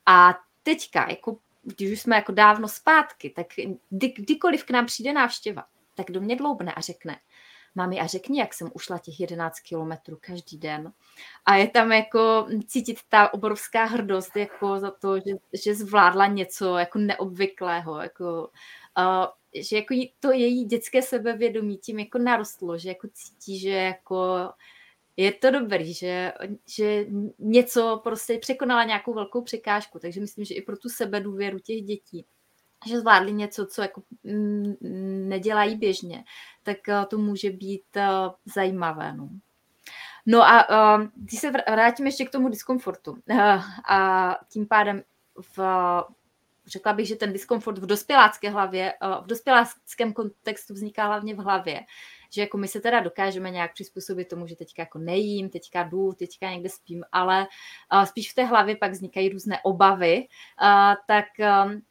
A 0.06 0.40
teďka, 0.64 1.10
jako 1.10 1.38
když 1.64 1.92
už 1.92 2.02
jsme 2.02 2.16
jako 2.16 2.32
dávno 2.32 2.68
zpátky, 2.68 3.30
tak 3.30 3.48
kdy, 3.90 4.10
kdykoliv 4.10 4.64
k 4.64 4.72
nám 4.72 4.86
přijde 4.86 5.14
návštěva, 5.14 5.64
tak 5.96 6.12
do 6.12 6.22
mě 6.22 6.36
dloubne 6.36 6.74
a 6.74 6.82
řekne, 6.82 7.20
mami, 7.76 8.00
a 8.00 8.08
řekni, 8.08 8.40
jak 8.40 8.54
jsem 8.54 8.72
ušla 8.74 8.98
těch 8.98 9.20
11 9.20 9.60
kilometrů 9.60 10.18
každý 10.22 10.58
den. 10.58 10.94
A 11.46 11.56
je 11.56 11.68
tam 11.68 11.92
jako 11.92 12.48
cítit 12.68 13.00
ta 13.10 13.34
obrovská 13.34 13.84
hrdost 13.86 14.36
jako 14.36 14.80
za 14.80 14.92
to, 14.92 15.16
že, 15.16 15.32
že 15.64 15.76
zvládla 15.76 16.28
něco 16.28 16.78
jako 16.78 17.00
neobvyklého, 17.00 18.02
jako, 18.02 18.50
uh, 18.98 19.26
že 19.56 19.76
jako 19.76 19.95
to 20.20 20.32
její 20.32 20.66
dětské 20.66 21.02
sebevědomí 21.02 21.78
tím 21.78 22.00
jako 22.00 22.18
narostlo, 22.18 22.78
že 22.78 22.89
jako 22.89 23.08
cítí, 23.14 23.60
že 23.60 23.70
jako 23.70 24.50
je 25.18 25.32
to 25.32 25.52
dobrý, 25.52 25.93
že, 25.93 26.34
že 26.68 27.06
něco 27.39 28.02
prostě 28.04 28.38
překonala 28.38 28.84
nějakou 28.84 29.14
velkou 29.14 29.41
překážku, 29.41 30.00
takže 30.00 30.22
myslím, 30.22 30.45
že 30.45 30.56
i 30.56 30.62
pro 30.62 30.78
tu 30.78 30.89
sebedůvěru 30.89 31.60
těch 31.60 31.82
dětí, 31.82 32.26
že 32.88 33.00
zvládli 33.00 33.34
něco, 33.34 33.66
co 33.66 33.82
jako 33.82 34.04
mm, 34.24 34.76
nedělají 35.30 35.76
běžně, 35.76 36.24
tak 36.64 36.89
eh, 36.89 37.06
to 37.10 37.18
může 37.18 37.50
být 37.50 37.97
eh, 37.97 38.08
zajímavé. 38.56 39.14
No. 39.14 39.30
No 40.26 40.41
a 40.41 40.70
uh, 40.97 41.06
když 41.16 41.39
se 41.39 41.52
vrátím 41.52 42.06
ještě 42.06 42.26
k 42.26 42.32
tomu 42.32 42.50
diskomfortu 42.50 43.18
a 43.89 44.38
tím 44.50 44.68
pádem 44.68 45.04
v, 45.58 45.60
řekla 46.70 46.94
bych, 46.94 47.08
že 47.08 47.16
ten 47.16 47.34
diskomfort 47.34 47.78
v 47.78 47.86
dospělácké 47.86 48.50
hlavě, 48.50 48.94
uh, 49.04 49.24
v 49.24 49.28
dospěláckém 49.28 50.14
kontextu 50.14 50.74
vzniká 50.74 51.06
hlavně 51.06 51.36
v 51.36 51.38
hlavě 51.38 51.82
že 52.32 52.42
jako 52.42 52.58
my 52.58 52.68
se 52.68 52.82
teda 52.82 53.00
dokážeme 53.00 53.50
nějak 53.50 53.74
přizpůsobit 53.74 54.28
tomu, 54.28 54.48
že 54.48 54.56
teďka 54.56 54.82
jako 54.82 55.00
nejím, 55.00 55.50
teďka 55.50 55.84
jdu, 55.84 56.14
teďka 56.14 56.52
někde 56.52 56.70
spím, 56.70 57.04
ale 57.12 57.48
uh, 57.94 58.04
spíš 58.04 58.32
v 58.32 58.36
té 58.36 58.46
hlavě 58.46 58.76
pak 58.76 58.92
vznikají 58.92 59.30
různé 59.30 59.60
obavy, 59.64 60.28
uh, 60.62 60.96
tak 61.08 61.26
um, 61.66 61.82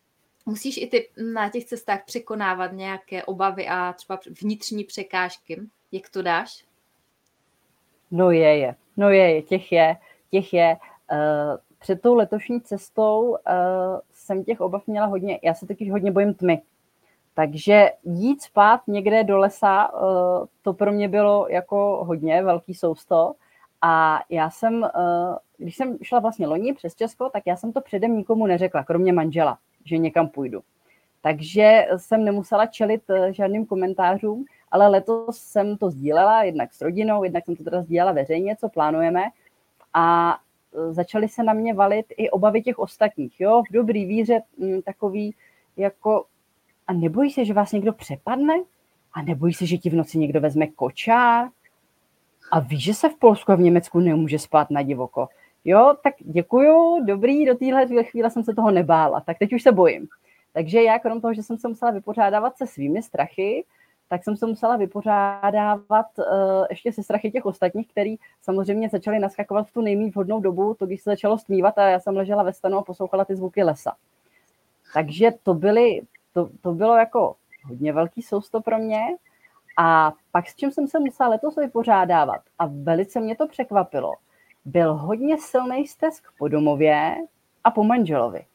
musíš 0.46 0.76
i 0.76 0.86
ty 0.86 1.10
na 1.32 1.48
těch 1.48 1.64
cestách 1.64 2.04
překonávat 2.04 2.72
nějaké 2.72 3.24
obavy 3.24 3.68
a 3.68 3.92
třeba 3.92 4.20
vnitřní 4.42 4.84
překážky. 4.84 5.60
Jak 5.92 6.08
to 6.08 6.22
dáš? 6.22 6.64
No 8.10 8.30
je, 8.30 8.56
je. 8.56 8.74
No 8.96 9.10
je, 9.10 9.34
je. 9.34 9.42
Těch 9.42 9.72
je. 9.72 9.96
Těch 10.30 10.52
je. 10.52 10.76
Uh, 11.12 11.56
před 11.78 12.02
tou 12.02 12.14
letošní 12.14 12.60
cestou 12.60 13.28
uh, 13.28 13.36
jsem 14.12 14.44
těch 14.44 14.60
obav 14.60 14.86
měla 14.86 15.06
hodně. 15.06 15.38
Já 15.42 15.54
se 15.54 15.66
totiž 15.66 15.90
hodně 15.90 16.12
bojím 16.12 16.34
tmy. 16.34 16.62
Takže 17.38 17.90
jít 18.04 18.42
spát 18.42 18.80
někde 18.86 19.24
do 19.24 19.38
lesa, 19.38 19.90
eh, 19.94 20.46
to 20.62 20.72
pro 20.72 20.92
mě 20.92 21.08
bylo 21.08 21.46
jako 21.48 22.04
hodně 22.06 22.42
velký 22.42 22.74
sousto. 22.74 23.34
A 23.82 24.20
já 24.30 24.50
jsem, 24.50 24.84
eh, 24.84 24.88
když 25.56 25.76
jsem 25.76 25.98
šla 26.02 26.18
vlastně 26.18 26.46
loni 26.46 26.74
přes 26.74 26.94
Česko, 26.94 27.30
tak 27.32 27.42
já 27.46 27.56
jsem 27.56 27.72
to 27.72 27.80
předem 27.80 28.16
nikomu 28.16 28.46
neřekla, 28.46 28.84
kromě 28.84 29.12
manžela, 29.12 29.58
že 29.84 29.98
někam 29.98 30.28
půjdu. 30.28 30.60
Takže 31.22 31.86
jsem 31.96 32.24
nemusela 32.24 32.66
čelit 32.66 33.02
žádným 33.30 33.66
komentářům, 33.66 34.44
ale 34.70 34.88
letos 34.88 35.38
jsem 35.38 35.76
to 35.76 35.90
sdílela, 35.90 36.42
jednak 36.42 36.74
s 36.74 36.80
rodinou, 36.80 37.24
jednak 37.24 37.44
jsem 37.44 37.56
to 37.56 37.64
teda 37.64 37.82
sdílela 37.82 38.12
veřejně, 38.12 38.56
co 38.56 38.68
plánujeme. 38.68 39.22
A 39.94 40.36
začaly 40.90 41.28
se 41.28 41.42
na 41.42 41.52
mě 41.52 41.74
valit 41.74 42.06
i 42.16 42.30
obavy 42.30 42.62
těch 42.62 42.78
ostatních. 42.78 43.40
Jo, 43.40 43.62
v 43.70 43.72
dobrý 43.72 44.04
víře 44.04 44.40
mm, 44.58 44.82
takový 44.82 45.34
jako 45.76 46.24
a 46.86 46.92
nebojí 46.92 47.30
se, 47.30 47.44
že 47.44 47.54
vás 47.54 47.72
někdo 47.72 47.92
přepadne? 47.92 48.54
A 49.12 49.22
nebojí 49.22 49.54
se, 49.54 49.66
že 49.66 49.78
ti 49.78 49.90
v 49.90 49.94
noci 49.94 50.18
někdo 50.18 50.40
vezme 50.40 50.66
kočár? 50.66 51.48
A 52.50 52.60
víš, 52.60 52.84
že 52.84 52.94
se 52.94 53.08
v 53.08 53.18
Polsku 53.18 53.52
a 53.52 53.54
v 53.54 53.60
Německu 53.60 54.00
nemůže 54.00 54.38
spát 54.38 54.70
na 54.70 54.82
divoko? 54.82 55.28
Jo, 55.64 55.94
tak 56.02 56.14
děkuju, 56.18 57.04
dobrý, 57.04 57.46
do 57.46 57.54
téhle 57.54 58.04
chvíle 58.04 58.30
jsem 58.30 58.44
se 58.44 58.54
toho 58.54 58.70
nebála, 58.70 59.20
tak 59.20 59.38
teď 59.38 59.52
už 59.52 59.62
se 59.62 59.72
bojím. 59.72 60.08
Takže 60.52 60.82
já, 60.82 60.98
krom 60.98 61.20
toho, 61.20 61.34
že 61.34 61.42
jsem 61.42 61.58
se 61.58 61.68
musela 61.68 61.90
vypořádávat 61.90 62.56
se 62.56 62.66
svými 62.66 63.02
strachy, 63.02 63.64
tak 64.08 64.24
jsem 64.24 64.36
se 64.36 64.46
musela 64.46 64.76
vypořádávat 64.76 66.06
uh, 66.18 66.24
ještě 66.70 66.92
se 66.92 67.02
strachy 67.02 67.30
těch 67.30 67.46
ostatních, 67.46 67.88
který 67.88 68.16
samozřejmě 68.42 68.88
začali 68.88 69.18
naskakovat 69.18 69.68
v 69.68 69.72
tu 69.72 69.80
nejméně 69.80 70.10
vhodnou 70.10 70.40
dobu, 70.40 70.74
to 70.74 70.86
když 70.86 71.02
se 71.02 71.10
začalo 71.10 71.38
stmívat 71.38 71.78
a 71.78 71.88
já 71.88 72.00
jsem 72.00 72.16
ležela 72.16 72.42
ve 72.42 72.52
stanu 72.52 72.78
a 72.78 72.82
poslouchala 72.82 73.24
ty 73.24 73.36
zvuky 73.36 73.62
lesa. 73.62 73.96
Takže 74.94 75.30
to 75.42 75.54
byly 75.54 76.02
to, 76.32 76.48
to 76.60 76.72
bylo 76.72 76.96
jako 76.96 77.36
hodně 77.64 77.92
velký 77.92 78.22
sousto 78.22 78.60
pro 78.60 78.78
mě. 78.78 79.00
A 79.76 80.12
pak 80.32 80.48
s 80.48 80.54
čím 80.54 80.70
jsem 80.70 80.88
se 80.88 80.98
musela 80.98 81.28
letos 81.28 81.56
vypořádávat 81.56 82.40
a 82.58 82.66
velice 82.66 83.20
mě 83.20 83.36
to 83.36 83.48
překvapilo, 83.48 84.14
byl 84.64 84.94
hodně 84.94 85.38
silný 85.38 85.86
stesk 85.86 86.24
po 86.38 86.48
domově 86.48 87.16
a 87.64 87.70
po 87.70 87.84
manželovi. 87.84 88.46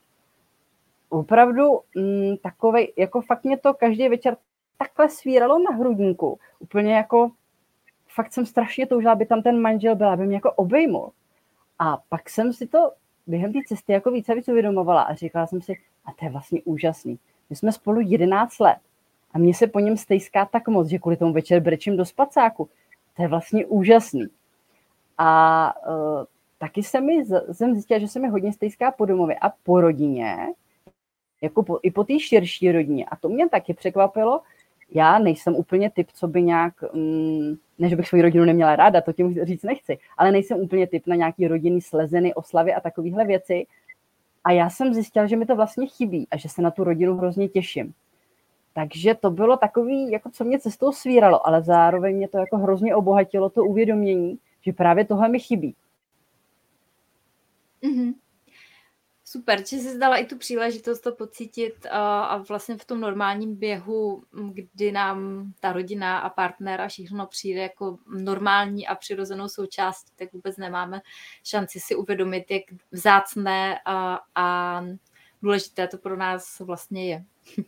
Opravdu 1.10 1.80
mm, 1.96 2.38
takovej, 2.38 2.94
jako 2.98 3.22
fakt 3.22 3.44
mě 3.44 3.58
to 3.58 3.74
každý 3.74 4.10
večer 4.10 4.38
takhle 4.78 5.10
svíralo 5.10 5.60
na 5.60 5.72
hrudníku. 5.72 6.40
Úplně 6.60 6.94
jako, 6.94 7.32
fakt 8.08 8.34
jsem 8.34 8.46
strašně 8.46 8.88
toužila, 8.88 9.14
aby 9.14 9.26
tam 9.26 9.42
ten 9.42 9.62
manžel 9.62 9.96
byl, 9.96 10.10
aby 10.10 10.26
mě 10.26 10.36
jako 10.36 10.52
obejmul. 10.52 11.12
A 11.80 11.98
pak 12.10 12.30
jsem 12.30 12.54
si 12.54 12.68
to 12.68 12.92
během 13.28 13.54
té 13.54 13.60
cesty 13.68 13.94
jako 13.94 14.12
více 14.12 14.36
víc 14.36 14.48
uvědomovala 14.48 15.02
a 15.02 15.14
říkala 15.14 15.48
jsem 15.48 15.62
si, 15.62 15.74
a 16.06 16.12
to 16.12 16.26
je 16.26 16.32
vlastně 16.32 16.62
úžasný 16.66 17.20
My 17.50 17.56
jsme 17.56 17.72
spolu 17.72 18.02
11 18.02 18.60
let 18.60 18.78
a 19.32 19.38
mně 19.38 19.54
se 19.54 19.68
po 19.68 19.80
něm 19.80 19.98
stejská 19.98 20.46
tak 20.46 20.68
moc, 20.68 20.88
že 20.88 21.00
kvůli 21.00 21.18
tomu 21.18 21.34
večer 21.34 21.60
brečím 21.60 21.98
do 21.98 22.06
spacáku. 22.06 22.70
To 23.16 23.22
je 23.22 23.28
vlastně 23.28 23.66
úžasný. 23.66 24.28
A 25.18 25.74
uh, 25.88 26.24
taky 26.58 26.84
se 26.84 27.02
mi, 27.02 27.26
jsem 27.52 27.74
zjistila, 27.74 28.00
že 28.00 28.08
se 28.08 28.20
mi 28.20 28.28
hodně 28.28 28.54
stejská 28.54 28.92
po 28.92 29.06
domově 29.06 29.36
a 29.42 29.50
po 29.50 29.82
rodině, 29.82 30.38
jako 31.42 31.64
po, 31.64 31.80
i 31.84 31.92
po 31.92 32.04
té 32.04 32.20
širší 32.20 32.72
rodině. 32.72 33.06
A 33.06 33.16
to 33.16 33.30
mě 33.30 33.50
taky 33.50 33.74
překvapilo. 33.74 34.42
Já 34.94 35.20
nejsem 35.20 35.56
úplně 35.56 35.90
typ, 35.90 36.08
co 36.14 36.28
by 36.28 36.44
nějak, 36.44 36.94
mm, 36.94 37.56
ne, 37.80 37.90
že 37.90 37.96
bych 37.96 38.08
svou 38.08 38.22
rodinu 38.22 38.46
neměla 38.46 38.76
ráda, 38.76 39.02
to 39.02 39.14
tím 39.14 39.46
říct 39.46 39.64
nechci, 39.64 39.98
ale 40.18 40.32
nejsem 40.32 40.58
úplně 40.58 40.88
typ 40.88 41.08
na 41.08 41.16
nějaký 41.16 41.48
rodinný 41.48 41.82
slezeny, 41.82 42.34
oslavy 42.34 42.74
a 42.74 42.80
takovéhle 42.80 43.26
věci. 43.26 43.66
A 44.44 44.52
já 44.52 44.70
jsem 44.70 44.94
zjistila, 44.94 45.26
že 45.26 45.36
mi 45.36 45.46
to 45.46 45.56
vlastně 45.56 45.88
chybí 45.88 46.28
a 46.32 46.38
že 46.38 46.50
se 46.50 46.62
na 46.62 46.72
tu 46.72 46.84
rodinu 46.84 47.18
hrozně 47.18 47.50
těším. 47.50 47.94
Takže 48.74 49.16
to 49.16 49.32
bylo 49.32 49.58
takový, 49.58 50.12
jako 50.12 50.30
co 50.30 50.44
mě 50.44 50.60
cestou 50.60 50.92
svíralo, 50.92 51.48
ale 51.48 51.62
zároveň 51.62 52.16
mě 52.16 52.28
to 52.28 52.38
jako 52.38 52.58
hrozně 52.58 52.96
obohatilo 52.96 53.50
to 53.50 53.64
uvědomění, 53.64 54.38
že 54.62 54.74
právě 54.74 55.06
tohle 55.06 55.30
mi 55.30 55.40
chybí. 55.40 55.76
Mm-hmm. 57.84 58.14
Super, 59.34 59.60
že 59.60 59.78
jsi 59.78 59.96
zdala 59.96 60.18
i 60.18 60.26
tu 60.26 60.38
příležitost 60.38 61.00
to 61.00 61.12
pocítit 61.12 61.86
a, 61.86 62.24
a 62.24 62.38
vlastně 62.38 62.78
v 62.78 62.86
tom 62.86 63.00
normálním 63.00 63.56
běhu, 63.56 64.24
kdy 64.32 64.92
nám 64.92 65.52
ta 65.60 65.72
rodina 65.72 66.20
a 66.20 66.30
partner 66.30 66.82
a 66.82 66.88
všechno 66.88 67.28
přijde 67.28 67.62
jako 67.62 67.98
normální 68.08 68.88
a 68.88 68.96
přirozenou 68.96 69.48
součástí, 69.48 70.12
tak 70.16 70.34
vůbec 70.34 70.58
nemáme 70.58 71.02
šanci 71.44 71.80
si 71.80 71.96
uvědomit, 71.96 72.52
jak 72.52 72.64
vzácné 72.92 73.80
a, 73.86 74.20
a 74.36 74.82
důležité 75.42 75.88
to 75.88 75.98
pro 75.98 76.18
nás 76.18 76.60
vlastně 76.60 77.10
je. 77.10 77.26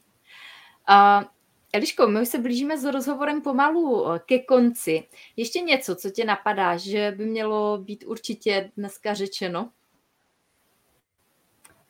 a, 0.88 1.26
Eliško, 1.74 2.07
my 2.07 2.22
už 2.22 2.28
se 2.28 2.39
blížíme 2.39 2.78
s 2.78 2.84
rozhovorem 2.84 3.41
pomalu 3.41 4.05
ke 4.26 4.39
konci. 4.39 5.07
Ještě 5.36 5.61
něco, 5.61 5.95
co 5.95 6.09
tě 6.09 6.26
napadá, 6.26 6.78
že 6.78 7.13
by 7.18 7.26
mělo 7.26 7.78
být 7.78 8.03
určitě 8.07 8.72
dneska 8.78 9.13
řečeno? 9.13 9.72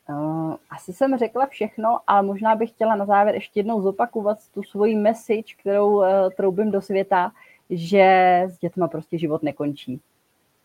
Uh, 0.08 0.54
asi 0.70 0.92
jsem 0.92 1.18
řekla 1.18 1.46
všechno, 1.46 1.98
ale 2.06 2.22
možná 2.22 2.56
bych 2.56 2.70
chtěla 2.70 2.96
na 2.96 3.06
závěr 3.06 3.34
ještě 3.34 3.60
jednou 3.60 3.82
zopakovat 3.82 4.38
tu 4.54 4.62
svoji 4.62 4.96
message, 4.96 5.54
kterou 5.60 5.96
uh, 5.96 6.06
troubím 6.36 6.70
do 6.70 6.80
světa, 6.82 7.32
že 7.70 8.42
s 8.48 8.58
dětma 8.58 8.88
prostě 8.88 9.18
život 9.18 9.42
nekončí. 9.42 10.00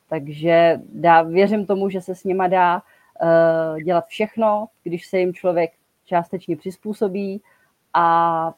Takže 0.10 0.82
dá, 0.94 1.22
věřím 1.22 1.66
tomu, 1.66 1.90
že 1.90 2.02
se 2.02 2.16
s 2.16 2.24
nima 2.24 2.48
dá 2.48 2.82
uh, 3.22 3.82
dělat 3.82 4.06
všechno, 4.06 4.68
když 4.84 5.08
se 5.08 5.20
jim 5.20 5.34
člověk 5.34 5.72
částečně 6.06 6.58
přizpůsobí 6.58 7.42
a 7.94 8.54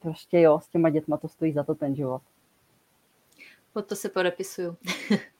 prostě 0.00 0.40
jo, 0.40 0.60
s 0.60 0.68
těma 0.68 0.90
dětma 0.90 1.16
to 1.16 1.28
stojí 1.28 1.52
za 1.52 1.64
to 1.64 1.74
ten 1.74 1.94
život. 1.94 2.22
Pod 3.72 3.86
to 3.86 3.96
se 3.96 4.08
podepisuju. 4.08 4.76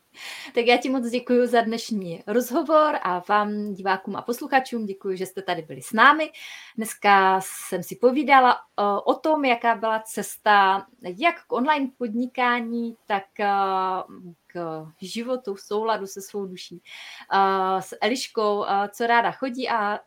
Tak 0.55 0.67
já 0.67 0.77
ti 0.77 0.89
moc 0.89 1.11
děkuji 1.11 1.47
za 1.47 1.61
dnešní 1.61 2.23
rozhovor 2.27 2.99
a 3.03 3.23
vám, 3.29 3.75
divákům 3.75 4.17
a 4.17 4.23
posluchačům, 4.23 4.87
děkuji, 4.87 5.17
že 5.17 5.27
jste 5.27 5.43
tady 5.43 5.63
byli 5.63 5.83
s 5.83 5.93
námi. 5.93 6.31
Dneska 6.77 7.41
jsem 7.41 7.83
si 7.83 7.97
povídala 7.97 8.53
eh, 8.53 8.83
o 9.05 9.15
tom, 9.15 9.45
jaká 9.45 9.75
byla 9.75 10.01
cesta 10.01 10.87
jak 11.03 11.47
k 11.47 11.53
online 11.53 11.91
podnikání, 11.99 12.97
tak 13.07 13.41
eh, 13.41 13.47
k 14.47 14.87
životu 15.01 15.55
v 15.55 15.61
souladu 15.61 16.07
se 16.07 16.23
svou 16.23 16.47
duší. 16.47 16.83
Eh, 17.33 17.83
s 17.83 17.97
Eliškou, 18.01 18.65
co 18.93 19.07
ráda 19.07 19.31
chodí 19.31 19.69
a 19.69 20.01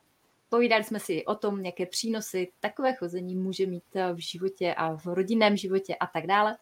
Povídali 0.53 0.83
jsme 0.83 0.99
si 0.99 1.25
o 1.25 1.35
tom, 1.35 1.65
jaké 1.65 1.85
přínosy 1.85 2.51
takové 2.59 2.95
chození 2.95 3.35
může 3.35 3.65
mít 3.65 3.83
v 4.13 4.17
životě 4.17 4.73
a 4.73 4.95
v 4.95 5.05
rodinném 5.05 5.57
životě 5.57 5.95
a 5.95 6.07
tak 6.07 6.27
dále. 6.27 6.57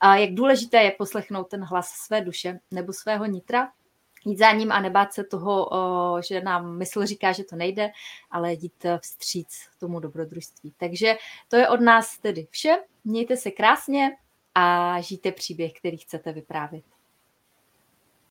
A 0.00 0.16
jak 0.16 0.34
důležité 0.34 0.82
je 0.82 0.90
poslechnout 0.90 1.44
ten 1.44 1.64
hlas 1.64 1.88
své 1.88 2.20
duše 2.20 2.60
nebo 2.70 2.92
svého 2.92 3.26
nitra, 3.26 3.72
jít 4.24 4.38
za 4.38 4.52
ním 4.52 4.72
a 4.72 4.80
nebát 4.80 5.12
se 5.12 5.24
toho, 5.24 5.70
že 6.28 6.40
nám 6.40 6.76
mysl 6.76 7.06
říká, 7.06 7.32
že 7.32 7.44
to 7.44 7.56
nejde, 7.56 7.90
ale 8.30 8.52
jít 8.52 8.86
vstříc 9.00 9.68
tomu 9.78 10.00
dobrodružství. 10.00 10.74
Takže 10.76 11.16
to 11.48 11.56
je 11.56 11.68
od 11.68 11.80
nás 11.80 12.18
tedy 12.18 12.46
vše. 12.50 12.76
Mějte 13.04 13.36
se 13.36 13.50
krásně 13.50 14.10
a 14.54 14.96
žijte 15.00 15.32
příběh, 15.32 15.72
který 15.72 15.96
chcete 15.96 16.32
vyprávět. 16.32 16.84